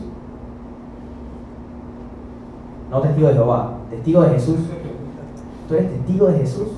no 2.90 3.00
testigo 3.00 3.28
de 3.28 3.34
Jehová, 3.34 3.72
testigo 3.90 4.22
de 4.22 4.30
Jesús. 4.30 4.56
Tú 5.68 5.74
eres 5.74 5.90
testigo 5.90 6.26
de 6.26 6.38
Jesús. 6.38 6.68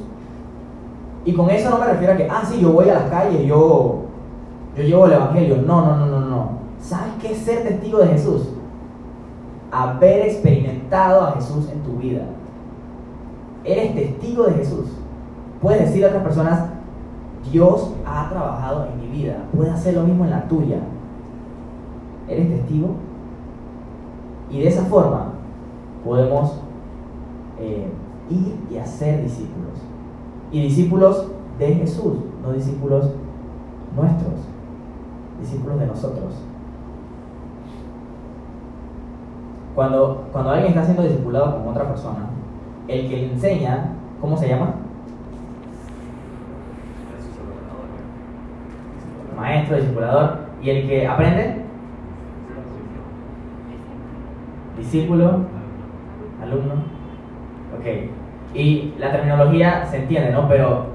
Y 1.24 1.32
con 1.32 1.50
eso 1.50 1.70
no 1.70 1.78
me 1.78 1.86
refiero 1.86 2.14
a 2.14 2.16
que, 2.16 2.28
ah, 2.30 2.42
sí, 2.44 2.60
yo 2.60 2.72
voy 2.72 2.88
a 2.88 2.94
las 2.94 3.10
calles, 3.10 3.46
yo, 3.46 4.02
yo 4.76 4.82
llevo 4.82 5.06
el 5.06 5.12
Evangelio. 5.12 5.56
No, 5.56 5.84
no, 5.84 5.96
no, 5.96 6.06
no, 6.06 6.20
no. 6.20 6.50
¿Sabes 6.80 7.12
qué 7.20 7.32
es 7.32 7.38
ser 7.38 7.62
testigo 7.62 7.98
de 7.98 8.08
Jesús? 8.08 8.48
Haber 9.70 10.26
experimentado 10.26 11.26
a 11.26 11.32
Jesús 11.32 11.68
en 11.70 11.82
tu 11.82 11.98
vida. 11.98 12.22
Eres 13.64 13.94
testigo 13.94 14.44
de 14.44 14.54
Jesús. 14.54 14.86
Puedes 15.60 15.80
decir 15.80 16.04
a 16.04 16.08
otras 16.08 16.22
personas, 16.22 16.70
Dios 17.52 17.92
ha 18.06 18.30
trabajado 18.30 18.86
en 18.86 19.00
mi 19.00 19.06
vida. 19.08 19.44
Puede 19.54 19.70
hacer 19.70 19.94
lo 19.94 20.04
mismo 20.04 20.24
en 20.24 20.30
la 20.30 20.48
tuya. 20.48 20.78
¿Eres 22.28 22.48
testigo? 22.48 22.88
Y 24.50 24.60
de 24.60 24.68
esa 24.68 24.84
forma 24.84 25.32
podemos 26.04 26.60
eh, 27.58 27.86
ir 28.30 28.56
y 28.70 28.78
hacer 28.78 29.22
discípulos. 29.22 29.89
Y 30.52 30.62
discípulos 30.62 31.28
de 31.58 31.74
Jesús, 31.74 32.14
no 32.42 32.52
discípulos 32.52 33.10
nuestros, 33.94 34.34
discípulos 35.40 35.78
de 35.78 35.86
nosotros. 35.86 36.34
Cuando, 39.74 40.28
cuando 40.32 40.50
alguien 40.50 40.70
está 40.70 40.84
siendo 40.84 41.02
discipulado 41.04 41.58
con 41.58 41.68
otra 41.68 41.88
persona, 41.88 42.30
el 42.88 43.08
que 43.08 43.16
le 43.16 43.32
enseña, 43.32 43.92
¿cómo 44.20 44.36
se 44.36 44.48
llama? 44.48 44.74
Maestro, 49.36 49.76
discipulador. 49.76 50.38
¿Y 50.62 50.70
el 50.70 50.86
que 50.86 51.06
aprende? 51.06 51.64
Discípulo, 54.76 55.44
alumno. 56.42 56.74
Ok. 57.78 58.19
Y 58.54 58.94
la 58.98 59.12
terminología 59.12 59.86
se 59.86 59.98
entiende, 59.98 60.32
¿no? 60.32 60.48
Pero 60.48 60.86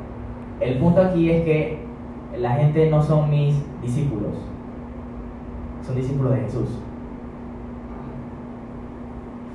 el 0.59 0.77
punto 0.77 1.01
aquí 1.01 1.29
es 1.31 1.43
que 1.43 1.79
la 2.37 2.51
gente 2.51 2.89
no 2.89 3.01
son 3.01 3.29
mis 3.29 3.55
discípulos, 3.81 4.33
son 5.85 5.95
discípulos 5.95 6.33
de 6.33 6.41
Jesús. 6.41 6.69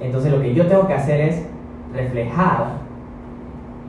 Entonces 0.00 0.32
lo 0.32 0.40
que 0.40 0.54
yo 0.54 0.66
tengo 0.66 0.86
que 0.86 0.94
hacer 0.94 1.20
es 1.20 1.46
reflejar 1.92 2.78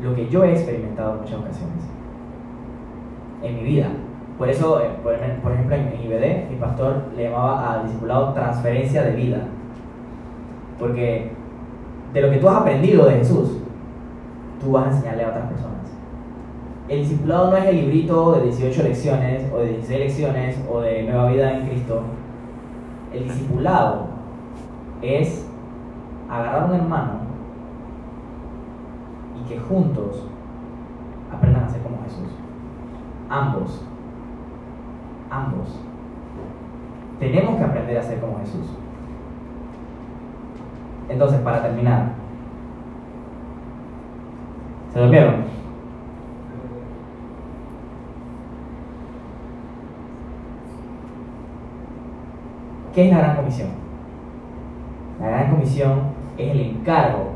lo 0.02 0.14
que 0.14 0.28
yo 0.28 0.44
he 0.44 0.52
experimentado 0.52 1.14
en 1.14 1.22
muchas 1.22 1.40
ocasiones 1.40 1.84
en 3.44 3.56
mi 3.56 3.64
vida. 3.64 3.88
Por 4.38 4.50
eso, 4.50 4.82
eh, 4.82 4.90
por 5.04 5.14
ejem- 5.14 5.40
por 5.42 5.52
ejemplo, 5.54 5.76
en 5.76 5.94
IBD, 6.04 6.50
mi 6.50 6.58
pastor 6.58 7.04
le 7.16 7.24
llamaba 7.30 7.74
al 7.74 7.84
discipulado 7.86 8.34
transferencia 8.34 9.04
de 9.04 9.12
vida. 9.16 9.38
Porque 10.80 11.32
de 12.14 12.22
lo 12.22 12.30
que 12.30 12.38
tú 12.38 12.50
has 12.50 12.58
aprendido 12.58 13.06
de 13.06 13.16
Jesús, 13.18 13.61
tú 14.62 14.72
vas 14.72 14.86
a 14.86 14.90
enseñarle 14.92 15.26
a 15.26 15.30
otras 15.30 15.48
personas. 15.48 15.72
El 16.88 17.00
discipulado 17.00 17.52
no 17.52 17.58
es 17.58 17.66
el 17.66 17.76
librito 17.78 18.34
de 18.34 18.44
18 18.44 18.84
lecciones, 18.84 19.52
o 19.54 19.60
de 19.60 19.68
16 19.70 20.00
lecciones, 20.00 20.66
o 20.70 20.82
de 20.82 21.04
Nueva 21.04 21.32
Vida 21.32 21.58
en 21.58 21.68
Cristo. 21.68 22.02
El 23.14 23.24
discipulado 23.24 24.08
es 25.02 25.48
agarrar 26.30 26.64
a 26.64 26.66
un 26.66 26.76
hermano 26.76 27.12
y 29.40 29.50
que 29.50 29.60
juntos 29.60 30.26
aprendan 31.34 31.64
a 31.64 31.70
ser 31.70 31.82
como 31.82 32.04
Jesús. 32.04 32.30
Ambos. 33.30 33.86
Ambos. 35.30 35.80
Tenemos 37.20 37.56
que 37.56 37.64
aprender 37.64 37.98
a 37.98 38.04
ser 38.04 38.20
como 38.20 38.40
Jesús. 38.40 38.68
Entonces, 41.08 41.40
para 41.42 41.62
terminar, 41.62 42.21
¿se 44.94 45.00
durmieron? 45.00 45.36
¿Qué 52.94 53.06
es 53.06 53.12
la 53.12 53.20
gran 53.20 53.36
comisión? 53.38 53.70
La 55.20 55.30
gran 55.30 55.52
comisión 55.52 56.00
es 56.38 56.52
el 56.52 56.60
encargo 56.60 57.30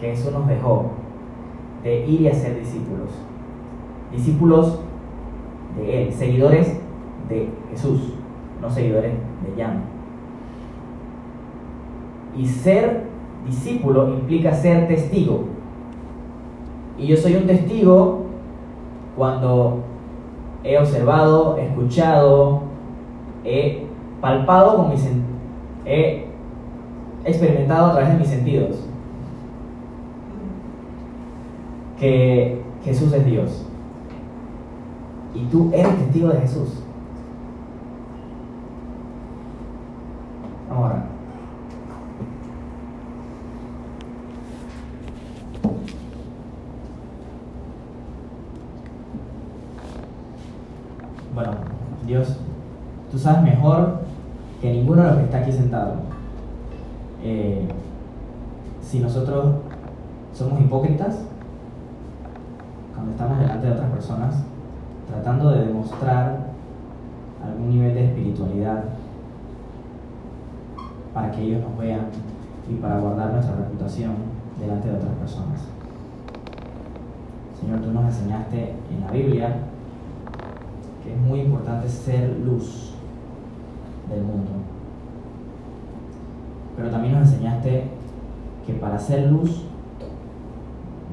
que 0.00 0.10
Jesús 0.10 0.32
nos 0.32 0.48
dejó 0.48 0.90
de 1.84 2.06
ir 2.06 2.22
y 2.22 2.28
hacer 2.28 2.58
discípulos. 2.58 3.10
Discípulos 4.10 4.80
de 5.76 6.02
Él, 6.02 6.12
seguidores 6.12 6.80
de 7.28 7.50
Jesús, 7.70 8.14
no 8.60 8.70
seguidores 8.70 9.12
de 9.12 9.62
Jan. 9.62 9.82
Y 12.36 12.46
ser 12.46 13.04
discípulo 13.46 14.08
implica 14.08 14.52
ser 14.52 14.88
testigo. 14.88 15.53
Y 16.98 17.06
yo 17.06 17.16
soy 17.16 17.36
un 17.36 17.46
testigo 17.46 18.26
cuando 19.16 19.80
he 20.62 20.78
observado, 20.78 21.56
escuchado, 21.58 22.62
he 23.44 23.86
palpado 24.20 24.76
con 24.76 24.90
mis 24.90 25.04
he 25.86 26.26
experimentado 27.24 27.86
a 27.86 27.92
través 27.92 28.12
de 28.12 28.18
mis 28.18 28.28
sentidos 28.28 28.76
que 31.98 32.62
Jesús 32.84 33.12
es 33.12 33.24
Dios. 33.24 33.66
Y 35.34 35.44
tú 35.46 35.70
eres 35.72 35.96
testigo 35.98 36.28
de 36.28 36.40
Jesús. 36.40 36.68
Vamos 40.68 40.84
a 40.84 40.86
orar. 40.86 41.04
Bueno, 51.34 51.50
Dios, 52.06 52.36
tú 53.10 53.18
sabes 53.18 53.42
mejor 53.42 54.02
que 54.60 54.70
ninguno 54.70 55.02
de 55.02 55.08
los 55.08 55.18
que 55.18 55.24
está 55.24 55.33
aquí 55.44 55.52
sentado. 55.52 55.96
eh, 57.22 57.68
si 58.80 59.00
nosotros 59.00 59.56
somos 60.32 60.60
hipócritas 60.60 61.20
cuando 62.94 63.12
estamos 63.12 63.38
delante 63.38 63.66
de 63.66 63.72
otras 63.72 63.90
personas, 63.90 64.34
tratando 65.06 65.50
de 65.50 65.66
demostrar 65.66 66.38
algún 67.42 67.70
nivel 67.70 67.94
de 67.94 68.06
espiritualidad 68.06 68.84
para 71.12 71.30
que 71.30 71.42
ellos 71.42 71.62
nos 71.62 71.78
vean 71.78 72.06
y 72.70 72.74
para 72.74 73.00
guardar 73.00 73.32
nuestra 73.32 73.56
reputación 73.56 74.12
delante 74.58 74.88
de 74.88 74.96
otras 74.96 75.12
personas. 75.12 75.60
Señor, 77.60 77.80
tú 77.80 77.92
nos 77.92 78.04
enseñaste 78.04 78.74
en 78.90 79.00
la 79.00 79.10
Biblia 79.10 79.56
que 81.02 81.12
es 81.12 81.20
muy 81.20 81.40
importante 81.40 81.88
ser 81.88 82.38
luz 82.38 82.94
del 84.08 84.22
mundo. 84.22 84.73
Pero 86.76 86.90
también 86.90 87.14
nos 87.14 87.28
enseñaste 87.30 87.84
que 88.66 88.72
para 88.74 88.98
ser 88.98 89.30
luz, 89.30 89.64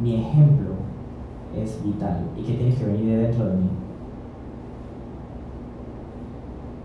mi 0.01 0.15
ejemplo 0.15 0.71
es 1.55 1.83
vital 1.83 2.21
y 2.37 2.43
que 2.43 2.53
tienes 2.53 2.79
que 2.79 2.85
venir 2.85 3.05
de 3.05 3.17
dentro 3.17 3.45
de 3.47 3.57
mí. 3.57 3.69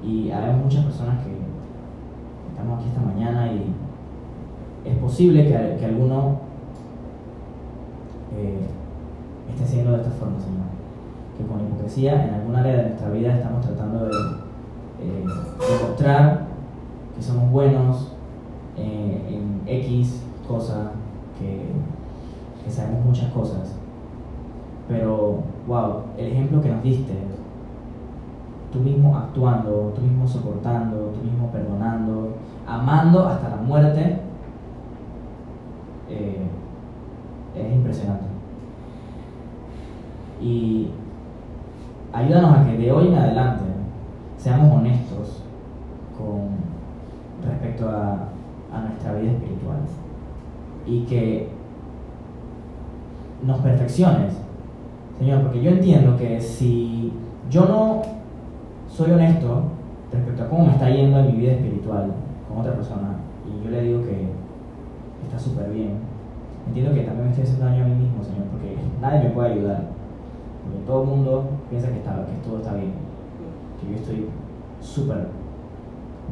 Y 0.02 0.30
hay 0.30 0.54
muchas 0.54 0.84
personas 0.84 1.24
que 1.24 1.32
estamos 2.50 2.78
aquí 2.78 2.88
esta 2.88 3.00
mañana 3.00 3.52
y 3.52 3.72
es 4.84 4.96
posible 4.98 5.44
que, 5.44 5.76
que 5.78 5.86
alguno 5.86 6.40
eh, 8.36 8.66
esté 9.50 9.64
haciendo 9.64 9.92
de 9.92 9.98
esta 9.98 10.10
forma, 10.10 10.38
Señor. 10.38 10.66
Que 11.36 11.44
con 11.44 11.60
hipocresía 11.60 12.26
en 12.26 12.34
algún 12.34 12.56
área 12.56 12.76
de 12.76 12.82
nuestra 12.90 13.10
vida 13.10 13.34
estamos 13.34 13.64
tratando 13.64 14.04
de 14.04 14.10
eh, 15.00 15.24
demostrar 15.80 16.46
que 17.14 17.22
somos 17.22 17.50
buenos 17.50 18.12
en 18.12 18.15
X 19.66 20.22
cosa, 20.46 20.92
que, 21.38 22.70
sabemos 22.70 23.04
muchas 23.04 23.30
cosas. 23.32 23.76
Pero, 24.88 25.42
wow, 25.66 26.02
el 26.16 26.26
ejemplo 26.26 26.60
que 26.60 26.68
nos 26.68 26.82
diste, 26.82 27.14
tú 28.72 28.80
mismo 28.80 29.16
actuando, 29.16 29.92
tú 29.94 30.02
mismo 30.02 30.26
soportando, 30.26 31.12
tú 31.12 31.22
mismo 31.22 31.50
perdonando, 31.50 32.34
amando 32.66 33.26
hasta 33.26 33.50
la 33.50 33.56
muerte, 33.56 34.18
eh, 36.08 36.46
es 37.54 37.72
impresionante. 37.72 38.26
Y 40.40 40.90
ayúdanos 42.12 42.58
a 42.58 42.64
que 42.64 42.76
de 42.76 42.92
hoy 42.92 43.08
en 43.08 43.14
adelante 43.14 43.64
seamos 44.36 44.76
honestos 44.76 45.42
con 46.16 46.50
respecto 47.48 47.88
a, 47.88 48.28
a 48.76 48.88
nuestra 48.88 49.14
vida 49.14 49.32
espiritual 49.32 49.78
y 50.86 51.00
que 51.04 51.48
nos 53.44 53.58
perfecciones, 53.60 54.34
Señor, 55.18 55.42
porque 55.42 55.62
yo 55.62 55.70
entiendo 55.70 56.16
que 56.16 56.40
si 56.40 57.12
yo 57.50 57.66
no 57.66 58.02
soy 58.88 59.10
honesto 59.10 59.62
respecto 60.12 60.44
a 60.44 60.48
cómo 60.48 60.66
me 60.66 60.72
está 60.72 60.90
yendo 60.90 61.18
en 61.18 61.26
mi 61.26 61.38
vida 61.38 61.52
espiritual 61.52 62.12
con 62.48 62.58
otra 62.58 62.74
persona 62.74 63.16
y 63.46 63.64
yo 63.64 63.70
le 63.70 63.82
digo 63.82 64.02
que 64.02 64.28
está 65.24 65.38
súper 65.38 65.70
bien. 65.70 65.94
Entiendo 66.66 66.94
que 66.94 67.02
también 67.02 67.26
me 67.26 67.30
estoy 67.30 67.44
haciendo 67.44 67.66
daño 67.66 67.84
a 67.84 67.88
mí 67.88 67.94
mismo, 67.94 68.22
Señor, 68.22 68.44
porque 68.50 68.76
nadie 69.00 69.28
me 69.28 69.30
puede 69.30 69.52
ayudar. 69.52 69.82
Porque 70.64 70.86
todo 70.86 71.02
el 71.02 71.08
mundo 71.08 71.44
piensa 71.70 71.88
que, 71.88 71.98
está, 71.98 72.26
que 72.26 72.48
todo 72.48 72.58
está 72.58 72.74
bien, 72.74 72.92
que 73.80 73.90
yo 73.90 73.96
estoy 73.96 74.28
súper 74.80 75.28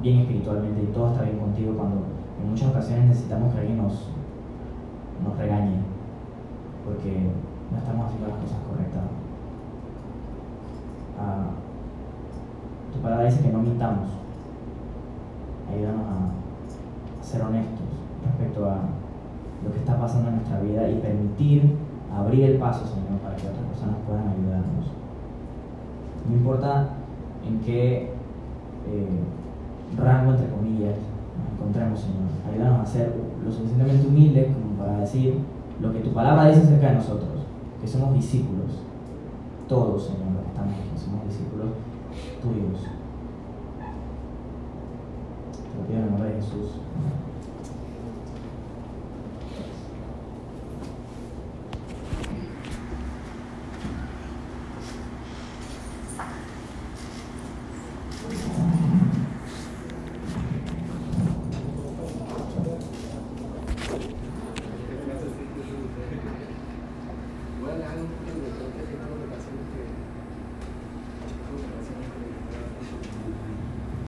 bien 0.03 0.21
espiritualmente 0.21 0.83
y 0.83 0.87
todo 0.87 1.13
está 1.13 1.23
bien 1.23 1.39
contigo 1.39 1.75
cuando 1.77 2.03
en 2.43 2.51
muchas 2.51 2.71
ocasiones 2.71 3.07
necesitamos 3.07 3.53
que 3.53 3.61
alguien 3.61 3.79
nos, 3.79 4.09
nos 5.23 5.39
regañe 5.39 5.79
porque 6.85 7.31
no 7.71 7.79
estamos 7.79 8.07
haciendo 8.07 8.29
las 8.29 8.39
cosas 8.39 8.59
correctas. 8.69 9.03
Ah, 11.19 11.51
tu 12.93 12.99
palabra 13.01 13.27
dice 13.27 13.43
que 13.43 13.53
no 13.53 13.61
mintamos. 13.61 14.11
Ayúdanos 15.73 16.07
a 16.07 17.25
ser 17.25 17.43
honestos 17.43 17.89
respecto 18.25 18.69
a 18.69 18.77
lo 19.65 19.73
que 19.73 19.79
está 19.79 19.99
pasando 19.99 20.29
en 20.29 20.37
nuestra 20.37 20.61
vida 20.61 20.89
y 20.91 21.01
permitir 21.01 21.77
abrir 22.15 22.45
el 22.45 22.59
paso, 22.59 22.87
Señor, 22.87 23.19
para 23.23 23.37
que 23.37 23.49
otras 23.49 23.65
personas 23.65 23.97
puedan 24.07 24.29
ayudarnos. 24.29 24.87
No 26.29 26.37
importa 26.37 26.89
en 27.47 27.61
qué 27.61 28.13
eh, 28.87 29.21
rango, 29.97 30.33
entre 30.33 30.49
comillas, 30.49 30.97
encontremos, 31.55 32.01
Señor. 32.01 32.29
Ayúdanos 32.51 32.81
a 32.81 32.87
ser 32.87 33.15
lo 33.45 33.51
suficientemente 33.51 34.07
humildes 34.07 34.53
como 34.53 34.75
para 34.79 35.01
decir 35.01 35.39
lo 35.81 35.93
que 35.93 36.01
tu 36.01 36.13
palabra 36.13 36.49
dice 36.49 36.63
acerca 36.63 36.89
de 36.89 36.95
nosotros, 36.97 37.47
que 37.81 37.87
somos 37.87 38.15
discípulos, 38.15 38.83
todos, 39.69 40.05
Señor, 40.05 40.33
los 40.35 40.43
que 40.43 40.49
estamos 40.49 40.75
aquí, 40.75 40.91
somos 40.97 41.27
discípulos 41.27 41.69
tuyos. 42.41 42.81
Te 45.71 45.79
lo 45.79 45.87
pido 45.87 45.99
en 45.99 46.05
el 46.05 46.11
nombre 46.11 46.29
de 46.31 46.35
Jesús. 46.37 46.81